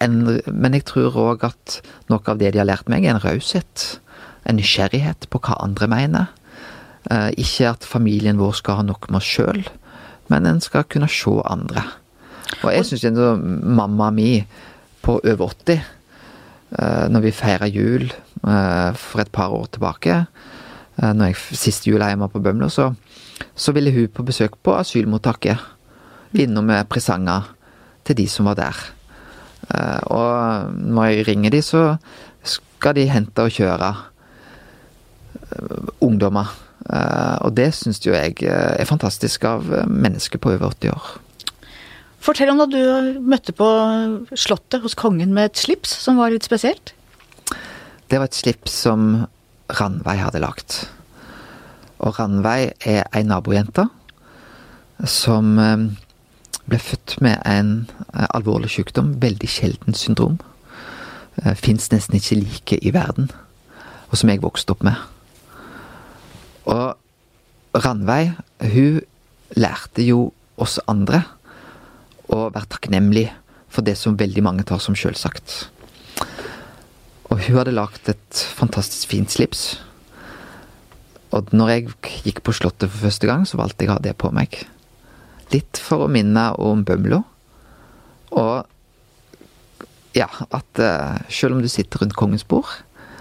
en, 0.00 0.40
men 0.48 0.76
jeg 0.78 0.86
tror 0.88 1.16
òg 1.20 1.44
at 1.50 1.80
noe 2.08 2.24
av 2.24 2.38
det 2.40 2.54
de 2.54 2.62
har 2.62 2.68
lært 2.68 2.88
meg, 2.88 3.04
er 3.04 3.16
en 3.16 3.24
raushet. 3.24 4.00
En 4.48 4.56
nysgjerrighet 4.56 5.28
på 5.28 5.40
hva 5.44 5.58
andre 5.60 5.90
mener. 5.92 6.30
Ikke 7.36 7.68
at 7.74 7.84
familien 7.84 8.40
vår 8.40 8.56
skal 8.56 8.80
ha 8.80 8.86
nok 8.88 9.10
med 9.10 9.20
oss 9.20 9.28
sjøl, 9.28 9.60
men 10.32 10.48
en 10.48 10.62
skal 10.64 10.88
kunne 10.88 11.08
se 11.12 11.34
andre. 11.44 11.84
Og 12.62 12.72
jeg 12.72 12.86
syns 12.86 13.04
mamma 13.62 14.10
mi 14.14 14.38
på 15.02 15.18
over 15.20 15.54
80, 15.54 15.80
når 17.12 17.24
vi 17.24 17.32
feira 17.32 17.68
jul 17.70 18.08
for 18.42 19.22
et 19.22 19.30
par 19.32 19.54
år 19.56 19.70
tilbake 19.72 20.26
Når 20.98 21.30
jeg 21.30 21.36
siste 21.56 21.90
jul 21.90 22.02
hjemme 22.02 22.28
på 22.28 22.42
Bømlo, 22.42 22.68
så, 22.68 22.90
så 23.54 23.72
ville 23.72 23.92
hun 23.94 24.08
på 24.10 24.22
besøk 24.26 24.56
på 24.62 24.74
asylmottaket. 24.74 25.58
Innom 26.34 26.66
med 26.66 26.88
presanger 26.90 27.46
til 28.04 28.18
de 28.18 28.26
som 28.28 28.48
var 28.50 28.58
der. 28.58 28.80
Og 30.10 30.72
når 30.74 31.04
jeg 31.04 31.28
ringer 31.28 31.54
de, 31.54 31.62
så 31.62 31.96
skal 32.42 32.96
de 32.98 33.06
hente 33.06 33.46
og 33.46 33.54
kjøre 33.54 33.94
ungdommer. 36.00 36.50
Og 37.46 37.54
det 37.56 37.70
syns 37.78 38.02
jo 38.02 38.16
jeg 38.16 38.42
er 38.48 38.84
fantastisk 38.90 39.44
av 39.44 39.70
mennesker 39.86 40.42
på 40.42 40.56
over 40.56 40.74
80 40.74 40.94
år. 40.96 41.27
Fortell 42.18 42.50
om 42.50 42.58
da 42.60 42.66
du 42.66 43.18
møtte 43.22 43.54
på 43.56 43.66
Slottet 44.34 44.82
hos 44.82 44.96
kongen 44.98 45.34
med 45.36 45.52
et 45.52 45.60
slips 45.60 45.92
som 46.02 46.18
var 46.18 46.32
litt 46.34 46.46
spesielt. 46.46 46.92
Det 48.08 48.18
var 48.18 48.28
et 48.28 48.38
slips 48.38 48.74
som 48.86 49.26
Ranveig 49.78 50.18
hadde 50.22 50.42
lagt. 50.42 50.80
Og 52.02 52.18
Ranveig 52.18 52.72
er 52.88 53.06
ei 53.14 53.24
nabojente 53.26 53.86
som 55.06 55.54
ble 56.68 56.78
født 56.82 57.18
med 57.24 57.38
en 57.46 57.72
alvorlig 58.34 58.70
sykdom, 58.74 59.14
veldig 59.22 59.50
sjelden 59.50 59.96
syndrom. 59.96 60.38
Fins 61.54 61.90
nesten 61.92 62.18
ikke 62.18 62.40
like 62.40 62.80
i 62.82 62.92
verden, 62.94 63.30
og 64.10 64.18
som 64.18 64.32
jeg 64.32 64.42
vokste 64.42 64.74
opp 64.74 64.82
med. 64.86 64.98
Og 66.68 67.78
Ranveig, 67.78 68.34
hun 68.74 69.00
lærte 69.56 70.02
jo 70.02 70.32
oss 70.58 70.80
andre 70.90 71.22
å 72.28 72.48
være 72.54 72.70
takknemlig 72.74 73.26
for 73.72 73.84
det 73.84 73.96
som 74.00 74.16
veldig 74.18 74.44
mange 74.44 74.64
tar 74.68 74.80
som 74.82 74.96
sjølsagt. 74.96 75.68
Og 77.28 77.42
hun 77.44 77.58
hadde 77.60 77.76
lagd 77.76 78.08
et 78.10 78.42
fantastisk 78.56 79.12
fint 79.12 79.32
slips. 79.32 79.76
Og 81.36 81.52
når 81.52 81.72
jeg 81.74 81.88
gikk 82.24 82.40
på 82.44 82.54
Slottet 82.56 82.88
for 82.88 83.04
første 83.04 83.28
gang, 83.28 83.44
så 83.44 83.60
valgte 83.60 83.84
jeg 83.84 83.92
å 83.92 83.98
ha 83.98 84.04
det 84.04 84.16
på 84.20 84.30
meg. 84.32 84.56
Litt 85.52 85.80
for 85.80 86.06
å 86.06 86.12
minne 86.12 86.50
om 86.60 86.84
Bømlo. 86.88 87.20
Og 88.36 88.64
ja, 90.16 90.28
at 90.28 90.80
uh, 90.80 91.20
selv 91.28 91.56
om 91.56 91.62
du 91.62 91.68
sitter 91.70 92.02
rundt 92.02 92.16
kongens 92.16 92.46
bord, 92.48 92.70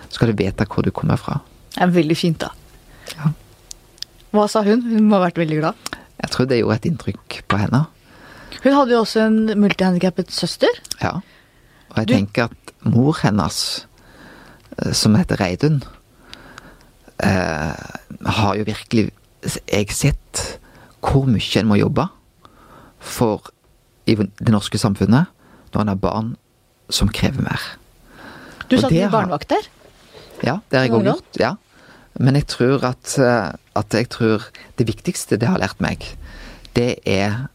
så 0.08 0.16
skal 0.16 0.32
du 0.32 0.40
vite 0.40 0.68
hvor 0.72 0.88
du 0.88 0.94
kommer 0.96 1.20
fra. 1.20 1.42
Det 1.76 1.84
er 1.84 1.94
veldig 1.94 2.18
fint, 2.18 2.40
da. 2.42 2.54
Ja. 3.18 3.34
Hva 4.36 4.48
sa 4.52 4.64
hun? 4.66 4.82
Hun 4.88 5.08
må 5.08 5.20
ha 5.20 5.28
vært 5.28 5.40
veldig 5.40 5.60
glad. 5.60 5.92
Jeg 6.18 6.34
tror 6.34 6.48
det 6.50 6.62
gjorde 6.62 6.80
et 6.80 6.90
inntrykk 6.90 7.42
på 7.52 7.60
henne. 7.60 7.84
Hun 8.64 8.74
hadde 8.74 8.96
jo 8.96 9.02
også 9.04 9.28
en 9.28 9.60
multihandikappet 9.60 10.32
søster. 10.34 10.82
Ja. 11.02 11.20
Og 11.90 12.02
jeg 12.02 12.10
du... 12.10 12.14
tenker 12.14 12.50
at 12.50 12.74
mor 12.88 13.18
hennes, 13.22 13.60
som 14.94 15.16
heter 15.18 15.40
Reidun, 15.42 15.82
eh, 17.24 17.86
har 18.38 18.58
jo 18.58 18.68
virkelig 18.68 19.10
jeg 19.68 19.94
sett 19.94 20.44
hvor 21.02 21.28
mye 21.30 21.62
en 21.62 21.70
må 21.70 21.78
jobbe 21.80 22.08
for 23.00 23.52
i 24.10 24.16
det 24.18 24.52
norske 24.52 24.80
samfunnet 24.82 25.30
når 25.74 25.84
en 25.84 25.92
har 25.92 26.02
barn 26.02 26.34
som 26.90 27.10
krever 27.12 27.44
mer. 27.44 27.64
Du 28.68 28.78
satt 28.80 28.96
i 28.96 29.04
barnevakt 29.12 29.50
der? 29.52 29.68
Ja, 30.44 30.60
det 30.70 30.78
har 30.80 30.88
jeg 30.88 30.96
òg 30.96 31.08
gjort. 31.12 31.40
ja. 31.40 31.56
Men 32.18 32.34
jeg 32.40 32.48
tror 32.50 32.84
at, 32.88 33.14
at 33.78 33.94
jeg 33.94 34.10
tror 34.10 34.48
det 34.80 34.88
viktigste 34.90 35.38
det 35.38 35.50
har 35.52 35.62
lært 35.62 35.82
meg, 35.84 36.02
det 36.74 36.98
er 37.06 37.48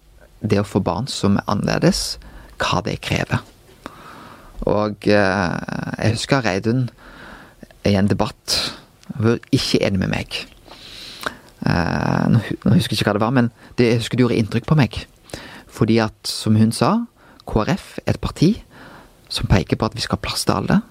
det 0.43 0.61
å 0.61 0.67
få 0.67 0.83
barn 0.85 1.09
som 1.11 1.39
er 1.39 1.49
annerledes, 1.51 2.19
hva 2.63 2.83
det 2.87 3.01
krever. 3.05 3.43
Og 4.71 5.09
jeg 5.09 6.13
husker 6.15 6.45
Reidun 6.45 6.87
i 7.89 7.97
en 7.99 8.11
debatt 8.11 8.59
var 9.19 9.41
ikke 9.55 9.81
enig 9.83 10.03
med 10.05 10.13
meg. 10.13 10.37
Nå 11.63 12.75
husker 12.77 12.95
jeg 12.95 13.01
ikke 13.01 13.11
hva 13.11 13.17
det 13.19 13.25
var, 13.25 13.35
men 13.35 13.51
det, 13.79 13.89
jeg 13.89 14.03
husker 14.03 14.19
det 14.19 14.27
gjorde 14.27 14.39
inntrykk 14.43 14.69
på 14.71 14.79
meg. 14.79 15.01
Fordi 15.73 15.99
at, 16.05 16.19
som 16.29 16.59
hun 16.59 16.75
sa, 16.75 16.95
KrF 17.49 17.97
er 18.05 18.15
et 18.15 18.23
parti 18.23 18.53
som 19.33 19.49
peker 19.51 19.79
på 19.81 19.89
at 19.89 19.97
vi 19.97 20.05
skal 20.05 20.19
ha 20.19 20.25
plass 20.27 20.47
til 20.47 20.59
alle. 20.61 20.83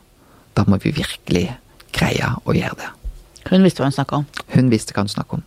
Da 0.58 0.66
må 0.68 0.80
vi 0.82 0.94
virkelig 0.96 1.46
greie 1.96 2.34
å 2.44 2.56
gjøre 2.56 2.80
det. 2.82 2.92
Hun 3.52 3.64
visste 3.66 3.82
hva 3.82 3.90
hun 3.90 3.96
snakka 3.96 4.22
om? 4.22 4.28
Hun 4.56 4.72
visste 4.72 4.96
hva 4.96 5.06
hun 5.06 5.12
snakka 5.12 5.40
om. 5.40 5.46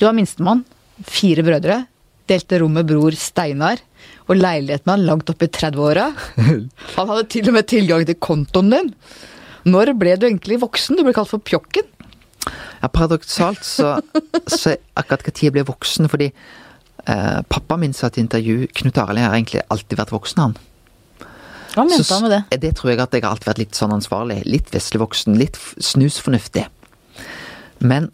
Du 0.00 0.06
var 0.06 0.16
minstemann. 0.16 0.64
Fire 1.04 1.44
brødre. 1.44 1.82
Delte 2.30 2.60
rom 2.62 2.76
med 2.78 2.88
bror 2.90 3.16
Steinar. 3.18 3.82
Og 4.30 4.38
leiligheten 4.38 4.92
han 4.92 5.06
langt 5.06 5.30
opp 5.32 5.42
i 5.42 5.50
30-åra. 5.50 6.06
Han 6.96 7.10
hadde 7.10 7.24
til 7.32 7.48
og 7.50 7.56
med 7.56 7.66
tilgang 7.68 8.04
til 8.06 8.16
kontoen 8.22 8.70
din. 8.70 8.92
Når 9.66 9.92
ble 9.98 10.14
du 10.16 10.28
egentlig 10.28 10.60
voksen? 10.62 10.96
Du 10.96 11.02
ble 11.04 11.14
kalt 11.16 11.32
for 11.32 11.42
Pjokken. 11.42 11.88
Ja, 12.80 12.88
Paradoksalt 12.88 13.66
så, 13.66 13.98
så 14.48 14.76
akkurat 14.96 15.26
når 15.26 15.42
jeg 15.42 15.52
ble 15.52 15.64
voksen 15.68 16.08
fordi 16.08 16.30
eh, 16.30 17.40
pappa 17.52 17.76
min 17.76 17.92
sa 17.92 18.08
til 18.08 18.24
intervju 18.24 18.70
Knut 18.78 19.00
Arild 19.02 19.20
har 19.20 19.36
egentlig 19.36 19.60
alltid 19.68 20.00
vært 20.00 20.14
voksen, 20.14 20.40
han. 20.46 20.56
Hva 21.74 21.84
mente 21.86 22.08
han 22.08 22.24
med 22.24 22.32
det? 22.32 22.60
Det 22.62 22.72
tror 22.78 22.94
jeg 22.94 23.02
at 23.02 23.12
jeg 23.14 23.26
har 23.26 23.34
alltid 23.34 23.50
vært 23.50 23.62
litt 23.62 23.78
sånn 23.78 23.92
ansvarlig. 23.94 24.40
Litt 24.48 24.72
veslevoksen. 24.74 25.36
Litt 25.38 25.58
snusfornuftig. 25.78 26.64
Men 27.84 28.08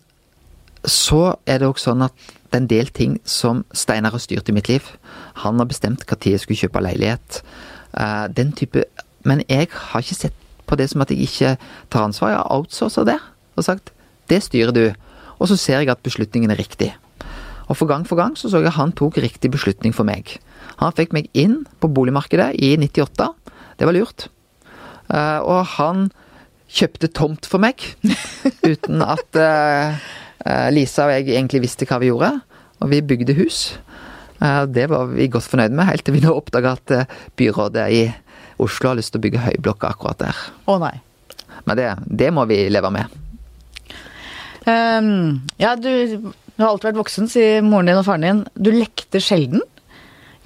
så 0.87 1.37
er 1.49 1.63
det 1.63 1.71
òg 1.71 1.81
sånn 1.81 2.05
at 2.05 2.35
det 2.57 2.63
er 2.63 2.65
en 2.65 2.73
del 2.73 2.89
ting 2.89 3.17
som 3.29 3.65
Steinar 3.77 4.15
har 4.15 4.23
styrt 4.23 4.49
i 4.49 4.55
mitt 4.57 4.71
liv. 4.71 4.85
Han 5.45 5.59
har 5.61 5.69
bestemt 5.69 6.07
når 6.09 6.25
jeg 6.25 6.41
skulle 6.41 6.57
kjøpe 6.57 6.81
leilighet. 6.81 7.43
Uh, 7.93 8.29
den 8.33 8.53
type 8.53 8.85
Men 9.25 9.43
jeg 9.49 9.69
har 9.73 10.01
ikke 10.01 10.15
sett 10.15 10.35
på 10.67 10.77
det 10.77 10.89
som 10.91 11.03
at 11.03 11.11
jeg 11.11 11.27
ikke 11.27 11.57
tar 11.91 12.05
ansvar. 12.05 12.31
Jeg 12.31 12.39
har 12.39 12.53
outsourca 12.55 13.05
det 13.05 13.19
og 13.57 13.65
sagt 13.65 13.93
det 14.31 14.43
styrer 14.43 14.73
du. 14.73 14.95
Og 15.39 15.49
så 15.49 15.57
ser 15.57 15.81
jeg 15.81 15.91
at 15.91 16.03
beslutningen 16.03 16.51
er 16.51 16.59
riktig. 16.59 16.95
Og 17.69 17.77
for 17.77 17.87
gang 17.87 18.07
for 18.07 18.17
gang 18.17 18.37
så 18.39 18.49
så 18.49 18.59
jeg 18.59 18.69
at 18.71 18.79
han 18.79 18.93
tok 18.93 19.19
riktig 19.19 19.51
beslutning 19.51 19.93
for 19.95 20.05
meg. 20.05 20.39
Han 20.79 20.93
fikk 20.93 21.13
meg 21.13 21.29
inn 21.35 21.67
på 21.81 21.89
boligmarkedet 21.89 22.55
i 22.55 22.77
98. 22.77 23.29
Det 23.79 23.87
var 23.87 23.93
lurt. 23.93 24.29
Uh, 25.13 25.41
og 25.43 25.67
han 25.77 26.11
kjøpte 26.69 27.09
tomt 27.09 27.47
for 27.47 27.59
meg, 27.63 27.83
uten 28.71 29.03
at 29.03 29.39
uh, 29.39 29.99
Lisa 30.75 31.09
og 31.09 31.15
jeg 31.15 31.31
egentlig 31.35 31.65
visste 31.65 31.89
hva 31.89 31.99
vi 32.03 32.13
gjorde. 32.13 32.33
Og 32.83 32.93
vi 32.93 33.03
bygde 33.03 33.37
hus. 33.39 33.61
Uh, 34.41 34.65
det 34.69 34.89
var 34.93 35.09
vi 35.11 35.31
godt 35.33 35.49
fornøyd 35.49 35.75
med, 35.75 35.89
helt 35.89 36.05
til 36.05 36.17
vi 36.19 36.23
nå 36.25 36.35
oppdaga 36.37 36.75
at 36.77 37.15
byrådet 37.41 37.87
i 37.97 38.03
Oslo 38.63 38.91
har 38.91 38.99
lyst 38.99 39.13
til 39.15 39.21
å 39.21 39.27
bygge 39.27 39.45
høyblokker 39.45 39.91
akkurat 39.91 40.21
der. 40.21 40.43
Å 40.69 40.79
nei. 40.81 40.95
Men 41.67 41.79
det, 41.79 41.87
det 42.23 42.33
må 42.35 42.45
vi 42.49 42.67
leve 42.73 42.93
med. 42.95 43.17
Um, 44.67 45.43
ja, 45.61 45.75
du, 45.79 45.91
du 46.57 46.63
har 46.63 46.71
alltid 46.73 46.91
vært 46.91 47.01
voksen, 47.03 47.29
sier 47.31 47.65
moren 47.65 47.91
din 47.91 48.01
og 48.01 48.07
faren 48.07 48.27
din. 48.27 48.45
Du 48.55 48.73
lekte 48.75 49.23
sjelden. 49.23 49.65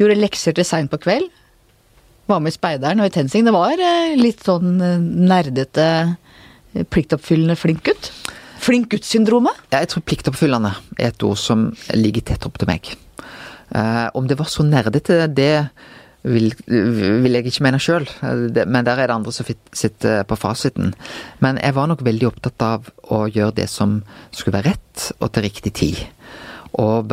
Gjorde 0.01 0.19
lekser 0.19 0.57
til 0.57 0.67
seint 0.67 0.91
på 0.93 1.01
kveld. 1.03 1.29
Var 2.31 2.43
med 2.43 2.53
i 2.53 2.57
Speideren 2.57 3.03
og 3.03 3.11
i 3.11 3.15
TenSing. 3.15 3.47
Det 3.47 3.55
var 3.55 3.81
litt 4.19 4.45
sånn 4.47 4.79
nerdete, 5.31 5.87
pliktoppfyllende 6.93 7.59
flink 7.59 7.83
gutt. 7.89 8.13
Flink 8.61 8.91
gutt-syndromet? 8.93 9.57
Jeg 9.73 9.89
tror 9.89 10.05
pliktoppfyllende 10.05 10.75
er 10.99 11.11
et 11.11 11.25
ord 11.25 11.39
som 11.41 11.71
ligger 11.97 12.27
tett 12.29 12.45
opp 12.49 12.59
til 12.61 12.69
meg. 12.69 12.93
Uh, 13.71 14.11
om 14.19 14.27
det 14.29 14.37
var 14.41 14.51
så 14.51 14.67
nerdete, 14.67 15.25
det 15.33 15.55
vil, 16.27 16.51
vil 16.69 17.37
jeg 17.39 17.49
ikke 17.49 17.65
mene 17.65 17.81
sjøl, 17.81 18.05
men 18.21 18.85
der 18.85 18.99
er 18.99 19.09
det 19.09 19.15
andre 19.15 19.33
som 19.33 19.49
sitter 19.73 20.27
på 20.29 20.37
fasiten. 20.37 20.93
Men 21.41 21.61
jeg 21.63 21.77
var 21.77 21.89
nok 21.89 22.05
veldig 22.05 22.29
opptatt 22.29 22.67
av 22.67 22.91
å 23.09 23.23
gjøre 23.31 23.57
det 23.63 23.69
som 23.73 24.01
skulle 24.29 24.59
være 24.59 24.75
rett, 24.75 25.07
og 25.21 25.33
til 25.33 25.47
riktig 25.47 25.73
tid. 25.81 26.03
Og 26.77 27.09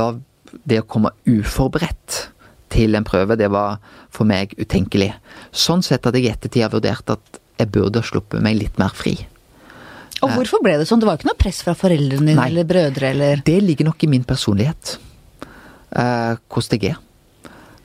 det 0.67 0.81
å 0.81 0.89
komme 0.89 1.13
uforberedt 1.29 2.25
til 2.73 2.99
en 2.99 3.07
prøve, 3.07 3.39
det 3.39 3.47
var 3.53 3.79
for 4.11 4.27
meg 4.27 4.57
utenkelig. 4.59 5.13
Sånn 5.55 5.85
sett 5.85 6.03
hadde 6.03 6.19
jeg 6.19 6.27
i 6.27 6.35
ettertid 6.35 6.75
vurdert 6.75 7.15
at 7.15 7.41
jeg 7.57 7.71
burde 7.73 8.03
ha 8.03 8.05
sluppet 8.05 8.43
meg 8.43 8.59
litt 8.59 8.77
mer 8.81 8.91
fri. 8.93 9.15
Og 10.25 10.33
hvorfor 10.33 10.63
ble 10.65 10.77
det 10.79 10.87
sånn? 10.89 11.01
Det 11.01 11.09
var 11.09 11.19
ikke 11.19 11.29
noe 11.29 11.39
press 11.39 11.59
fra 11.65 11.75
foreldrene 11.77 12.31
dine 12.31 12.47
eller 12.49 12.67
brødre? 12.67 13.11
eller? 13.13 13.43
Det 13.45 13.59
ligger 13.63 13.89
nok 13.89 14.05
i 14.05 14.09
min 14.11 14.25
personlighet. 14.27 14.97
Uh, 15.91 16.35
hvordan 16.51 16.81
jeg 16.81 16.95
er. 16.95 17.03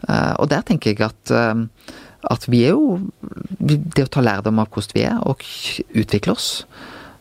Uh, 0.09 0.35
og 0.43 0.49
der 0.51 0.65
tenker 0.67 0.91
jeg 0.93 1.05
at, 1.07 1.31
uh, 1.31 2.01
at 2.33 2.47
vi 2.51 2.65
er 2.67 2.75
jo 2.75 2.99
Det 3.63 4.03
å 4.03 4.11
ta 4.11 4.23
lærdom 4.25 4.59
av 4.59 4.73
hvordan 4.73 4.97
vi 4.97 5.05
er, 5.07 5.21
og 5.23 5.45
utvikle 5.95 6.35
oss, 6.35 6.65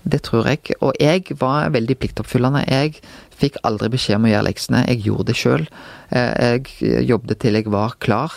det 0.01 0.23
tror 0.25 0.47
jeg. 0.49 0.73
Og 0.81 0.95
jeg 0.97 1.37
var 1.37 1.69
veldig 1.75 1.97
pliktoppfyllende. 2.01 2.63
Jeg 2.65 2.97
fikk 3.37 3.59
aldri 3.67 3.91
beskjed 3.93 4.17
om 4.17 4.25
å 4.25 4.31
gjøre 4.31 4.47
leksene. 4.47 4.81
Jeg 4.89 5.03
gjorde 5.05 5.27
det 5.29 5.35
sjøl. 5.37 5.67
Jeg 6.09 7.05
jobbet 7.05 7.41
til 7.43 7.59
jeg 7.59 7.69
var 7.69 7.93
klar. 8.01 8.33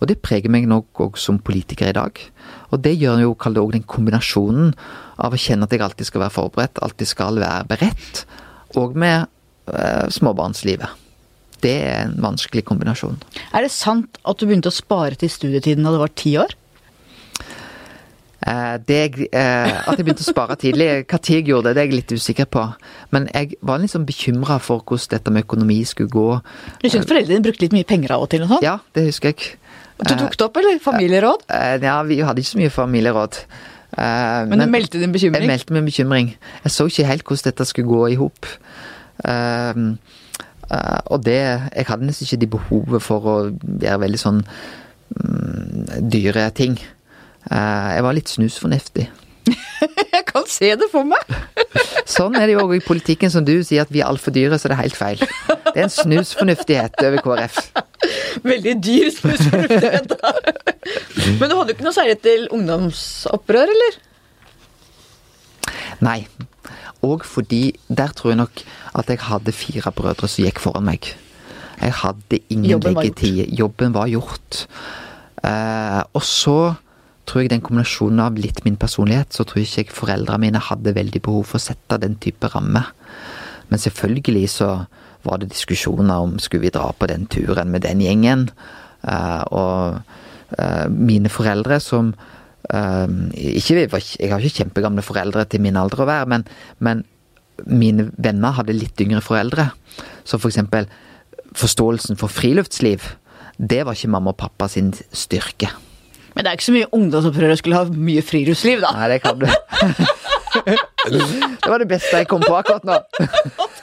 Og 0.00 0.10
det 0.10 0.20
preger 0.20 0.52
meg 0.52 0.68
nok 0.68 1.00
òg 1.06 1.16
som 1.20 1.40
politiker 1.40 1.88
i 1.88 1.96
dag. 1.96 2.20
Og 2.72 2.82
det 2.82 2.96
gjør 2.98 3.22
jo, 3.22 3.32
kall 3.38 3.56
det 3.56 3.62
òg 3.62 3.74
den 3.76 3.86
kombinasjonen 3.86 4.74
av 5.22 5.34
å 5.34 5.40
kjenne 5.40 5.68
at 5.68 5.72
jeg 5.74 5.84
alltid 5.86 6.10
skal 6.10 6.26
være 6.26 6.34
forberedt, 6.34 6.82
alltid 6.82 7.10
skal 7.12 7.40
være 7.40 7.66
beredt, 7.70 8.22
og 8.76 8.96
med 8.98 9.28
eh, 9.72 10.06
småbarnslivet 10.12 11.02
det 11.64 11.72
er 11.86 12.04
en 12.04 12.14
vanskelig 12.20 12.64
kombinasjon. 12.68 13.16
Er 13.56 13.64
det 13.64 13.72
sant 13.74 14.20
at 14.28 14.38
du 14.38 14.46
begynte 14.46 14.70
å 14.70 14.76
spare 14.76 15.18
til 15.18 15.32
studietiden 15.32 15.86
da 15.86 15.94
du 15.94 16.00
var 16.02 16.12
ti 16.12 16.36
år? 16.40 16.52
Eh, 18.46 18.74
det, 18.86 19.28
eh, 19.32 19.72
at 19.74 19.96
jeg 19.96 20.04
begynte 20.04 20.22
å 20.22 20.28
spare 20.28 20.56
tidlig, 20.60 20.88
hva 21.08 21.18
tid 21.18 21.40
jeg 21.40 21.48
gjorde 21.50 21.72
det, 21.72 21.76
det 21.76 21.82
er 21.82 21.88
jeg 21.88 22.00
litt 22.00 22.14
usikker 22.14 22.48
på. 22.52 22.66
Men 23.14 23.28
jeg 23.32 23.56
var 23.66 23.80
litt 23.82 23.94
sånn 23.94 24.06
bekymra 24.06 24.60
for 24.62 24.84
hvordan 24.84 25.16
dette 25.16 25.32
med 25.34 25.46
økonomi 25.48 25.80
skulle 25.88 26.12
gå. 26.12 26.28
Du 26.82 26.88
syntes 26.88 27.08
foreldrene 27.08 27.42
brukte 27.46 27.66
litt 27.66 27.76
mye 27.76 27.88
penger 27.88 28.14
av 28.14 28.26
og 28.26 28.30
til? 28.30 28.44
og 28.44 28.52
sånn? 28.54 28.66
Ja, 28.66 28.78
det 28.94 29.08
husker 29.08 29.32
jeg. 29.32 29.56
Du 29.96 30.12
tok 30.12 30.36
det 30.36 30.44
opp, 30.44 30.58
eller? 30.60 30.78
Familieråd? 30.82 31.46
Eh, 31.48 31.76
ja, 31.82 31.96
vi 32.04 32.20
hadde 32.20 32.42
ikke 32.42 32.52
så 32.52 32.60
mye 32.60 32.72
familieråd. 32.74 33.40
Men, 33.96 34.50
men 34.50 34.60
du 34.60 34.68
meldte 34.68 35.00
din 35.00 35.12
bekymring? 35.14 35.46
Jeg 35.46 35.48
meldte 35.48 35.72
min 35.72 35.86
bekymring. 35.88 36.32
Jeg 36.64 36.72
så 36.74 36.84
ikke 36.90 37.06
helt 37.08 37.24
hvordan 37.24 37.46
dette 37.48 37.64
skulle 37.64 37.88
gå 37.88 38.00
i 38.12 38.18
hop. 38.20 38.48
Og 41.06 41.22
det 41.24 41.38
Jeg 41.38 41.86
hadde 41.88 42.08
nesten 42.08 42.26
ikke 42.26 42.40
de 42.42 42.50
behovet 42.58 43.02
for 43.06 43.30
å 43.30 43.36
gjøre 43.48 44.02
veldig 44.02 44.20
sånn 44.20 44.42
um, 44.42 45.86
dyre 46.12 46.50
ting. 46.58 46.76
Jeg 47.48 48.04
var 48.04 48.18
litt 48.18 48.28
snusfornuftig. 48.34 49.06
jeg 50.14 50.24
kan 50.26 50.46
se 50.50 50.72
det 50.78 50.88
for 50.92 51.06
meg! 51.06 51.36
sånn 52.16 52.36
er 52.38 52.48
det 52.48 52.56
jo 52.56 52.64
òg 52.66 52.76
i 52.78 52.84
politikken, 52.84 53.32
som 53.32 53.46
du 53.46 53.54
sier 53.64 53.86
at 53.86 53.92
vi 53.94 54.02
er 54.02 54.10
altfor 54.10 54.34
dyre, 54.34 54.58
så 54.58 54.70
det 54.70 54.76
er 54.76 54.84
helt 54.84 54.98
feil. 54.98 55.22
Det 55.46 55.76
er 55.76 55.86
en 55.86 55.92
snusfornuftighet 55.92 57.02
over 57.06 57.22
KrF. 57.24 57.60
Veldig 58.44 58.74
dyr 58.84 59.10
snusfornuftighet, 59.14 60.10
da. 60.14 60.32
Men 61.40 61.50
du 61.50 61.56
hadde 61.58 61.72
jo 61.72 61.76
ikke 61.76 61.86
noe 61.86 61.96
særlig 61.96 62.18
til 62.24 62.46
ungdomsopprør, 62.54 63.72
eller? 63.74 63.98
Nei. 66.04 66.20
Og 67.06 67.24
fordi 67.28 67.76
Der 67.88 68.12
tror 68.16 68.32
jeg 68.32 68.40
nok 68.40 68.64
at 68.96 69.10
jeg 69.12 69.20
hadde 69.28 69.52
fire 69.52 69.92
brødre 69.92 70.28
som 70.28 70.44
gikk 70.44 70.60
foran 70.62 70.86
meg. 70.88 71.12
Jeg 71.80 71.92
hadde 71.92 72.40
ingen 72.48 72.70
Jobben 72.70 72.96
leggetid. 72.96 73.52
Jobben 73.52 73.94
var 73.94 74.08
gjort. 74.08 74.64
Uh, 75.44 76.02
og 76.16 76.22
så 76.24 76.74
tror 77.26 77.42
jeg 77.42 77.50
den 77.52 77.60
kombinasjonen 77.60 78.22
av 78.24 78.38
litt 78.38 78.62
min 78.64 78.78
personlighet, 78.80 79.34
så 79.34 79.44
tror 79.44 79.60
jeg 79.60 79.86
ikke 79.86 79.98
foreldrene 79.98 80.46
mine 80.46 80.62
hadde 80.62 80.94
veldig 80.96 81.20
behov 81.26 81.50
for 81.50 81.60
å 81.60 81.66
sette 81.66 81.98
den 82.00 82.16
type 82.22 82.48
ramme. 82.54 82.86
Men 83.68 83.82
selvfølgelig 83.82 84.48
så 84.54 84.70
var 85.26 85.42
det 85.42 85.50
diskusjoner 85.52 86.22
om 86.22 86.38
skulle 86.42 86.66
vi 86.66 86.74
dra 86.74 86.88
på 86.96 87.08
den 87.10 87.26
turen 87.30 87.72
med 87.72 87.84
den 87.86 88.02
gjengen. 88.04 88.48
Uh, 89.06 89.42
og 89.52 89.98
uh, 90.58 90.86
mine 90.90 91.32
foreldre 91.32 91.80
som 91.82 92.14
ikke, 92.66 93.86
Jeg 94.18 94.30
har 94.32 94.42
ikke 94.42 94.64
kjempegamle 94.64 95.02
foreldre 95.06 95.44
til 95.46 95.60
min 95.62 95.76
alder 95.78 96.00
å 96.02 96.06
være, 96.08 96.26
men, 96.26 96.42
men 96.82 97.04
mine 97.62 98.08
venner 98.18 98.56
hadde 98.56 98.74
litt 98.74 98.98
yngre 99.00 99.20
foreldre. 99.22 99.68
Så 100.26 100.40
for 100.42 100.50
eksempel 100.50 100.88
forståelsen 101.54 102.18
for 102.18 102.26
friluftsliv, 102.26 103.06
det 103.56 103.84
var 103.86 103.94
ikke 103.94 104.10
mamma 104.10 104.34
og 104.34 104.40
pappa 104.40 104.66
sin 104.68 104.90
styrke. 105.14 105.70
Men 106.34 106.44
det 106.44 106.50
er 106.50 106.58
ikke 106.58 106.68
så 106.68 106.74
mye 106.74 106.90
ungdomsopprørere 106.92 107.56
skulle 107.56 107.78
ha 107.78 107.86
mye 107.88 108.22
friluftsliv, 108.26 108.82
da. 108.84 108.90
Nei, 108.98 109.12
det 109.14 109.22
kan 109.24 109.38
du. 109.40 109.46
det 110.64 111.70
var 111.70 111.82
det 111.82 111.88
beste 111.90 112.22
jeg 112.22 112.28
kom 112.30 112.44
på 112.44 112.54
akkurat 112.56 112.86
nå. 112.86 112.98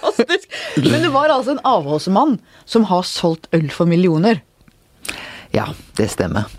Fantastisk. 0.02 0.50
Men 0.84 1.06
du 1.06 1.10
var 1.14 1.34
altså 1.34 1.56
en 1.56 1.64
avholdsmann 1.68 2.38
som 2.66 2.88
har 2.92 3.08
solgt 3.08 3.50
øl 3.56 3.70
for 3.74 3.90
millioner? 3.90 4.42
Ja, 5.54 5.70
det 5.98 6.10
stemmer. 6.14 6.50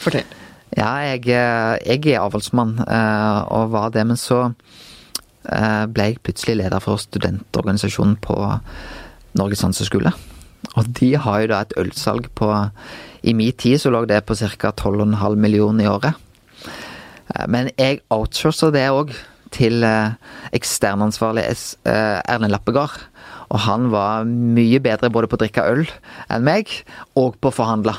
Fortell. 0.00 0.28
Ja, 0.76 0.92
jeg, 1.02 1.26
jeg 1.26 2.14
er 2.14 2.22
avholdsmann, 2.22 2.78
eh, 2.86 3.40
og 3.50 3.72
var 3.74 3.90
det, 3.94 4.06
men 4.06 4.18
så 4.20 4.48
Eh, 5.48 5.84
ble 5.88 6.10
jeg 6.10 6.20
plutselig 6.20 6.58
leder 6.60 6.82
for 6.84 7.00
studentorganisasjonen 7.00 8.18
på 8.20 8.36
Norges 9.40 9.64
handelshøyskole. 9.64 10.12
Og 10.76 10.90
de 11.00 11.14
har 11.16 11.40
jo 11.40 11.48
da 11.50 11.62
et 11.64 11.76
ølsalg 11.80 12.28
på 12.36 12.50
I 13.24 13.32
min 13.36 13.52
tid 13.52 13.80
så 13.80 13.90
lå 13.92 14.04
det 14.08 14.22
på 14.24 14.36
ca. 14.36 14.70
12,5 14.70 15.36
millioner 15.36 15.84
i 15.84 15.88
året. 15.88 16.14
Eh, 17.34 17.46
men 17.48 17.70
jeg 17.78 18.02
outsourcer 18.10 18.72
det 18.72 18.88
òg 18.92 19.14
til 19.54 19.84
eh, 19.86 20.14
eksternansvarlig 20.56 21.46
Erlend 21.84 22.54
Lappegard. 22.54 22.96
Og 23.50 23.64
han 23.66 23.90
var 23.90 24.28
mye 24.28 24.78
bedre 24.82 25.10
både 25.10 25.26
på 25.30 25.38
å 25.38 25.42
drikke 25.42 25.66
øl 25.66 25.84
enn 26.30 26.46
meg, 26.46 26.70
og 27.18 27.36
på 27.42 27.50
å 27.50 27.56
forhandle. 27.56 27.96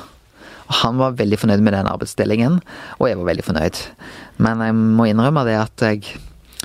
Og 0.72 0.76
han 0.80 1.00
var 1.02 1.18
veldig 1.20 1.40
fornøyd 1.42 1.64
med 1.66 1.76
den 1.76 1.90
arbeidsdelingen, 1.92 2.62
og 3.00 3.10
jeg 3.10 3.20
var 3.20 3.32
veldig 3.34 3.48
fornøyd. 3.50 3.80
Men 4.40 4.64
jeg 4.64 4.78
må 4.80 5.10
innrømme 5.12 5.44
det 5.48 5.58
at 5.60 5.90
jeg 5.90 6.14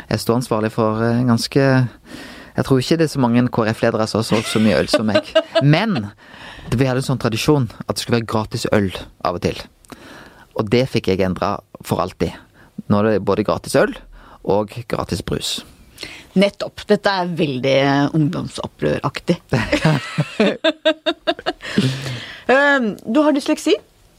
jeg 0.07 0.23
står 0.23 0.41
ansvarlig 0.41 0.73
for 0.75 1.03
eh, 1.03 1.23
ganske 1.27 1.63
Jeg 2.57 2.65
tror 2.65 2.81
ikke 2.81 2.97
det 3.01 3.07
er 3.09 3.13
så 3.13 3.21
mange 3.21 3.43
KrF-ledere 3.53 4.07
som 4.09 4.23
har 4.23 4.29
solgt 4.29 4.49
så 4.49 4.61
mye 4.63 4.79
øl 4.81 4.89
som 4.89 5.09
meg. 5.09 5.29
Men 5.77 6.13
vi 6.73 6.87
hadde 6.89 7.03
en 7.03 7.09
sånn 7.11 7.21
tradisjon 7.21 7.69
at 7.85 7.95
det 7.95 8.03
skulle 8.03 8.21
være 8.21 8.31
gratis 8.33 8.65
øl 8.73 8.89
av 9.27 9.37
og 9.37 9.45
til. 9.45 9.61
Og 10.57 10.71
det 10.73 10.87
fikk 10.89 11.11
jeg 11.13 11.21
endra 11.27 11.59
for 11.85 12.01
alltid. 12.01 12.33
Nå 12.89 13.01
er 13.01 13.11
det 13.11 13.27
både 13.29 13.45
gratis 13.45 13.77
øl 13.77 13.93
og 14.47 14.73
gratis 14.89 15.23
brus. 15.27 15.59
Nettopp. 16.37 16.85
Dette 16.89 17.13
er 17.23 17.35
veldig 17.39 17.77
ungdomsopprøraktig. 18.17 19.41
Ehm, 22.47 22.93
du 23.03 23.19
har 23.27 23.35
dysleksi 23.35 23.73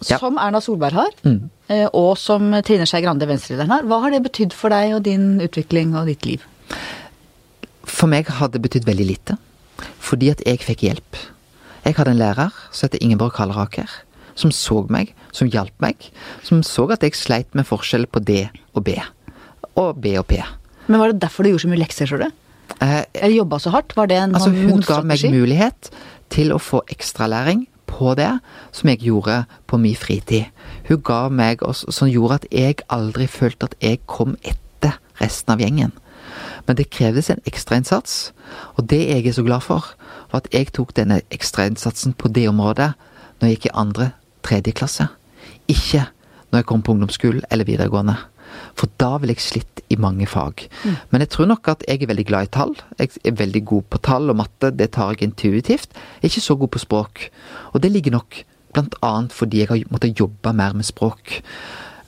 ja. 0.04 0.18
som 0.20 0.36
Erna 0.36 0.60
Solberg 0.60 0.98
har, 0.98 1.14
mm. 1.24 1.38
Eh, 1.72 1.86
og 1.96 2.18
som 2.20 2.52
Trine 2.64 2.84
Skei 2.88 3.02
Grande, 3.04 3.28
venstrelederen, 3.28 3.72
har. 3.72 3.86
Hva 3.88 4.02
har 4.04 4.12
det 4.12 4.20
betydd 4.26 4.56
for 4.56 4.72
deg 4.72 4.98
og 4.98 5.06
din 5.08 5.38
utvikling 5.44 5.96
og 5.96 6.08
ditt 6.12 6.28
liv? 6.28 6.44
For 7.88 8.12
meg 8.12 8.30
har 8.40 8.52
det 8.52 8.62
betydd 8.64 8.88
veldig 8.88 9.08
lite. 9.08 9.38
Fordi 10.04 10.32
at 10.32 10.44
jeg 10.48 10.64
fikk 10.64 10.86
hjelp. 10.88 11.20
Jeg 11.84 11.98
hadde 11.98 12.14
en 12.16 12.22
lærer 12.22 12.56
som 12.72 12.88
heter 12.88 13.04
Ingeborg 13.04 13.40
Halleraker, 13.40 13.92
som 14.36 14.52
så 14.52 14.82
meg, 14.92 15.14
som 15.36 15.52
hjalp 15.52 15.76
meg. 15.84 16.10
Som 16.44 16.64
så 16.68 16.88
at 16.96 17.04
jeg 17.04 17.16
sleit 17.16 17.56
med 17.56 17.68
forskjell 17.68 18.08
på 18.12 18.24
D 18.24 18.46
og 18.76 18.84
B. 18.88 18.96
Og 19.78 19.98
B 20.02 20.18
og 20.18 20.28
P. 20.30 20.42
Men 20.88 21.02
var 21.02 21.12
det 21.12 21.22
derfor 21.22 21.44
du 21.44 21.52
gjorde 21.52 21.66
så 21.66 21.72
mye 21.72 21.84
lekser, 21.84 22.10
tror 22.10 22.26
du? 22.26 22.44
Eh, 22.82 23.04
Eller 23.14 23.36
jobba 23.38 23.60
så 23.60 23.72
hardt? 23.74 23.96
Var 23.98 24.10
det 24.10 24.18
en 24.20 24.36
altså, 24.36 24.52
Hun 24.52 24.84
ga 24.86 25.02
meg 25.06 25.24
mulighet 25.32 25.92
til 26.34 26.52
å 26.52 26.60
få 26.62 26.82
ekstralæring 26.92 27.68
på 27.88 28.14
det 28.20 28.30
som 28.76 28.90
jeg 28.92 29.06
gjorde 29.08 29.46
på 29.68 29.80
min 29.82 29.96
fritid. 29.96 30.52
Hun 30.90 31.02
ga 31.04 31.28
meg 31.30 31.64
også, 31.66 31.92
som 31.92 32.12
gjorde 32.12 32.42
at 32.42 32.48
jeg 32.52 32.82
aldri 32.94 33.28
følte 33.32 33.72
at 33.72 33.78
jeg 33.82 34.02
kom 34.06 34.36
etter 34.44 35.00
resten 35.22 35.56
av 35.56 35.64
gjengen. 35.64 35.96
Men 36.68 36.76
det 36.76 36.90
krevdes 36.92 37.30
en 37.32 37.42
ekstrainnsats, 37.48 38.34
og 38.76 38.90
det 38.92 39.00
jeg 39.08 39.26
er 39.26 39.36
så 39.38 39.46
glad 39.48 39.64
for, 39.64 39.94
var 40.32 40.44
at 40.44 40.50
jeg 40.54 40.74
tok 40.76 40.94
denne 40.98 41.22
ekstrainnsatsen 41.32 42.18
på 42.20 42.30
det 42.36 42.48
området 42.52 42.92
når 43.40 43.48
jeg 43.48 43.58
gikk 43.58 43.70
i 43.70 43.78
andre, 43.80 44.12
tredje 44.44 44.76
klasse. 44.76 45.08
Ikke 45.72 46.04
når 46.52 46.62
jeg 46.62 46.68
kom 46.68 46.84
på 46.84 46.96
ungdomsskolen 46.96 47.48
eller 47.52 47.68
videregående. 47.68 48.18
For 48.78 48.92
da 49.02 49.16
ville 49.18 49.34
jeg 49.34 49.46
slitt 49.46 49.82
i 49.90 49.98
mange 50.00 50.28
fag. 50.30 50.68
Mm. 50.84 50.98
Men 51.12 51.24
jeg 51.24 51.32
tror 51.34 51.50
nok 51.50 51.70
at 51.72 51.86
jeg 51.88 52.04
er 52.04 52.12
veldig 52.12 52.28
glad 52.30 52.48
i 52.48 52.52
tall. 52.54 52.76
Jeg 53.00 53.16
er 53.26 53.40
veldig 53.40 53.64
god 53.66 53.88
på 53.90 54.02
tall 54.06 54.30
og 54.30 54.38
matte, 54.44 54.72
det 54.72 54.92
tar 54.98 55.16
jeg 55.16 55.30
intuitivt. 55.30 55.96
Jeg 55.96 56.28
er 56.28 56.32
ikke 56.32 56.46
så 56.46 56.58
god 56.60 56.74
på 56.76 56.84
språk. 56.84 57.30
Og 57.74 57.82
det 57.84 57.92
ligger 57.92 58.18
nok 58.20 58.44
annet 58.78 59.34
fordi 59.34 59.64
jeg 59.64 59.72
har 59.72 59.94
måttet 59.94 60.20
jobbe 60.20 60.54
mer 60.54 60.76
med 60.78 60.86
språk. 60.86 61.40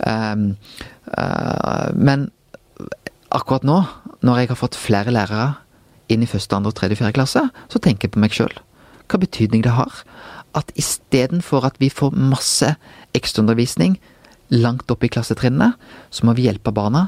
Um, 0.05 0.55
uh, 1.17 1.89
men 1.95 2.30
akkurat 3.34 3.65
nå, 3.65 3.82
når 4.22 4.38
jeg 4.38 4.51
har 4.51 4.59
fått 4.59 4.78
flere 4.78 5.13
lærere 5.13 5.53
inn 6.09 6.24
i 6.24 6.30
første, 6.30 6.55
andre, 6.55 6.74
tredje, 6.74 6.97
fjerde 6.99 7.17
klasse, 7.17 7.43
så 7.70 7.82
tenker 7.82 8.07
jeg 8.07 8.15
på 8.15 8.22
meg 8.22 8.34
sjøl. 8.34 8.53
Hva 9.09 9.22
betydning 9.22 9.65
det 9.65 9.74
har 9.74 10.03
at 10.57 10.72
istedenfor 10.80 11.65
at 11.67 11.78
vi 11.82 11.91
får 11.93 12.15
masse 12.17 12.74
ekstraundervisning 13.17 13.99
langt 14.55 14.89
opp 14.91 15.03
i 15.05 15.09
klassetrinnene, 15.11 15.73
så 16.09 16.25
må 16.25 16.33
vi 16.37 16.47
hjelpe 16.47 16.73
barna. 16.75 17.07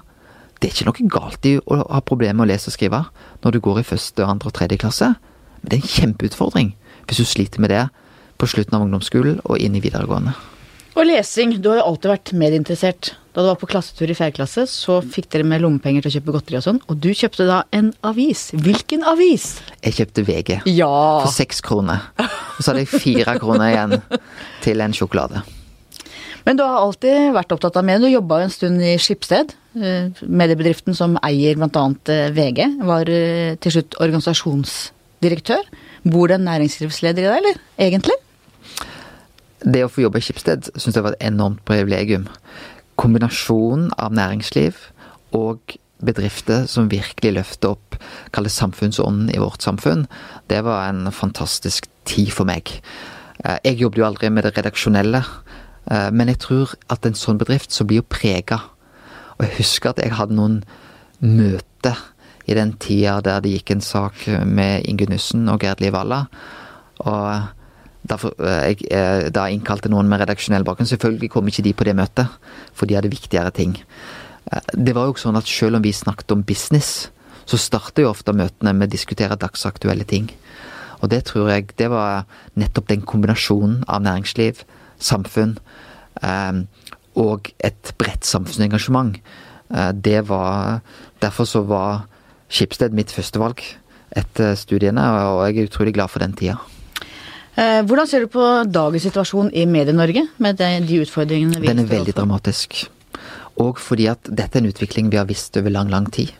Det 0.61 0.69
er 0.69 0.75
ikke 0.75 0.89
noe 0.91 1.09
galt 1.09 1.47
i 1.49 1.55
å 1.57 1.79
ha 1.89 2.01
problemer 2.05 2.37
med 2.41 2.45
å 2.49 2.51
lese 2.53 2.69
og 2.69 2.75
skrive 2.75 3.03
når 3.41 3.55
du 3.55 3.59
går 3.65 3.81
i 3.81 3.87
første, 3.87 4.25
andre 4.25 4.51
og 4.51 4.57
tredje 4.59 4.77
klasse, 4.83 5.13
men 5.61 5.69
det 5.71 5.79
er 5.79 5.81
en 5.83 5.95
kjempeutfordring 5.95 6.73
hvis 7.09 7.17
du 7.17 7.25
sliter 7.27 7.59
med 7.63 7.73
det 7.73 7.87
på 8.39 8.47
slutten 8.49 8.77
av 8.77 8.85
ungdomsskolen 8.85 9.41
og 9.43 9.57
inn 9.61 9.75
i 9.75 9.81
videregående. 9.83 10.31
Og 10.91 11.05
lesing. 11.07 11.53
Du 11.63 11.69
har 11.71 11.77
jo 11.79 11.83
alltid 11.87 12.09
vært 12.11 12.31
medinteressert. 12.35 13.11
Da 13.31 13.43
du 13.45 13.47
var 13.47 13.55
på 13.61 13.67
klassetur 13.71 14.11
i 14.11 14.15
fjerde 14.17 14.35
klasse, 14.35 14.65
så 14.67 14.97
fikk 14.99 15.29
dere 15.31 15.45
med 15.47 15.61
lommepenger 15.63 16.03
til 16.03 16.11
å 16.11 16.15
kjøpe 16.17 16.33
godteri 16.35 16.57
og 16.59 16.65
sånn, 16.65 16.81
og 16.91 16.97
du 16.99 17.07
kjøpte 17.15 17.45
da 17.47 17.61
en 17.77 17.93
avis. 18.03 18.49
Hvilken 18.59 19.05
avis? 19.07 19.45
Jeg 19.85 19.95
kjøpte 20.01 20.25
VG 20.27 20.51
Ja! 20.67 20.91
for 21.23 21.31
seks 21.31 21.61
kroner. 21.63 22.09
Og 22.19 22.59
så 22.59 22.73
hadde 22.73 22.83
jeg 22.83 22.91
fire 22.91 23.37
kroner 23.39 23.71
igjen 23.71 23.95
til 24.65 24.83
en 24.83 24.93
sjokolade. 24.97 25.45
Men 26.45 26.57
du 26.57 26.63
har 26.63 26.79
alltid 26.81 27.33
vært 27.35 27.51
opptatt 27.53 27.77
av 27.77 27.85
medier. 27.85 28.07
Du 28.09 28.15
jobba 28.15 28.41
en 28.43 28.49
stund 28.53 28.81
i 28.81 28.95
Skipsted. 29.01 29.53
eh, 29.75 30.09
Mediebedriften 30.25 30.95
som 30.97 31.17
eier 31.23 31.55
bl.a. 31.55 31.83
VG. 32.33 32.63
Var 32.87 33.09
eh, 33.13 33.55
til 33.61 33.71
slutt 33.77 33.97
organisasjonsdirektør. 34.01 35.69
Bor 36.03 36.27
det 36.31 36.39
en 36.39 36.47
næringslivsleder 36.49 37.21
i 37.21 37.27
deg, 37.29 37.37
eller? 37.37 37.61
Egentlig? 37.77 38.17
Det 39.61 39.83
å 39.85 39.91
få 39.93 40.01
jobbe 40.07 40.17
i 40.17 40.25
Skipsted 40.25 40.71
syns 40.73 40.97
jeg 40.97 41.05
var 41.05 41.13
et 41.17 41.27
enormt 41.29 41.61
privilegium. 41.67 42.25
Kombinasjonen 42.97 43.91
av 44.01 44.13
næringsliv 44.17 44.77
og 45.37 45.77
bedrifter 46.01 46.65
som 46.65 46.89
virkelig 46.89 47.35
løfter 47.37 47.75
opp 47.75 47.97
kall 48.33 48.47
det 48.49 48.53
samfunnsånden 48.55 49.29
i 49.35 49.37
vårt 49.41 49.61
samfunn, 49.61 50.07
det 50.49 50.63
var 50.65 50.87
en 50.89 51.11
fantastisk 51.13 51.85
tid 52.09 52.31
for 52.33 52.49
meg. 52.49 52.71
Eh, 53.45 53.59
Jeg 53.63 53.77
jobbet 53.83 54.01
jo 54.01 54.05
aldri 54.09 54.29
med 54.33 54.43
det 54.43 54.55
redaksjonelle, 54.57 55.21
eh, 55.21 55.60
men 55.89 56.29
jeg 56.29 56.37
tror 56.43 56.71
at 56.93 57.05
en 57.05 57.17
sånn 57.17 57.39
bedrift 57.41 57.73
så 57.73 57.83
blir 57.87 57.99
jo 57.99 58.05
prega. 58.07 58.59
Og 59.37 59.47
jeg 59.47 59.55
husker 59.57 59.91
at 59.91 60.01
jeg 60.03 60.13
hadde 60.13 60.37
noen 60.37 60.59
møter 61.19 61.97
i 62.45 62.55
den 62.57 62.73
tida 62.81 63.19
der 63.25 63.41
det 63.43 63.55
gikk 63.55 63.73
en 63.75 63.83
sak 63.85 64.25
med 64.45 64.85
Ingunn 64.89 65.13
Nussen 65.13 65.49
og 65.51 65.63
Gerd 65.63 65.81
Liv 65.83 65.93
Valla. 65.95 66.25
Og 67.01 67.49
derfor, 68.07 68.33
eh, 68.39 68.73
jeg 68.73 68.87
eh, 68.91 69.29
da 69.33 69.47
innkalte 69.49 69.89
noen 69.91 70.09
med 70.09 70.21
redaksjonell 70.21 70.65
bakgrunn. 70.67 70.89
Selvfølgelig 70.89 71.31
kom 71.31 71.47
ikke 71.47 71.65
de 71.65 71.73
på 71.73 71.87
det 71.87 71.95
møtet, 71.97 72.27
for 72.73 72.85
de 72.85 72.97
hadde 72.97 73.13
viktigere 73.13 73.51
ting. 73.51 73.77
Eh, 74.51 74.59
Det 74.73 74.95
var 74.95 75.07
jo 75.07 75.13
sånn 75.13 75.37
at 75.37 75.47
selv 75.47 75.75
om 75.75 75.81
vi 75.81 75.91
snakket 75.91 76.31
om 76.31 76.43
business, 76.43 77.09
så 77.45 77.57
starter 77.57 78.03
jo 78.03 78.09
ofte 78.11 78.33
møtene 78.33 78.73
med 78.73 78.89
å 78.89 78.91
diskutere 78.91 79.37
dagsaktuelle 79.37 80.05
ting. 80.05 80.29
Og 81.01 81.09
det 81.09 81.25
tror 81.25 81.49
jeg 81.49 81.75
det 81.77 81.89
var 81.89 82.25
nettopp 82.55 82.87
den 82.87 83.01
kombinasjonen 83.01 83.83
av 83.87 84.01
næringsliv, 84.01 84.63
samfunn 85.01 85.57
eh, 86.23 86.61
og 87.19 87.51
et 87.59 87.93
bredt 87.99 88.27
samfunnsengasjement. 88.27 89.17
Eh, 89.73 89.91
det 89.91 90.27
var 90.29 90.81
Derfor 91.21 91.45
så 91.45 91.61
var 91.61 92.07
Skipsted 92.51 92.95
mitt 92.97 93.11
førstevalg 93.13 93.61
etter 94.17 94.55
studiene, 94.59 95.03
og 95.31 95.45
jeg 95.45 95.61
er 95.61 95.67
utrolig 95.69 95.93
glad 95.95 96.09
for 96.11 96.19
den 96.19 96.33
tida. 96.33 96.57
Eh, 97.55 97.79
Hvordan 97.85 98.07
ser 98.09 98.25
du 98.25 98.31
på 98.33 98.47
dagens 98.67 99.05
situasjon 99.05 99.51
i 99.53 99.63
Medie-Norge, 99.69 100.25
med 100.37 100.57
de, 100.59 100.71
de 100.87 100.99
utfordringene 101.05 101.61
vi 101.61 101.69
Den 101.69 101.85
er 101.85 101.91
veldig 101.91 102.15
dramatisk. 102.17 102.89
Og 103.61 103.79
fordi 103.79 104.09
at 104.11 104.25
dette 104.27 104.57
er 104.57 104.65
en 104.65 104.71
utvikling 104.71 105.11
vi 105.11 105.21
har 105.21 105.29
visst 105.29 105.55
over 105.57 105.69
lang, 105.69 105.91
lang 105.91 106.09
tid. 106.11 106.33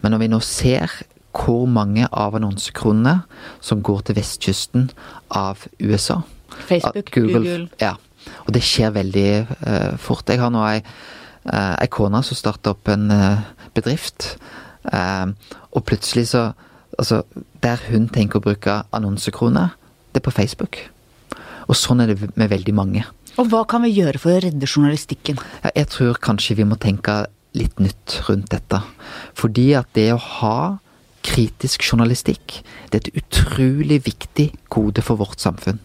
Men 0.00 0.14
når 0.14 0.24
vi 0.24 0.30
nå 0.32 0.40
ser 0.40 0.94
hvor 1.36 1.66
mange 1.68 2.06
av 2.08 2.38
annonsekronene 2.38 3.18
som 3.60 3.82
går 3.84 4.06
til 4.06 4.16
vestkysten 4.16 4.88
av 5.28 5.66
USA 5.82 6.22
Facebook, 6.48 7.10
Google, 7.14 7.40
Google. 7.40 7.68
Ja. 7.82 7.94
Og 8.46 8.54
det 8.54 8.62
skjer 8.66 8.94
veldig 8.94 9.30
uh, 9.46 9.94
fort. 10.02 10.28
Jeg 10.28 10.42
har 10.42 10.50
nå 10.54 10.62
ei, 10.66 10.80
uh, 11.50 11.74
ei 11.78 11.88
kone 11.92 12.22
som 12.26 12.38
starta 12.38 12.74
opp 12.74 12.90
en 12.92 13.10
uh, 13.12 13.44
bedrift, 13.76 14.36
og 14.86 15.82
plutselig 15.82 16.28
så 16.30 16.52
Altså, 16.96 17.24
der 17.60 17.80
hun 17.90 18.06
tenker 18.08 18.40
å 18.40 18.44
bruke 18.44 18.74
annonsekroner, 18.94 19.74
det 20.14 20.22
er 20.22 20.24
på 20.24 20.32
Facebook. 20.32 20.78
Og 21.68 21.76
sånn 21.76 22.00
er 22.00 22.12
det 22.12 22.30
med 22.38 22.48
veldig 22.48 22.72
mange. 22.72 23.02
Og 23.36 23.50
hva 23.52 23.66
kan 23.68 23.84
vi 23.84 23.92
gjøre 23.92 24.20
for 24.22 24.32
å 24.32 24.40
redde 24.40 24.68
journalistikken? 24.70 25.36
Ja, 25.64 25.74
Jeg 25.74 25.90
tror 25.92 26.16
kanskje 26.16 26.56
vi 26.56 26.64
må 26.64 26.78
tenke 26.80 27.26
litt 27.52 27.76
nytt 27.80 28.20
rundt 28.28 28.48
dette. 28.54 28.80
Fordi 29.36 29.74
at 29.76 29.90
det 29.92 30.08
å 30.14 30.22
ha 30.40 30.78
kritisk 31.26 31.84
journalistikk, 31.84 32.62
det 32.90 32.96
er 32.96 33.02
et 33.02 33.20
utrolig 33.20 34.00
viktig 34.06 34.52
gode 34.72 35.02
for 35.04 35.20
vårt 35.20 35.42
samfunn. 35.42 35.80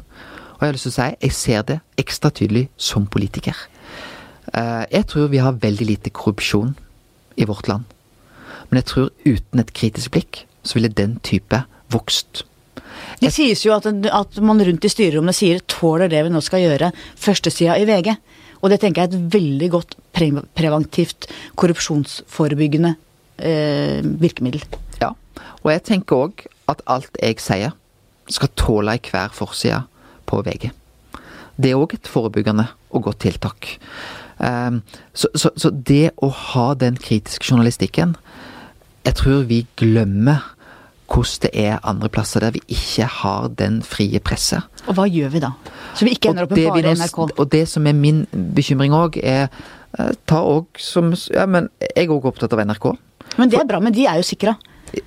Og 0.61 0.67
jeg 0.67 0.69
har 0.69 0.75
lyst 0.77 0.85
til 0.85 0.91
å 0.91 0.97
si, 0.99 1.05
jeg 1.25 1.33
ser 1.33 1.63
det 1.65 1.75
ekstra 1.97 2.29
tydelig 2.29 2.67
som 2.77 3.07
politiker. 3.09 3.57
Eh, 4.53 4.85
Jeg 4.91 5.07
tror 5.09 5.31
vi 5.31 5.41
har 5.41 5.57
veldig 5.57 5.87
lite 5.89 6.11
korrupsjon 6.13 6.75
i 7.35 7.47
vårt 7.49 7.67
land. 7.67 7.83
Men 8.69 8.77
jeg 8.77 8.85
tror 8.85 9.09
uten 9.25 9.59
et 9.59 9.73
kritisk 9.73 10.11
blikk, 10.11 10.45
så 10.61 10.77
ville 10.77 10.93
den 10.93 11.17
type 11.25 11.63
vokst. 11.89 12.43
Det 13.17 13.33
sies 13.33 13.65
jo 13.65 13.73
at, 13.73 13.87
at 13.89 14.37
man 14.37 14.61
rundt 14.61 14.85
i 14.85 14.89
styrerommene 14.93 15.33
sier 15.33 15.65
'tåler 15.65 16.09
det 16.09 16.21
vi 16.23 16.29
nå 16.29 16.41
skal 16.45 16.61
gjøre', 16.61 16.93
førstesida 17.17 17.81
i 17.81 17.85
VG. 17.89 18.15
Og 18.61 18.69
det 18.69 18.81
tenker 18.81 19.01
jeg 19.01 19.09
er 19.09 19.17
et 19.17 19.33
veldig 19.33 19.69
godt 19.71 19.95
pre 20.13 20.29
preventivt 20.53 21.25
korrupsjonsforebyggende 21.57 22.95
eh, 23.39 24.05
virkemiddel. 24.05 24.61
Ja, 25.01 25.15
og 25.63 25.71
jeg 25.71 25.83
tenker 25.83 26.15
òg 26.27 26.45
at 26.69 26.85
alt 26.85 27.17
jeg 27.17 27.41
sier, 27.41 27.73
skal 28.29 28.53
tåle 28.55 28.93
i 28.93 29.01
hver 29.09 29.33
forside 29.33 29.81
på 30.31 30.41
VG. 30.47 30.71
Det 31.61 31.73
er 31.73 31.79
òg 31.79 31.97
et 31.97 32.09
forebyggende 32.09 32.69
og 32.95 33.05
godt 33.09 33.21
tiltak. 33.27 33.75
Ehm, 34.41 34.81
så, 35.13 35.29
så, 35.35 35.51
så 35.59 35.69
det 35.69 36.13
å 36.23 36.31
ha 36.31 36.71
den 36.73 36.95
kritiske 36.97 37.45
journalistikken 37.45 38.15
Jeg 39.05 39.17
tror 39.19 39.43
vi 39.49 39.59
glemmer 39.77 40.41
hvordan 41.11 41.41
det 41.43 41.51
er 41.59 41.81
andre 41.83 42.07
plasser 42.07 42.39
der 42.39 42.53
vi 42.55 42.61
ikke 42.71 43.03
har 43.19 43.49
den 43.59 43.81
frie 43.83 44.21
presse. 44.23 44.61
Og 44.87 44.95
hva 44.95 45.07
gjør 45.11 45.33
vi 45.33 45.41
da? 45.43 45.49
Så 45.97 46.07
vi 46.07 46.13
ikke 46.15 46.31
ender 46.31 46.47
opp 46.47 46.53
med 46.55 46.69
bare 46.71 46.93
NRK. 46.95 47.17
Og 47.35 47.49
det 47.51 47.65
som 47.67 47.89
er 47.89 47.97
min 47.97 48.23
bekymring 48.31 48.95
òg, 48.95 49.19
er 49.19 49.49
eh, 49.49 50.13
Ta 50.29 50.39
òg 50.39 50.79
som 50.79 51.11
Ja, 51.33 51.43
men 51.49 51.67
jeg 51.81 52.05
er 52.05 52.13
òg 52.15 52.29
opptatt 52.31 52.55
av 52.55 52.63
NRK. 52.63 52.93
Men 53.41 53.51
det 53.51 53.59
er 53.59 53.67
bra, 53.67 53.81
men 53.83 53.95
de 53.95 54.07
er 54.07 54.21
jo 54.21 54.27
sikra. 54.29 54.55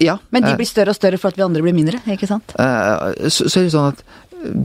Ja, 0.01 0.19
Men 0.33 0.43
de 0.43 0.53
eh, 0.53 0.57
blir 0.57 0.69
større 0.69 0.93
og 0.95 0.97
større 0.97 1.19
for 1.21 1.33
at 1.33 1.39
vi 1.39 1.45
andre 1.45 1.63
blir 1.65 1.75
mindre, 1.77 2.01
ikke 2.09 2.29
sant? 2.29 2.55
Eh, 2.61 3.29
så, 3.29 3.49
så 3.49 3.61
er 3.61 3.67
det 3.67 3.73
sånn 3.75 3.91
at 3.93 4.05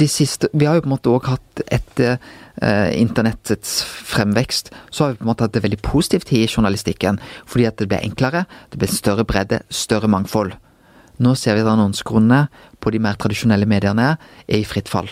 siste 0.07 0.49
Vi 0.53 0.65
har 0.65 0.75
jo 0.75 0.81
på 0.81 0.89
en 0.89 0.95
måte 0.95 1.11
òg 1.11 1.27
hatt 1.29 1.61
etter 1.71 2.17
eh, 2.61 2.89
internettets 2.99 3.83
fremvekst, 3.83 4.71
så 4.91 5.03
har 5.03 5.13
vi 5.13 5.19
på 5.19 5.25
en 5.25 5.31
måte 5.31 5.45
hatt 5.45 5.53
det 5.53 5.63
veldig 5.63 5.81
positivt 5.81 6.33
i 6.33 6.47
journalistikken. 6.47 7.19
Fordi 7.45 7.67
at 7.69 7.77
det 7.79 7.89
ble 7.89 8.01
enklere, 8.03 8.45
det 8.71 8.79
ble 8.79 8.89
større 8.91 9.25
bredde, 9.25 9.61
større 9.69 10.09
mangfold. 10.11 10.55
Nå 11.19 11.35
ser 11.35 11.57
vi 11.57 11.63
at 11.65 11.71
annonsekronene 11.71 12.47
på 12.79 12.91
de 12.91 12.99
mer 13.03 13.17
tradisjonelle 13.19 13.67
mediene 13.67 14.13
er 14.47 14.59
i 14.59 14.67
fritt 14.67 14.91
fall. 14.91 15.09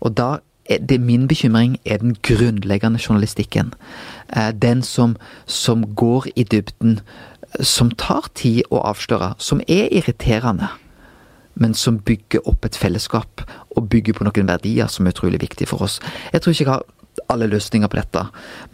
Og 0.00 0.14
da 0.14 0.38
er 0.70 0.80
det 0.80 1.00
min 1.00 1.28
bekymring 1.28 1.76
er 1.84 1.98
den 2.00 2.16
grunnleggende 2.22 3.00
journalistikken. 3.02 3.74
Eh, 4.36 4.52
Den 4.52 4.82
som, 4.82 5.16
som 5.46 5.94
går 5.94 6.26
i 6.36 6.44
dybden, 6.44 7.00
som 7.60 7.90
tar 7.90 8.30
tid 8.34 8.62
å 8.70 8.80
avsløre, 8.82 9.34
som 9.38 9.60
er 9.68 9.88
irriterende 9.92 10.68
men 11.60 11.74
som 11.74 12.00
bygger 12.02 12.46
opp 12.50 12.66
et 12.66 12.76
fellesskap 12.78 13.44
og 13.76 13.88
bygger 13.90 14.18
på 14.18 14.26
noen 14.26 14.50
verdier 14.50 14.90
som 14.90 15.06
er 15.06 15.14
utrolig 15.14 15.40
viktige 15.42 15.70
for 15.70 15.86
oss. 15.86 16.00
Jeg 16.32 16.42
tror 16.42 16.54
ikke 16.54 16.64
jeg 16.64 16.72
har 16.72 16.84
alle 17.30 17.46
løsninger 17.48 17.88
på 17.88 17.98
dette, 17.98 18.22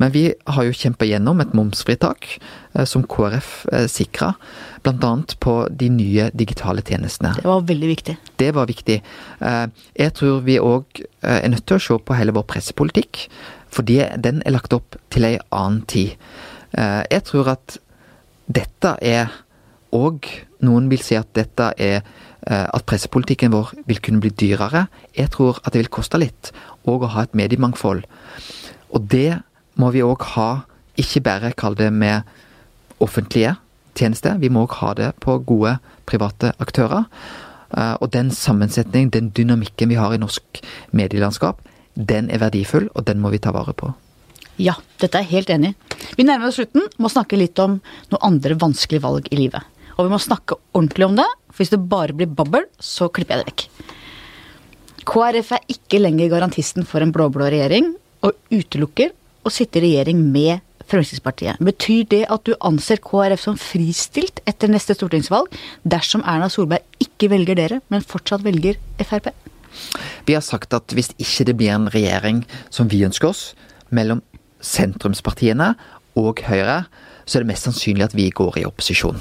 men 0.01 0.13
vi 0.15 0.23
har 0.49 0.67
jo 0.67 0.75
kjempa 0.75 1.07
gjennom 1.09 1.43
et 1.43 1.53
momsfritak 1.57 2.27
eh, 2.39 2.87
som 2.89 3.05
KrF 3.05 3.51
eh, 3.73 3.87
sikra, 3.91 4.33
bl.a. 4.85 5.13
på 5.45 5.57
de 5.71 5.91
nye 5.93 6.31
digitale 6.35 6.85
tjenestene. 6.87 7.35
Det 7.37 7.47
var 7.47 7.67
veldig 7.69 7.91
viktig. 7.93 8.17
Det 8.41 8.51
var 8.57 8.71
viktig. 8.71 9.01
Eh, 9.41 9.67
Jeg 10.01 10.15
tror 10.17 10.41
vi 10.47 10.59
òg 10.61 11.05
er 11.21 11.49
nødt 11.53 11.67
til 11.69 11.77
å 11.77 11.85
se 11.85 11.99
på 12.01 12.17
hele 12.17 12.35
vår 12.37 12.49
pressepolitikk, 12.49 13.27
fordi 13.71 14.01
den 14.19 14.43
er 14.47 14.57
lagt 14.57 14.73
opp 14.75 14.97
til 15.13 15.29
ei 15.29 15.37
annen 15.55 15.85
tid. 15.87 16.17
Jeg 16.73 17.23
tror 17.27 17.49
at 17.53 17.77
dette 18.47 18.93
er 19.03 19.31
òg 19.95 20.27
Noen 20.61 20.91
vil 20.91 21.01
si 21.03 21.17
at 21.17 21.31
dette 21.35 21.71
er 21.81 22.03
at 22.47 22.87
pressepolitikken 22.89 23.53
vår 23.53 23.75
vil 23.87 23.99
kunne 24.01 24.21
bli 24.23 24.31
dyrere. 24.33 24.87
Jeg 25.17 25.31
tror 25.35 25.59
at 25.61 25.75
det 25.75 25.83
vil 25.83 25.93
koste 25.93 26.19
litt, 26.19 26.53
og 26.89 27.05
å 27.05 27.11
ha 27.13 27.27
et 27.27 27.35
mediemangfold. 27.37 28.07
Og 28.91 29.09
det 29.13 29.43
må 29.77 29.91
vi 29.93 30.03
òg 30.03 30.25
ha, 30.35 30.49
ikke 30.97 31.23
bare 31.27 31.53
kall 31.53 31.77
det 31.79 31.91
med 31.93 32.25
offentlige 33.01 33.57
tjenester, 33.97 34.39
vi 34.41 34.51
må 34.53 34.65
òg 34.67 34.77
ha 34.81 34.93
det 34.97 35.13
på 35.23 35.39
gode 35.47 35.77
private 36.09 36.53
aktører. 36.63 37.07
Eh, 37.77 37.97
Og 38.01 38.11
den 38.11 38.31
sammensetning, 38.31 39.11
den 39.11 39.31
dynamikken 39.31 39.89
vi 39.89 39.99
har 40.01 40.15
i 40.15 40.21
norsk 40.21 40.63
medielandskap, 40.93 41.61
den 41.95 42.31
er 42.31 42.39
verdifull, 42.39 42.89
og 42.95 43.05
den 43.05 43.21
må 43.21 43.31
vi 43.31 43.39
ta 43.39 43.53
vare 43.53 43.75
på. 43.75 43.93
Ja, 44.61 44.75
dette 45.01 45.19
er 45.19 45.25
jeg 45.25 45.31
helt 45.31 45.51
enig 45.51 45.73
i. 45.73 45.99
Vi 46.17 46.25
nærmer 46.25 46.49
oss 46.51 46.59
slutten. 46.59 46.85
Må 46.99 47.09
snakke 47.09 47.39
litt 47.39 47.59
om 47.63 47.79
noen 48.11 48.23
andre 48.23 48.57
vanskelige 48.61 49.03
valg 49.03 49.29
i 49.33 49.39
livet. 49.39 49.63
Og 49.97 50.07
vi 50.07 50.13
må 50.13 50.19
snakke 50.21 50.59
ordentlig 50.75 51.07
om 51.07 51.17
det, 51.17 51.27
for 51.61 51.67
hvis 51.67 51.75
det 51.75 51.91
bare 51.93 52.17
blir 52.17 52.31
babbel, 52.33 52.65
så 52.81 53.11
klipper 53.13 53.37
jeg 53.37 53.45
det 53.45 53.53
vekk. 53.53 53.65
KrF 55.11 55.51
er 55.53 55.73
ikke 55.75 55.99
lenger 56.01 56.31
garantisten 56.33 56.87
for 56.89 57.05
en 57.05 57.13
blå-blå 57.13 57.51
regjering, 57.53 57.91
og 58.25 58.37
utelukker 58.49 59.13
å 59.45 59.53
sitte 59.53 59.81
i 59.81 59.85
regjering 59.85 60.23
med 60.33 60.65
Fremskrittspartiet. 60.89 61.61
Betyr 61.61 62.07
det 62.09 62.23
at 62.33 62.47
du 62.49 62.55
anser 62.65 63.03
KrF 63.05 63.43
som 63.45 63.59
fristilt 63.61 64.41
etter 64.49 64.73
neste 64.73 64.97
stortingsvalg, 64.97 65.53
dersom 65.85 66.25
Erna 66.25 66.49
Solberg 66.49 67.05
ikke 67.05 67.29
velger 67.33 67.61
dere, 67.61 67.81
men 67.93 68.05
fortsatt 68.09 68.45
velger 68.47 68.81
Frp? 69.05 69.29
Vi 70.25 70.35
har 70.35 70.45
sagt 70.45 70.73
at 70.77 70.97
hvis 70.97 71.13
ikke 71.21 71.47
det 71.51 71.57
blir 71.61 71.75
en 71.75 71.91
regjering 71.93 72.41
som 72.73 72.89
vi 72.89 73.05
ønsker 73.05 73.29
oss, 73.29 73.51
mellom 73.93 74.25
sentrumspartiene 74.65 75.75
og 76.17 76.41
Høyre, 76.49 76.87
så 77.29 77.37
er 77.37 77.45
det 77.45 77.53
mest 77.53 77.69
sannsynlig 77.69 78.09
at 78.09 78.17
vi 78.17 78.31
går 78.33 78.63
i 78.63 78.67
opposisjon. 78.69 79.21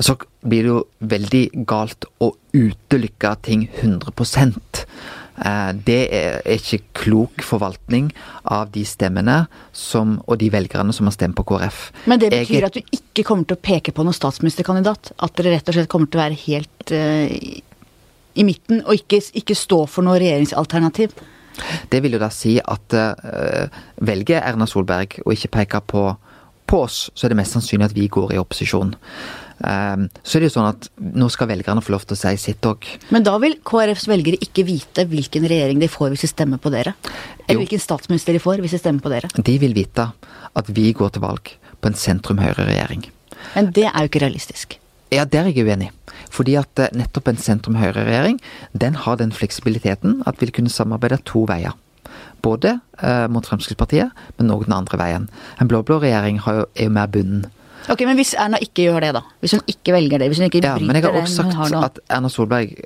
Så 0.00 0.16
blir 0.40 0.64
det 0.64 0.70
jo 0.72 0.82
veldig 1.12 1.44
galt 1.68 2.06
å 2.24 2.32
utelykke 2.56 3.34
ting 3.44 3.66
100 3.82 4.14
Eh, 5.40 5.70
det 5.86 6.00
er 6.12 6.42
ikke 6.52 6.82
klok 7.00 7.44
forvaltning 7.46 8.10
av 8.52 8.68
de 8.74 8.82
stemmene 8.84 9.46
som, 9.72 10.18
og 10.26 10.40
de 10.42 10.50
velgerne 10.52 10.92
som 10.96 11.08
har 11.08 11.16
stemt 11.16 11.38
på 11.38 11.46
KrF. 11.48 11.80
Men 12.10 12.20
det 12.20 12.32
betyr 12.34 12.58
Jeg, 12.58 12.68
at 12.68 12.76
du 12.76 12.96
ikke 12.98 13.24
kommer 13.24 13.48
til 13.48 13.56
å 13.56 13.64
peke 13.70 13.94
på 13.96 14.04
noen 14.04 14.16
statsministerkandidat? 14.16 15.14
At 15.16 15.36
dere 15.38 15.56
rett 15.56 15.70
og 15.70 15.78
slett 15.78 15.90
kommer 15.92 16.10
til 16.10 16.20
å 16.20 16.24
være 16.26 16.40
helt 16.44 16.92
uh, 16.92 17.32
i 18.36 18.46
midten, 18.46 18.82
og 18.84 19.00
ikke, 19.00 19.22
ikke, 19.40 19.56
stå 19.56 19.84
for 19.88 20.06
noe 20.06 20.20
regjeringsalternativ? 20.20 21.16
Det 21.90 22.02
vil 22.04 22.14
jo 22.16 22.22
da 22.22 22.28
si 22.32 22.58
at 22.60 22.96
uh, 22.96 23.80
velger 24.04 24.44
Erna 24.44 24.68
Solberg 24.68 25.22
og 25.24 25.32
ikke 25.34 25.54
peker 25.56 25.86
på, 25.88 26.04
på 26.68 26.84
oss, 26.84 27.06
så 27.14 27.26
er 27.26 27.32
det 27.32 27.40
mest 27.40 27.56
sannsynlig 27.56 27.88
at 27.88 27.96
vi 27.96 28.10
går 28.12 28.36
i 28.36 28.42
opposisjon. 28.42 28.92
Ehm, 29.66 30.08
så 30.24 30.38
er 30.38 30.44
det 30.44 30.50
jo 30.50 30.54
sånn 30.56 30.70
at 30.70 30.88
nå 30.98 31.28
skal 31.32 31.50
velgerne 31.50 31.82
få 31.84 31.94
lov 31.94 32.06
til 32.08 32.16
å 32.16 32.20
si 32.20 32.32
sitt 32.40 32.66
òg. 32.68 32.86
Men 33.12 33.26
da 33.26 33.36
vil 33.42 33.58
KrFs 33.66 34.08
velgere 34.10 34.40
ikke 34.40 34.64
vite 34.68 35.04
hvilken 35.10 35.46
regjering 35.50 35.82
de 35.82 35.90
får 35.90 36.14
hvis 36.14 36.24
de 36.24 36.32
stemmer 36.32 36.62
på 36.62 36.72
dere? 36.72 36.94
Eller 37.44 37.58
jo. 37.58 37.64
hvilken 37.64 37.82
statsminister 37.82 38.36
de 38.36 38.42
får 38.42 38.64
hvis 38.64 38.76
de 38.76 38.82
stemmer 38.82 39.04
på 39.04 39.12
dere? 39.12 39.30
De 39.36 39.56
vil 39.60 39.76
vite 39.76 40.10
at 40.56 40.70
vi 40.72 40.90
går 40.96 41.14
til 41.14 41.24
valg 41.24 41.52
på 41.80 41.90
en 41.90 41.98
sentrum-høyre-regjering. 41.98 43.04
Men 43.54 43.70
det 43.76 43.86
er 43.88 43.98
jo 44.00 44.10
ikke 44.10 44.24
realistisk. 44.24 44.78
Ja, 45.10 45.24
der 45.26 45.48
er 45.48 45.52
jeg 45.52 45.66
uenig. 45.66 45.90
Fordi 46.30 46.54
at 46.60 46.80
eh, 46.80 46.92
nettopp 46.94 47.28
en 47.30 47.40
sentrum-høyre-regjering, 47.40 48.40
den 48.72 48.98
har 49.04 49.20
den 49.20 49.32
fleksibiliteten 49.34 50.20
at 50.26 50.38
vi 50.38 50.46
vil 50.46 50.60
kunne 50.60 50.72
samarbeide 50.72 51.20
to 51.28 51.44
veier. 51.50 51.76
Både 52.40 52.78
eh, 53.02 53.26
mot 53.28 53.44
Fremskrittspartiet, 53.44 54.14
men 54.38 54.52
òg 54.54 54.64
den 54.68 54.76
andre 54.76 55.00
veien. 55.00 55.26
En 55.60 55.68
blå-blå 55.68 55.98
regjering 56.00 56.40
jo, 56.40 56.62
er 56.72 56.88
jo 56.88 56.94
mer 56.94 57.10
bunden 57.12 57.48
Ok, 57.90 58.04
Men 58.06 58.18
hvis 58.20 58.36
Erna 58.38 58.60
ikke 58.62 58.86
gjør 58.86 59.02
det, 59.02 59.10
da? 59.16 59.22
Hvis 59.42 59.56
hun 59.56 59.62
ikke 59.66 59.94
velger 59.96 60.22
det? 60.22 60.28
Hvis 60.30 60.38
hun 60.38 60.46
ikke 60.46 60.62
ja, 60.62 60.76
bryter 60.76 60.84
det? 60.84 60.86
Men 60.86 60.96
jeg 60.96 61.04
har 61.08 61.20
også 61.20 61.42
sagt 61.42 61.56
har 61.58 61.84
at 61.88 61.98
Erna 62.08 62.30
Solberg 62.30 62.76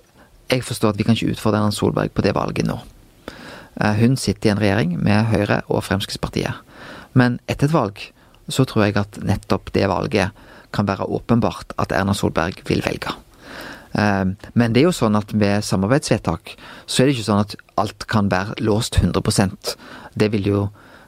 Jeg 0.51 0.65
forstår 0.65 0.93
at 0.93 0.99
vi 0.99 1.05
kan 1.05 1.17
ikke 1.17 1.35
utfordre 1.35 1.61
Erna 1.61 1.73
Solberg 1.73 2.13
på 2.13 2.23
det 2.23 2.35
valget 2.37 2.67
nå. 2.69 2.79
Eh, 3.81 3.95
hun 4.01 4.17
sitter 4.17 4.51
i 4.51 4.53
en 4.53 4.61
regjering 4.61 4.97
med 5.03 5.25
Høyre 5.33 5.63
og 5.73 5.85
Fremskrittspartiet. 5.85 6.61
Men 7.15 7.39
etter 7.49 7.69
et 7.69 7.75
valg 7.75 8.03
så 8.53 8.67
tror 8.69 8.85
jeg 8.85 8.99
at 9.01 9.19
nettopp 9.25 9.73
det 9.73 9.89
valget 9.89 10.37
kan 10.75 10.87
være 10.87 11.09
åpenbart 11.09 11.73
at 11.81 11.93
Erna 11.97 12.13
Solberg 12.15 12.61
vil 12.69 12.85
velge. 12.85 13.15
Eh, 13.95 14.25
men 14.53 14.75
det 14.75 14.83
er 14.83 14.89
jo 14.89 14.97
sånn 14.97 15.17
at 15.17 15.33
med 15.33 15.65
samarbeidsvedtak 15.65 16.57
så 16.87 17.03
er 17.03 17.09
det 17.09 17.17
ikke 17.17 17.29
sånn 17.31 17.45
at 17.45 17.57
alt 17.81 18.07
kan 18.11 18.29
være 18.31 18.59
låst 18.61 19.01
100% 19.01 19.77
Det 20.15 20.29
vil 20.31 20.47
jo 20.47 20.61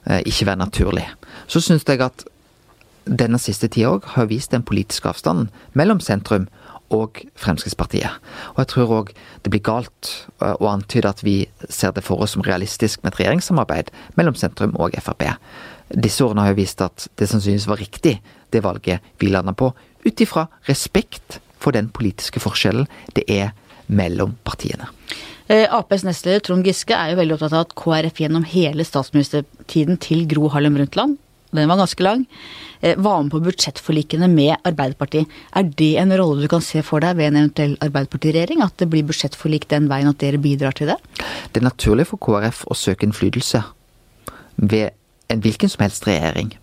eh, 0.07 0.22
ikke 0.24 0.49
være 0.49 0.64
naturlig. 0.64 1.07
Så 1.47 1.61
syns 1.61 1.84
jeg 1.86 2.01
at 2.03 2.24
denne 3.07 3.38
siste 3.38 3.70
tida 3.70 3.94
òg 3.94 4.07
har 4.16 4.28
vist 4.30 4.52
den 4.52 4.64
politiske 4.66 5.09
avstanden 5.11 5.50
mellom 5.78 6.00
sentrum 6.02 6.48
og 6.94 7.18
Fremskrittspartiet. 7.38 8.18
Og 8.54 8.61
jeg 8.62 8.70
tror 8.70 8.92
òg 9.00 9.12
det 9.42 9.50
blir 9.50 9.64
galt 9.66 10.11
eh, 10.42 10.54
å 10.54 10.70
antyde 10.70 11.11
at 11.11 11.22
vi 11.26 11.38
ser 11.68 11.94
det 11.96 12.04
for 12.07 12.22
oss 12.22 12.36
som 12.36 12.44
realistisk 12.46 13.02
med 13.02 13.12
et 13.12 13.22
regjeringssamarbeid 13.22 13.90
mellom 14.18 14.38
sentrum 14.38 14.76
og 14.78 14.94
Frp. 15.02 15.26
Disse 15.90 16.24
årene 16.26 16.44
har 16.44 16.54
jo 16.54 16.61
vist 16.61 16.82
at 16.82 17.09
det 17.18 17.30
sannsynligvis 17.30 17.68
var 17.70 17.82
riktig, 17.82 18.16
det 18.50 18.62
valget 18.62 19.02
vi 19.22 19.30
landa 19.30 19.54
på, 19.54 19.72
ut 20.07 20.22
ifra 20.22 20.46
respekt 20.70 21.40
for 21.62 21.74
den 21.74 21.90
politiske 21.94 22.42
forskjellen 22.42 22.86
det 23.18 23.26
er 23.30 23.54
mellom 23.86 24.34
partiene. 24.46 24.90
Eh, 25.46 25.66
Aps 25.70 26.02
nestleder 26.07 26.42
Trond 26.42 26.66
Giske 26.66 26.94
er 26.94 27.12
jo 27.12 27.20
veldig 27.20 27.36
opptatt 27.36 27.54
av 27.54 27.66
at 27.66 27.76
KrF 27.78 28.18
gjennom 28.22 28.46
hele 28.50 28.86
statsministertiden 28.86 29.98
til 30.02 30.26
Gro 30.30 30.50
Harlem 30.54 30.78
Brundtland 30.78 31.18
den 31.57 31.70
var 31.70 31.80
ganske 31.80 32.04
lang, 32.04 32.26
eh, 32.80 32.96
var 32.96 33.22
med 33.22 33.32
på 33.34 33.42
budsjettforlikene 33.44 34.28
med 34.32 34.57
Arbeiderpartiet. 34.68 35.26
Er 35.57 35.62
det 35.64 35.96
en 36.00 36.12
rolle 36.12 36.42
du 36.42 36.48
kan 36.48 36.64
se 36.64 36.82
for 36.82 37.00
deg 37.00 37.16
ved 37.16 37.32
en 37.32 37.40
eventuell 37.42 37.76
Arbeiderpartiregjering? 37.84 38.62
At 38.62 38.76
det 38.78 38.90
blir 38.92 39.07
budsjettforlik 39.07 39.68
den 39.68 39.88
veien 39.88 40.09
at 40.09 40.18
dere 40.18 40.38
bidrar 40.38 40.76
til 40.76 40.92
det? 40.92 40.98
Det 41.52 41.62
er 41.62 41.68
naturlig 41.68 42.07
for 42.07 42.20
KrF 42.20 42.64
å 42.70 42.76
søke 42.76 43.07
innflytelse 43.07 43.64
ved 44.57 44.94
en 45.28 45.42
hvilken 45.42 45.68
som 45.68 45.82
helst 45.84 46.07
regjering. 46.07 46.54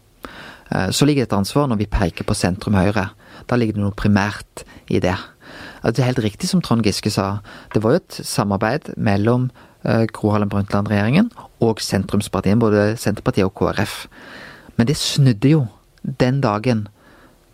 Eh, 0.71 0.89
så 0.89 1.05
ligger 1.05 1.23
det 1.23 1.31
et 1.31 1.37
ansvar 1.37 1.67
når 1.67 1.83
vi 1.83 1.91
peker 1.91 2.25
på 2.27 2.37
sentrum 2.37 2.77
høyre. 2.77 3.09
Da 3.49 3.57
ligger 3.59 3.77
det 3.77 3.83
noe 3.83 3.97
primært 3.97 4.65
i 4.89 5.01
det. 5.03 5.17
Det 5.83 5.99
er 5.99 6.13
helt 6.13 6.23
riktig 6.23 6.47
som 6.49 6.61
Trond 6.63 6.85
Giske 6.85 7.11
sa. 7.11 7.41
Det 7.73 7.83
var 7.83 7.95
jo 7.95 8.01
et 8.01 8.19
samarbeid 8.23 8.93
mellom 8.95 9.49
eh, 9.83 10.05
Gro 10.07 10.31
Harlem 10.31 10.51
Brundtland-regjeringen 10.51 11.29
og 11.63 11.83
sentrumspartiene, 11.83 12.61
både 12.61 12.93
Senterpartiet 12.99 13.49
og 13.49 13.55
KrF. 13.59 14.05
Men 14.77 14.89
det 14.89 14.97
snudde 14.97 15.49
jo 15.51 15.65
den 16.03 16.41
dagen 16.43 16.87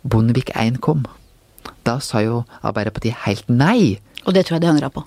Bondevik 0.02 0.52
I 0.56 0.70
kom. 0.80 1.04
Da 1.84 1.98
sa 2.00 2.22
jo 2.24 2.44
Arbeiderpartiet 2.62 3.26
helt 3.26 3.48
nei. 3.48 4.00
Og 4.24 4.34
det 4.34 4.46
tror 4.46 4.56
jeg 4.56 4.64
de 4.64 4.72
angra 4.72 4.90
på. 4.92 5.04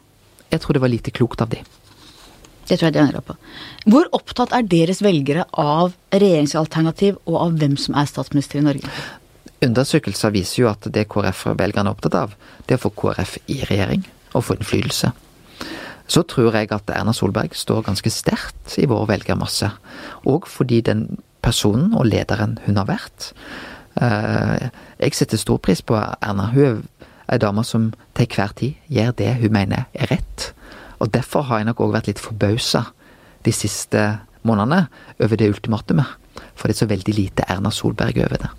Jeg 0.51 0.61
tror 0.61 0.77
det 0.77 0.83
var 0.83 0.93
lite 0.93 1.13
klokt 1.13 1.41
av 1.41 1.49
de. 1.49 1.63
Det 2.67 2.77
tror 2.77 2.87
jeg 2.87 2.95
de 2.95 3.01
angra 3.01 3.23
på. 3.25 3.35
Hvor 3.89 4.07
opptatt 4.15 4.53
er 4.55 4.67
deres 4.69 5.01
velgere 5.03 5.47
av 5.59 5.95
regjeringsalternativ 6.13 7.17
og 7.25 7.39
av 7.41 7.57
hvem 7.59 7.75
som 7.79 7.97
er 7.99 8.07
statsminister 8.09 8.61
i 8.61 8.65
Norge? 8.67 8.93
Undersøkelser 9.63 10.33
viser 10.35 10.63
jo 10.63 10.69
at 10.71 10.87
det 10.93 11.07
KrF-velgerne 11.11 11.89
er 11.89 11.95
opptatt 11.95 12.17
av, 12.19 12.37
det 12.67 12.75
er 12.75 12.81
å 12.81 12.85
få 12.85 12.93
KrF 13.01 13.37
i 13.51 13.61
regjering 13.67 14.05
og 14.33 14.45
få 14.45 14.57
innflytelse. 14.59 15.11
Så 16.07 16.23
tror 16.27 16.55
jeg 16.57 16.71
at 16.75 16.89
Erna 16.91 17.13
Solberg 17.15 17.55
står 17.55 17.85
ganske 17.87 18.11
sterkt 18.11 18.75
i 18.79 18.87
vår 18.91 19.07
velgermasse. 19.11 19.69
Og 20.27 20.47
fordi 20.51 20.81
den 20.83 21.05
personen 21.43 21.93
og 21.93 22.07
lederen 22.09 22.57
hun 22.65 22.79
har 22.79 22.89
vært. 22.89 23.31
Eh, 24.01 24.69
jeg 25.03 25.17
setter 25.17 25.41
stor 25.41 25.59
pris 25.61 25.83
på 25.85 25.97
Erna. 25.99 26.49
Hun 26.53 26.63
er 27.27 27.35
ei 27.35 27.39
dame 27.41 27.63
som 27.67 27.91
til 28.17 28.29
hver 28.31 28.55
tid 28.57 28.79
gjør 28.91 29.13
det 29.19 29.31
hun 29.41 29.53
mener 29.53 29.87
er 29.93 30.11
rett. 30.11 30.51
Og 30.99 31.11
derfor 31.13 31.47
har 31.49 31.61
jeg 31.61 31.69
nok 31.69 31.83
òg 31.83 31.95
vært 31.97 32.09
litt 32.11 32.23
forbausa 32.23 32.87
de 33.43 33.51
siste 33.51 34.03
månedene 34.47 34.87
over 35.19 35.39
det 35.39 35.51
ultimatumet. 35.51 36.19
For 36.55 36.67
det 36.67 36.77
er 36.77 36.83
så 36.83 36.89
veldig 36.89 37.15
lite 37.15 37.47
Erna 37.51 37.71
Solberg 37.73 38.17
over 38.23 38.39
det. 38.45 38.51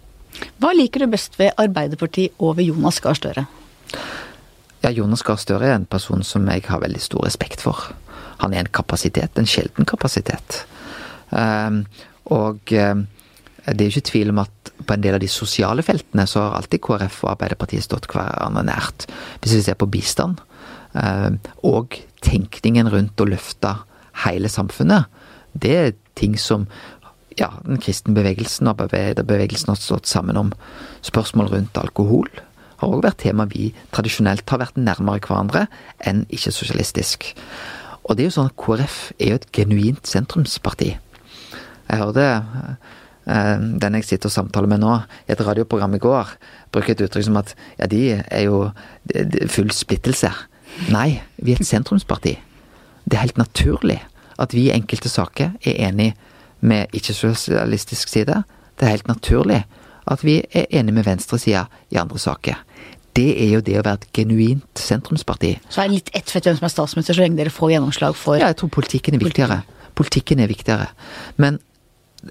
Hva 0.61 0.72
liker 0.74 1.05
du 1.05 1.12
best 1.12 1.39
ved 1.39 1.55
Arbeiderpartiet 1.61 2.35
og 2.43 2.57
ved 2.59 2.68
Jonas 2.70 3.01
Gahr 3.03 3.16
Støre? 3.18 3.47
Ja, 4.85 4.91
Jonas 4.91 5.22
Gahr 5.24 5.39
Støre 5.41 5.70
er 5.70 5.78
en 5.78 5.87
person 5.89 6.24
som 6.26 6.47
jeg 6.51 6.66
har 6.68 6.82
veldig 6.82 7.01
stor 7.01 7.24
respekt 7.24 7.62
for. 7.64 7.95
Han 8.43 8.53
er 8.53 8.64
en 8.64 8.72
kapasitet, 8.74 9.39
en 9.39 9.49
sjelden 9.49 9.87
kapasitet. 9.89 10.64
Um, 11.30 11.85
og 12.32 12.72
eh, 12.72 12.94
det 13.64 13.80
er 13.80 13.88
jo 13.88 13.94
ikke 13.94 14.10
tvil 14.10 14.32
om 14.32 14.42
at 14.42 14.72
på 14.84 14.96
en 14.96 15.04
del 15.04 15.16
av 15.16 15.22
de 15.22 15.30
sosiale 15.30 15.84
feltene 15.84 16.26
så 16.28 16.42
har 16.42 16.58
alltid 16.58 16.82
KrF 16.84 17.22
og 17.24 17.32
Arbeiderpartiet 17.34 17.86
stått 17.86 18.08
hverandre 18.12 18.64
nært. 18.68 19.06
Hvis 19.40 19.56
vi 19.56 19.62
ser 19.64 19.78
på 19.80 19.88
bistand, 19.92 20.42
eh, 21.00 21.30
og 21.64 21.98
tenkningen 22.24 22.90
rundt 22.92 23.20
å 23.20 23.28
løfte 23.28 23.76
hele 24.24 24.50
samfunnet, 24.52 25.08
det 25.54 25.76
er 25.76 25.94
ting 26.18 26.36
som 26.40 26.66
ja, 27.38 27.50
den 27.64 27.80
kristne 27.82 28.14
bevegelsen 28.14 28.68
og 28.70 28.82
bevegelsen 28.84 29.72
har 29.72 29.78
stått 29.80 30.10
sammen 30.10 30.38
om. 30.38 30.52
Spørsmål 31.06 31.50
rundt 31.54 31.80
alkohol 31.80 32.28
har 32.80 32.90
òg 32.90 33.04
vært 33.06 33.22
tema 33.24 33.46
vi 33.50 33.70
tradisjonelt 33.94 34.48
har 34.50 34.62
vært 34.62 34.78
nærmere 34.78 35.22
hverandre 35.24 35.66
enn 36.04 36.24
ikke-sosialistisk. 36.28 37.32
Og 38.04 38.16
det 38.16 38.24
er 38.24 38.28
jo 38.28 38.36
sånn 38.36 38.50
at 38.50 38.58
KrF 38.60 38.98
er 39.16 39.32
jo 39.32 39.40
et 39.40 39.50
genuint 39.56 40.06
sentrumsparti. 40.10 40.92
Jeg 41.89 42.01
hørte 42.01 42.24
eh, 43.26 43.59
den 43.82 43.99
jeg 43.99 44.09
sitter 44.09 44.30
og 44.30 44.37
samtaler 44.37 44.70
med 44.70 44.82
nå, 44.85 44.97
i 45.28 45.35
et 45.35 45.45
radioprogram 45.45 45.95
i 45.97 46.03
går, 46.03 46.35
bruke 46.74 46.95
et 46.95 47.05
uttrykk 47.05 47.28
som 47.28 47.39
at 47.41 47.55
ja, 47.78 47.89
de 47.91 48.03
er 48.18 48.47
jo 48.47 48.66
full 49.53 49.70
splittelse. 49.74 50.32
Nei, 50.91 51.20
vi 51.39 51.55
er 51.55 51.62
et 51.62 51.68
sentrumsparti. 51.68 52.35
Det 53.05 53.16
er 53.16 53.26
helt 53.26 53.39
naturlig 53.39 54.01
at 54.41 54.55
vi 54.55 54.66
i 54.68 54.74
enkelte 54.74 55.11
saker 55.12 55.55
er 55.62 55.80
enig 55.89 56.14
med 56.64 56.91
ikke-sosialistisk 56.97 58.09
side. 58.11 58.43
Det 58.80 58.87
er 58.87 58.97
helt 58.97 59.09
naturlig 59.09 59.62
at 60.11 60.24
vi 60.24 60.41
er 60.53 60.66
enig 60.74 60.95
med 60.97 61.07
venstresida 61.07 61.66
i 61.93 62.01
andre 62.01 62.18
saker. 62.18 62.59
Det 63.14 63.28
er 63.45 63.53
jo 63.55 63.61
det 63.62 63.76
å 63.78 63.85
være 63.85 64.01
et 64.01 64.09
genuint 64.16 64.80
sentrumsparti. 64.80 65.53
Så 65.70 65.85
er 65.85 65.89
det 65.89 66.01
litt 66.01 66.11
ett 66.18 66.32
fett 66.32 66.49
hvem 66.49 66.57
som 66.59 66.66
er 66.66 66.72
statsminister, 66.72 67.14
så 67.14 67.22
lenge 67.22 67.39
dere 67.39 67.53
får 67.55 67.76
gjennomslag 67.76 68.16
for 68.18 68.41
Ja, 68.41 68.51
jeg 68.51 68.59
tror 68.59 68.72
politikken 68.74 69.14
er 69.14 69.22
viktigere. 69.22 69.61
Politikken 69.95 70.43
er 70.43 70.51
viktigere. 70.51 70.89
Men 71.39 71.61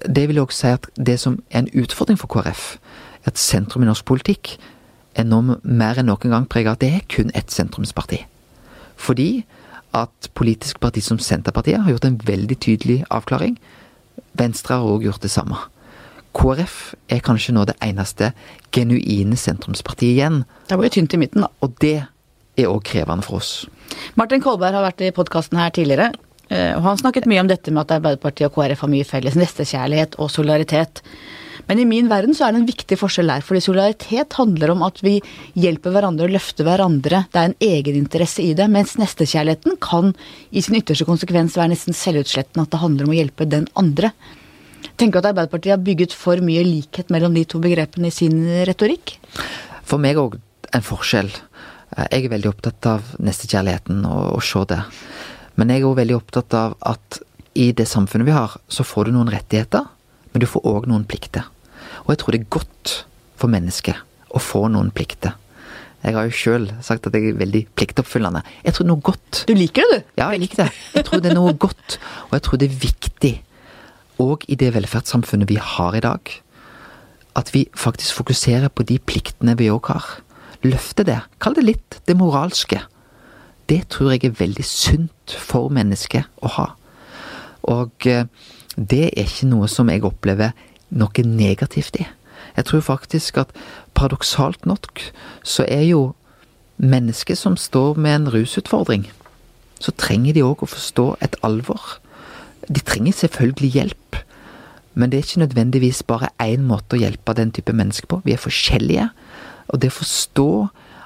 det 0.02 0.28
vil 0.28 0.38
jeg 0.38 0.46
også 0.46 0.60
si 0.60 0.72
at 0.74 0.88
det 0.96 1.18
som 1.20 1.38
er 1.50 1.64
en 1.64 1.72
utfordring 1.82 2.18
for 2.20 2.30
KrF, 2.30 2.76
er 3.24 3.32
at 3.32 3.40
sentrum 3.40 3.84
i 3.84 3.88
norsk 3.88 4.04
politikk 4.04 4.56
er 5.14 5.26
nå 5.28 5.40
mer 5.62 6.00
enn 6.00 6.10
noen 6.10 6.32
gang 6.32 6.48
preget 6.50 6.72
av 6.72 6.78
at 6.78 6.82
det 6.82 6.92
er 6.94 7.06
kun 7.10 7.30
ett 7.34 7.52
sentrumsparti. 7.54 8.24
Fordi 8.96 9.44
at 9.94 10.30
politiske 10.34 10.80
parti 10.82 11.02
som 11.04 11.20
Senterpartiet 11.22 11.84
har 11.84 11.94
gjort 11.94 12.08
en 12.08 12.18
veldig 12.26 12.56
tydelig 12.58 13.04
avklaring. 13.14 13.54
Venstre 14.34 14.80
har 14.80 14.90
òg 14.90 15.06
gjort 15.06 15.22
det 15.22 15.30
samme. 15.30 15.58
KrF 16.34 16.94
er 17.14 17.22
kanskje 17.22 17.54
nå 17.54 17.62
det 17.68 17.76
eneste 17.84 18.32
genuine 18.74 19.38
sentrumspartiet 19.38 20.16
igjen. 20.16 20.42
Det 20.66 20.78
var 20.78 20.88
jo 20.88 20.96
tynt 20.96 21.14
i 21.14 21.20
midten, 21.22 21.46
da. 21.46 21.50
Og 21.62 21.76
det 21.82 21.96
er 22.58 22.70
òg 22.70 22.82
krevende 22.90 23.22
for 23.26 23.38
oss. 23.38 23.68
Martin 24.18 24.42
Kolberg 24.42 24.74
har 24.74 24.86
vært 24.88 25.04
i 25.06 25.14
podkasten 25.14 25.60
her 25.60 25.70
tidligere. 25.74 26.10
Eh, 26.50 26.74
og 26.76 26.82
Han 26.84 27.00
snakket 27.00 27.28
mye 27.30 27.44
om 27.44 27.48
dette 27.50 27.72
med 27.72 27.86
at 27.86 27.96
Arbeiderpartiet 27.98 28.50
og 28.50 28.58
KrF 28.58 28.84
har 28.84 28.92
mye 28.92 29.08
felles. 29.08 29.38
Nestekjærlighet 29.38 30.18
og 30.18 30.30
solidaritet. 30.32 31.02
Men 31.68 31.80
i 31.80 31.86
min 31.88 32.10
verden 32.10 32.36
så 32.36 32.46
er 32.46 32.52
det 32.52 32.60
en 32.60 32.68
viktig 32.68 32.98
forskjell 33.00 33.30
her. 33.32 33.40
fordi 33.40 33.62
solidaritet 33.64 34.36
handler 34.36 34.74
om 34.74 34.82
at 34.84 35.00
vi 35.02 35.20
hjelper 35.56 35.94
hverandre 35.94 36.26
og 36.26 36.34
løfter 36.34 36.66
hverandre. 36.66 37.24
Det 37.32 37.40
er 37.40 37.50
en 37.50 37.60
egeninteresse 37.60 38.42
i 38.44 38.52
det. 38.54 38.68
Mens 38.68 38.96
nestekjærligheten 39.00 39.78
kan 39.80 40.14
i 40.50 40.60
sin 40.60 40.76
ytterste 40.76 41.08
konsekvens 41.08 41.56
være 41.56 41.72
nesten 41.72 41.96
selvutslettende. 41.96 42.66
At 42.66 42.74
det 42.74 42.82
handler 42.82 43.08
om 43.08 43.14
å 43.14 43.20
hjelpe 43.20 43.48
den 43.48 43.68
andre. 43.80 44.12
Tenker 45.00 45.18
du 45.18 45.24
at 45.24 45.32
Arbeiderpartiet 45.32 45.78
har 45.78 45.84
bygget 45.84 46.12
for 46.12 46.42
mye 46.44 46.62
likhet 46.66 47.08
mellom 47.10 47.34
de 47.34 47.46
to 47.48 47.58
begrepene 47.62 48.12
i 48.12 48.14
sin 48.14 48.36
retorikk? 48.68 49.16
For 49.84 49.98
meg 49.98 50.20
òg 50.20 50.36
en 50.74 50.84
forskjell. 50.84 51.32
Jeg 51.94 52.26
er 52.26 52.32
veldig 52.32 52.50
opptatt 52.50 52.86
av 52.90 53.14
nestekjærligheten 53.22 54.04
og 54.08 54.36
å 54.36 54.42
se 54.42 54.64
det. 54.70 54.80
Men 55.54 55.70
jeg 55.70 55.82
er 55.82 55.88
òg 55.88 55.98
veldig 56.00 56.16
opptatt 56.18 56.56
av 56.58 56.74
at 56.82 57.20
i 57.54 57.70
det 57.76 57.86
samfunnet 57.86 58.26
vi 58.26 58.34
har, 58.34 58.56
så 58.68 58.82
får 58.86 59.08
du 59.08 59.14
noen 59.14 59.30
rettigheter, 59.30 59.86
men 60.32 60.42
du 60.42 60.48
får 60.50 60.66
òg 60.66 60.88
noen 60.90 61.06
plikter. 61.06 61.46
Og 62.04 62.12
jeg 62.12 62.20
tror 62.20 62.34
det 62.34 62.40
er 62.42 62.52
godt 62.56 62.94
for 63.38 63.52
mennesket 63.52 64.34
å 64.34 64.42
få 64.42 64.66
noen 64.72 64.90
plikter. 64.94 65.36
Jeg 66.04 66.18
har 66.18 66.26
jo 66.28 66.36
sjøl 66.36 66.66
sagt 66.84 67.06
at 67.08 67.14
jeg 67.16 67.30
er 67.30 67.38
veldig 67.40 67.62
pliktoppfyllende. 67.78 68.42
Jeg 68.66 68.74
tror 68.74 68.84
det 68.84 68.90
er 68.90 68.92
noe 68.92 69.06
godt. 69.08 69.44
Du 69.48 69.54
liker 69.56 69.86
det, 69.88 70.00
du? 70.02 70.10
Ja, 70.20 70.26
jeg 70.34 70.42
liker 70.42 70.64
det. 70.64 70.70
Jeg 70.98 71.06
tror 71.06 71.22
det 71.24 71.30
er 71.30 71.38
noe 71.38 71.54
godt, 71.56 71.98
og 72.26 72.34
jeg 72.36 72.44
tror 72.44 72.60
det 72.60 72.68
er 72.68 72.80
viktig, 72.82 73.34
òg 74.20 74.44
i 74.52 74.58
det 74.60 74.68
velferdssamfunnet 74.74 75.48
vi 75.50 75.56
har 75.58 75.96
i 75.96 76.02
dag, 76.04 76.34
at 77.40 77.54
vi 77.54 77.64
faktisk 77.74 78.20
fokuserer 78.20 78.70
på 78.70 78.84
de 78.86 78.98
pliktene 79.02 79.56
vi 79.58 79.70
òg 79.72 79.88
har. 79.94 80.10
Løfte 80.66 81.06
det. 81.08 81.22
Kall 81.42 81.56
det 81.56 81.64
litt 81.64 81.98
det 82.06 82.18
moralske. 82.18 82.82
Det 83.68 83.86
tror 83.88 84.12
jeg 84.12 84.24
er 84.24 84.36
veldig 84.38 84.64
sunt 84.66 85.36
for 85.40 85.72
mennesket 85.72 86.28
å 86.44 86.50
ha. 86.58 86.66
Og 87.70 88.06
eh, 88.10 88.26
det 88.76 89.06
er 89.12 89.24
ikke 89.24 89.48
noe 89.48 89.68
som 89.70 89.88
jeg 89.88 90.04
opplever 90.04 90.52
noe 90.94 91.24
negativt 91.26 91.96
i. 92.02 92.06
Jeg 92.56 92.68
tror 92.68 92.84
faktisk 92.86 93.38
at 93.40 93.54
paradoksalt 93.94 94.66
nok 94.66 95.00
så 95.42 95.64
er 95.68 95.86
jo 95.88 96.02
mennesker 96.76 97.38
som 97.38 97.56
står 97.56 97.98
med 97.98 98.14
en 98.14 98.28
rusutfordring, 98.34 99.08
så 99.80 99.94
trenger 99.98 100.34
de 100.34 100.44
òg 100.44 100.62
å 100.62 100.70
forstå 100.70 101.06
et 101.24 101.36
alvor. 101.46 101.98
De 102.68 102.80
trenger 102.80 103.16
selvfølgelig 103.16 103.70
hjelp, 103.74 104.20
men 104.94 105.10
det 105.10 105.18
er 105.18 105.26
ikke 105.26 105.44
nødvendigvis 105.44 106.02
bare 106.06 106.30
én 106.42 106.66
måte 106.68 106.96
å 106.96 107.02
hjelpe 107.02 107.34
den 107.34 107.50
type 107.54 107.74
mennesker 107.74 108.10
på. 108.10 108.20
Vi 108.24 108.34
er 108.34 108.42
forskjellige. 108.42 109.08
Og 109.72 109.80
det 109.82 109.90
å 109.90 109.98
forstå 109.98 110.50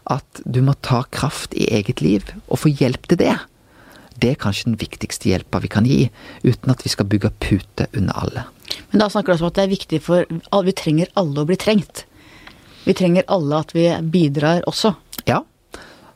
at 0.09 0.43
du 0.45 0.61
må 0.65 0.75
ta 0.85 1.03
kraft 1.13 1.55
i 1.55 1.69
eget 1.75 2.03
liv, 2.05 2.25
og 2.49 2.63
få 2.65 2.73
hjelp 2.73 3.09
til 3.11 3.21
det, 3.21 3.35
det 4.19 4.33
er 4.33 4.41
kanskje 4.41 4.73
den 4.73 4.79
viktigste 4.81 5.31
hjelpa 5.31 5.61
vi 5.63 5.71
kan 5.71 5.87
gi, 5.87 6.09
uten 6.43 6.73
at 6.73 6.83
vi 6.85 6.91
skal 6.91 7.07
bygge 7.11 7.31
pute 7.43 7.87
under 7.95 8.19
alle. 8.19 8.45
Men 8.91 9.03
da 9.03 9.09
snakker 9.13 9.31
du 9.31 9.37
også 9.37 9.47
om 9.47 9.53
at 9.53 9.59
det 9.59 9.65
er 9.65 9.75
viktig 9.75 10.01
for 10.05 10.65
Vi 10.65 10.75
trenger 10.77 11.13
alle 11.17 11.45
å 11.45 11.49
bli 11.49 11.57
trengt. 11.61 12.05
Vi 12.85 12.95
trenger 12.97 13.29
alle 13.29 13.61
at 13.63 13.75
vi 13.77 13.87
bidrar 14.03 14.65
også. 14.67 14.95
Ja. 15.29 15.43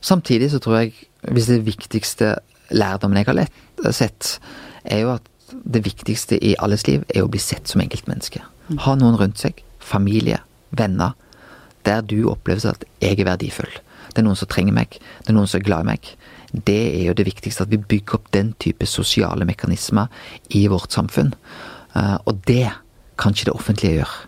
Samtidig 0.00 0.50
så 0.50 0.58
tror 0.58 0.80
jeg, 0.80 0.94
hvis 1.30 1.50
det 1.50 1.62
viktigste 1.66 2.36
lærdommen 2.74 3.20
jeg 3.20 3.28
har 3.28 3.38
lett, 3.38 3.60
sett, 3.94 4.38
er 4.84 5.04
jo 5.04 5.14
at 5.14 5.28
det 5.52 5.84
viktigste 5.84 6.38
i 6.40 6.56
alles 6.58 6.86
liv 6.88 7.04
er 7.12 7.22
å 7.22 7.30
bli 7.30 7.40
sett 7.42 7.68
som 7.68 7.82
enkeltmenneske. 7.84 8.40
Ha 8.86 8.94
noen 8.96 9.18
rundt 9.20 9.42
seg. 9.42 9.60
Familie. 9.82 10.40
Venner. 10.72 11.12
Der 11.86 12.02
du 12.02 12.28
opplever 12.30 12.74
at 12.74 12.84
jeg 13.02 13.18
er 13.20 13.28
verdifull. 13.28 13.80
Det 14.12 14.20
er 14.20 14.26
noen 14.26 14.38
som 14.38 14.50
trenger 14.50 14.76
meg. 14.76 14.98
Det 15.22 15.32
er 15.32 15.36
noen 15.38 15.48
som 15.48 15.60
er 15.60 15.66
glad 15.66 15.86
i 15.86 15.90
meg. 15.94 16.12
Det 16.52 16.80
er 17.00 17.06
jo 17.08 17.16
det 17.16 17.26
viktigste, 17.30 17.64
at 17.64 17.72
vi 17.72 17.80
bygger 17.80 18.18
opp 18.18 18.28
den 18.36 18.52
type 18.60 18.86
sosiale 18.86 19.46
mekanismer 19.48 20.12
i 20.52 20.66
vårt 20.68 20.92
samfunn. 20.92 21.32
Eh, 21.96 22.18
og 22.28 22.44
det 22.48 22.68
kan 23.20 23.32
ikke 23.32 23.48
det 23.48 23.56
offentlige 23.56 24.02
gjøre. 24.02 24.20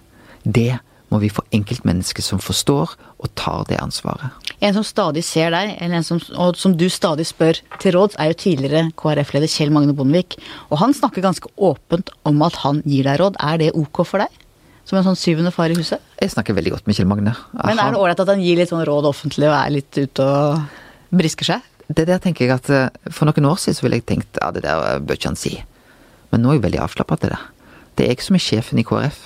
Det 0.44 0.72
må 1.12 1.20
vi 1.22 1.30
få 1.30 1.44
enkeltmennesker 1.54 2.24
som 2.24 2.40
forstår 2.42 2.94
og 2.96 3.30
tar 3.38 3.66
det 3.68 3.78
ansvaret. 3.82 4.32
En 4.64 4.74
som 4.76 4.86
stadig 4.86 5.22
ser 5.26 5.52
deg, 5.54 5.76
som, 6.06 6.20
og 6.40 6.56
som 6.58 6.74
du 6.78 6.88
stadig 6.90 7.26
spør 7.28 7.60
til 7.82 7.94
råds, 7.96 8.16
er 8.18 8.32
jo 8.32 8.40
tidligere 8.40 8.88
KrF-leder 8.98 9.50
Kjell 9.50 9.72
Magne 9.74 9.94
Bondevik. 9.96 10.38
Og 10.72 10.80
han 10.80 10.96
snakker 10.96 11.24
ganske 11.24 11.50
åpent 11.56 12.10
om 12.26 12.42
at 12.46 12.58
han 12.64 12.80
gir 12.88 13.06
deg 13.06 13.20
råd. 13.20 13.38
Er 13.44 13.60
det 13.60 13.74
ok 13.76 14.02
for 14.02 14.24
deg? 14.24 14.43
Som 14.84 14.98
en 14.98 15.06
sånn 15.06 15.16
syvende 15.16 15.52
far 15.54 15.72
i 15.72 15.76
huset? 15.78 16.02
Jeg 16.20 16.32
snakker 16.34 16.56
veldig 16.56 16.74
godt 16.74 16.88
med 16.88 16.96
Kjell 16.98 17.08
Magne. 17.08 17.32
Men 17.56 17.80
er 17.80 17.94
det 17.94 18.00
ålreit 18.00 18.20
at 18.20 18.32
han 18.34 18.42
gir 18.44 18.58
litt 18.60 18.72
sånn 18.72 18.84
råd 18.84 19.08
offentlig 19.08 19.48
og 19.48 19.56
er 19.56 19.72
litt 19.72 19.96
ute 19.96 20.26
og 20.28 21.14
brisker 21.14 21.48
seg? 21.54 21.70
Det 21.88 22.06
der 22.08 22.20
tenker 22.22 22.46
jeg 22.46 22.54
at 22.54 22.68
eh, 22.72 23.12
For 23.12 23.28
noen 23.28 23.48
år 23.48 23.58
siden 23.60 23.76
så 23.76 23.84
ville 23.84 23.98
jeg 24.00 24.06
tenkt 24.08 24.38
ja, 24.40 24.50
det 24.54 24.64
der 24.64 25.00
bør 25.04 25.18
ikke 25.18 25.32
han 25.32 25.40
si. 25.40 25.56
Men 26.32 26.44
nå 26.44 26.52
er 26.52 26.58
jeg 26.58 26.66
veldig 26.66 26.82
avslappa 26.84 27.18
til 27.20 27.32
det. 27.34 27.40
Det 27.94 28.06
er 28.06 28.14
jeg 28.14 28.24
som 28.26 28.36
er 28.36 28.44
sjefen 28.44 28.80
i 28.80 28.86
KrF. 28.86 29.20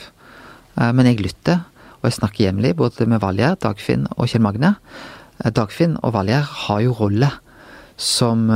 Eh, 0.78 0.90
men 0.94 1.10
jeg 1.10 1.22
lytter, 1.22 1.62
og 1.98 2.10
jeg 2.10 2.18
snakker 2.18 2.46
jevnlig 2.48 2.74
både 2.78 3.06
med 3.10 3.22
Valgjerd, 3.22 3.62
Dagfinn 3.66 4.06
og 4.14 4.30
Kjell 4.30 4.44
Magne. 4.46 4.76
Eh, 5.42 5.50
Dagfinn 5.54 5.98
og 6.02 6.14
Valgjerd 6.14 6.50
har 6.66 6.82
jo 6.86 6.96
rolle 6.98 7.32
som 7.98 8.46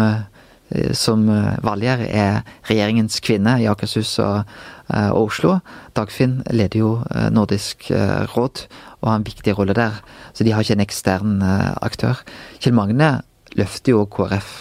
som 0.97 1.25
Valgjerd 1.65 2.07
er 2.09 2.41
regjeringens 2.69 3.21
kvinne 3.25 3.59
i 3.61 3.69
Akershus 3.71 4.15
og, 4.23 4.49
og, 4.89 5.21
Oslo. 5.27 5.59
Dagfinn 5.97 6.41
leder 6.51 6.81
jo 6.81 6.91
Nordisk 7.35 7.91
råd 8.35 8.65
og 9.03 9.09
har 9.11 9.19
en 9.19 9.27
viktig 9.27 9.57
rolle 9.59 9.77
der. 9.77 10.01
Så 10.33 10.47
de 10.47 10.55
har 10.55 10.65
ikke 10.65 10.79
en 10.79 10.85
ekstern 10.85 11.35
aktør. 11.83 12.23
Kjell 12.63 12.77
Magne 12.77 13.15
løfter 13.59 13.97
jo 13.97 14.07
KrF 14.11 14.53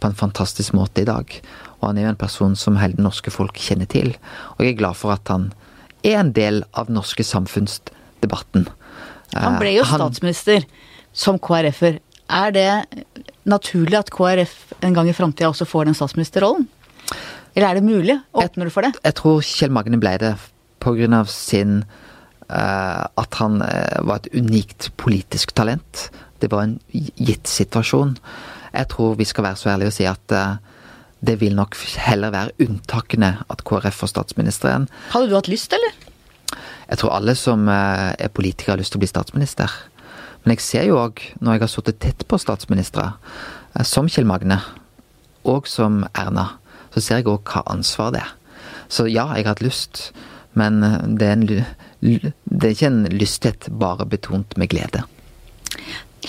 på 0.00 0.10
en 0.10 0.18
fantastisk 0.18 0.74
måte 0.76 1.02
i 1.02 1.08
dag. 1.08 1.38
Og 1.80 1.88
han 1.88 1.98
er 1.98 2.06
jo 2.06 2.14
en 2.14 2.20
person 2.20 2.56
som 2.58 2.78
hele 2.80 2.98
det 2.98 3.04
norske 3.04 3.32
folk 3.32 3.58
kjenner 3.60 3.88
til. 3.90 4.14
Og 4.56 4.64
jeg 4.64 4.74
er 4.74 4.80
glad 4.80 4.98
for 4.98 5.14
at 5.16 5.28
han 5.32 5.50
er 6.06 6.20
en 6.20 6.32
del 6.36 6.62
av 6.72 6.88
den 6.88 6.98
norske 6.98 7.24
samfunnsdebatten. 7.26 8.68
Han 9.34 9.58
ble 9.60 9.76
jo 9.76 9.84
Eh, 9.84 9.90
han, 9.90 10.00
statsminister 10.00 10.66
som 11.12 11.38
KrF-er. 11.38 12.00
Er 12.28 12.50
det 12.50 12.70
naturlig 13.46 13.98
at 13.98 14.10
KrF 14.14 14.56
en 14.84 14.96
gang 14.96 15.08
i 15.10 15.16
framtida 15.16 15.50
også 15.50 15.66
får 15.68 15.88
den 15.88 15.96
statsministerrollen? 15.98 16.66
Eller 17.56 17.70
er 17.70 17.78
det 17.78 17.86
mulig? 17.86 18.18
Åpner 18.36 18.68
du 18.68 18.74
for 18.74 18.84
det? 18.84 18.92
Jeg 19.04 19.16
tror 19.16 19.40
Kjell 19.44 19.72
Magne 19.72 20.00
ble 20.00 20.12
det 20.20 20.34
av 20.86 21.26
sin 21.26 21.80
uh, 21.82 23.04
At 23.18 23.38
han 23.40 23.58
uh, 23.58 24.06
var 24.06 24.20
et 24.20 24.28
unikt 24.36 24.92
politisk 24.96 25.50
talent. 25.56 26.10
Det 26.38 26.50
var 26.52 26.62
en 26.62 26.76
gitt 26.92 27.48
situasjon. 27.48 28.14
Jeg 28.70 28.88
tror 28.92 29.16
vi 29.18 29.24
skal 29.24 29.48
være 29.48 29.58
så 29.58 29.72
ærlige 29.72 29.90
og 29.90 29.96
si 29.96 30.06
at 30.06 30.36
uh, 30.36 30.58
det 31.26 31.40
vil 31.40 31.56
nok 31.56 31.74
heller 32.04 32.30
være 32.30 32.54
unntakene 32.60 33.32
at 33.50 33.64
KrF 33.66 34.02
får 34.04 34.12
statsministeren. 34.12 34.86
Hadde 35.10 35.30
du 35.30 35.34
hatt 35.34 35.48
lyst, 35.48 35.72
eller? 35.72 35.96
Jeg 36.86 37.00
tror 37.00 37.16
alle 37.16 37.34
som 37.34 37.66
er 37.66 38.28
politikere 38.30 38.76
har 38.76 38.78
lyst 38.78 38.92
til 38.94 39.00
å 39.00 39.02
bli 39.02 39.10
statsminister. 39.10 39.72
Men 40.46 40.54
jeg 40.54 40.62
ser 40.62 40.84
jo 40.86 41.00
òg, 41.02 41.18
når 41.42 41.56
jeg 41.56 41.62
har 41.64 41.70
sittet 41.72 41.96
tett 42.04 42.20
på 42.30 42.38
statsministre, 42.38 43.08
eh, 43.74 43.82
som 43.82 44.06
Kjell 44.06 44.28
Magne, 44.30 44.60
og 45.42 45.66
som 45.66 46.04
Erna, 46.14 46.52
så 46.94 47.02
ser 47.02 47.18
jeg 47.18 47.26
òg 47.32 47.42
hva 47.50 47.64
ansvar 47.72 48.12
det 48.14 48.22
er. 48.22 48.34
Så 48.86 49.08
ja, 49.10 49.26
jeg 49.34 49.42
har 49.42 49.56
hatt 49.56 49.64
lyst, 49.66 50.12
men 50.54 50.78
eh, 50.86 51.00
det 51.18 51.26
er, 51.26 51.34
en, 51.34 51.46
det 52.46 52.68
er 52.68 52.76
ikke 52.76 52.92
en 52.92 53.08
lysthet 53.10 53.66
bare 53.74 54.06
betont 54.06 54.54
med 54.54 54.70
glede. 54.70 55.02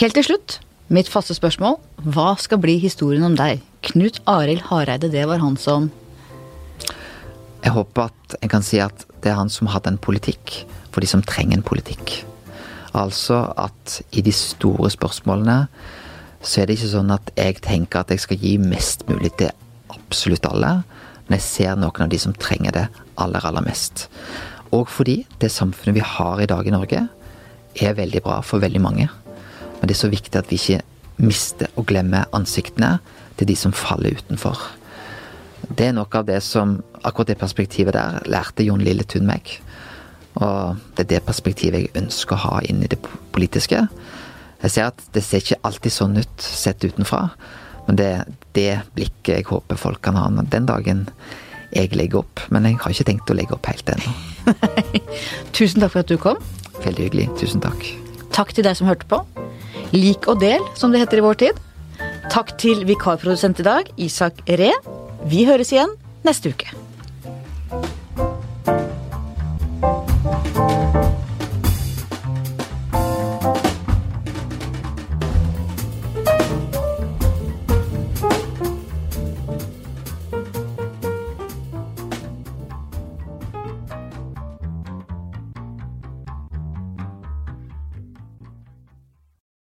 Helt 0.01 0.17
til 0.17 0.25
slutt, 0.25 0.57
mitt 0.89 1.11
faste 1.13 1.37
spørsmål. 1.37 1.77
Hva 2.09 2.31
skal 2.41 2.61
bli 2.63 2.79
historien 2.81 3.25
om 3.27 3.37
deg? 3.37 3.61
Knut 3.85 4.17
Arild 4.25 4.65
Hareide, 4.71 5.11
det 5.13 5.27
var 5.29 5.43
han 5.43 5.59
som 5.61 5.91
Jeg 7.61 7.73
håper 7.75 8.09
at 8.09 8.35
jeg 8.41 8.49
kan 8.49 8.65
si 8.65 8.81
at 8.81 9.05
det 9.21 9.29
er 9.29 9.37
han 9.37 9.53
som 9.53 9.69
hadde 9.69 9.93
en 9.93 10.01
politikk 10.01 10.63
for 10.89 11.05
de 11.05 11.09
som 11.09 11.21
trenger 11.21 11.59
en 11.59 11.65
politikk. 11.65 12.23
Altså 12.97 13.43
at 13.59 13.99
i 14.17 14.23
de 14.25 14.33
store 14.33 14.89
spørsmålene 14.93 15.57
så 16.41 16.61
er 16.61 16.67
det 16.67 16.77
ikke 16.77 16.93
sånn 16.93 17.13
at 17.13 17.31
jeg 17.37 17.59
tenker 17.65 18.01
at 18.01 18.13
jeg 18.13 18.23
skal 18.23 18.41
gi 18.41 18.55
mest 18.61 19.05
mulig 19.09 19.33
til 19.39 19.51
absolutt 19.93 20.45
alle, 20.49 20.81
men 21.27 21.37
jeg 21.37 21.45
ser 21.45 21.79
noen 21.79 22.05
av 22.05 22.11
de 22.11 22.19
som 22.21 22.35
trenger 22.37 22.75
det 22.75 22.85
aller, 23.19 23.43
aller 23.43 23.65
mest. 23.65 24.05
Og 24.71 24.87
fordi 24.91 25.21
det 25.41 25.51
samfunnet 25.51 25.97
vi 25.97 26.05
har 26.05 26.41
i 26.41 26.49
dag 26.49 26.67
i 26.67 26.73
Norge, 26.73 27.07
er 27.77 27.97
veldig 27.97 28.21
bra 28.25 28.39
for 28.41 28.63
veldig 28.63 28.81
mange. 28.81 29.07
Men 29.77 29.89
det 29.89 29.95
er 29.97 30.01
så 30.05 30.11
viktig 30.11 30.39
at 30.39 30.49
vi 30.49 30.57
ikke 30.57 30.81
mister 31.21 31.69
og 31.75 31.87
glemmer 31.89 32.29
ansiktene 32.37 32.97
til 33.37 33.49
de 33.49 33.55
som 33.57 33.75
faller 33.75 34.17
utenfor. 34.17 34.57
Det 35.67 35.89
er 35.89 35.97
noe 35.97 36.09
av 36.13 36.27
det 36.29 36.41
som 36.45 36.79
Akkurat 37.07 37.29
det 37.29 37.37
perspektivet 37.39 37.93
der 37.95 38.17
lærte 38.27 38.65
Jon 38.65 38.81
Lilletun 38.83 39.27
meg. 39.29 39.61
Og 40.37 40.77
det 40.97 41.05
er 41.05 41.11
det 41.15 41.25
perspektivet 41.25 41.85
jeg 41.85 41.95
ønsker 42.03 42.37
å 42.37 42.43
ha 42.43 42.61
inn 42.69 42.83
i 42.85 42.91
det 42.91 42.99
politiske. 43.35 43.87
Jeg 44.61 44.73
ser 44.73 44.89
at 44.91 45.01
det 45.13 45.23
ser 45.25 45.43
ikke 45.43 45.61
alltid 45.67 45.93
sånn 45.93 46.17
ut 46.19 46.43
sett 46.43 46.85
utenfra, 46.85 47.29
Men 47.87 47.95
det, 47.95 48.05
er 48.05 48.25
det 48.51 48.71
blikket 48.97 49.29
jeg 49.31 49.45
håper 49.47 49.77
folk 49.79 50.01
kan 50.03 50.17
ha 50.19 50.27
den 50.27 50.65
dagen 50.67 51.05
jeg 51.71 51.95
legger 51.95 52.19
opp. 52.19 52.41
Men 52.51 52.65
jeg 52.67 52.79
har 52.81 52.91
ikke 52.91 53.05
tenkt 53.07 53.31
å 53.31 53.37
legge 53.37 53.55
opp 53.55 53.69
helt 53.69 53.87
ennå. 53.93 54.11
Tusen 55.55 55.79
takk 55.79 55.93
for 55.93 56.03
at 56.03 56.11
du 56.11 56.17
kom. 56.19 56.41
Veldig 56.83 57.07
hyggelig. 57.07 57.29
Tusen 57.39 57.63
takk. 57.63 57.87
Takk 58.35 58.51
til 58.53 58.67
deg 58.67 58.75
som 58.75 58.89
hørte 58.91 59.07
på. 59.07 59.21
Lik 59.95 60.27
og 60.27 60.41
del, 60.43 60.63
som 60.75 60.91
det 60.91 60.99
heter 61.05 61.21
i 61.21 61.25
vår 61.25 61.39
tid. 61.45 61.63
Takk 62.27 62.57
til 62.59 62.83
vikarprodusent 62.89 63.63
i 63.63 63.67
dag, 63.69 63.87
Isak 63.95 64.43
Ree. 64.51 64.75
Vi 65.31 65.47
høres 65.47 65.71
igjen 65.71 65.95
neste 66.27 66.51
uke. 66.51 66.86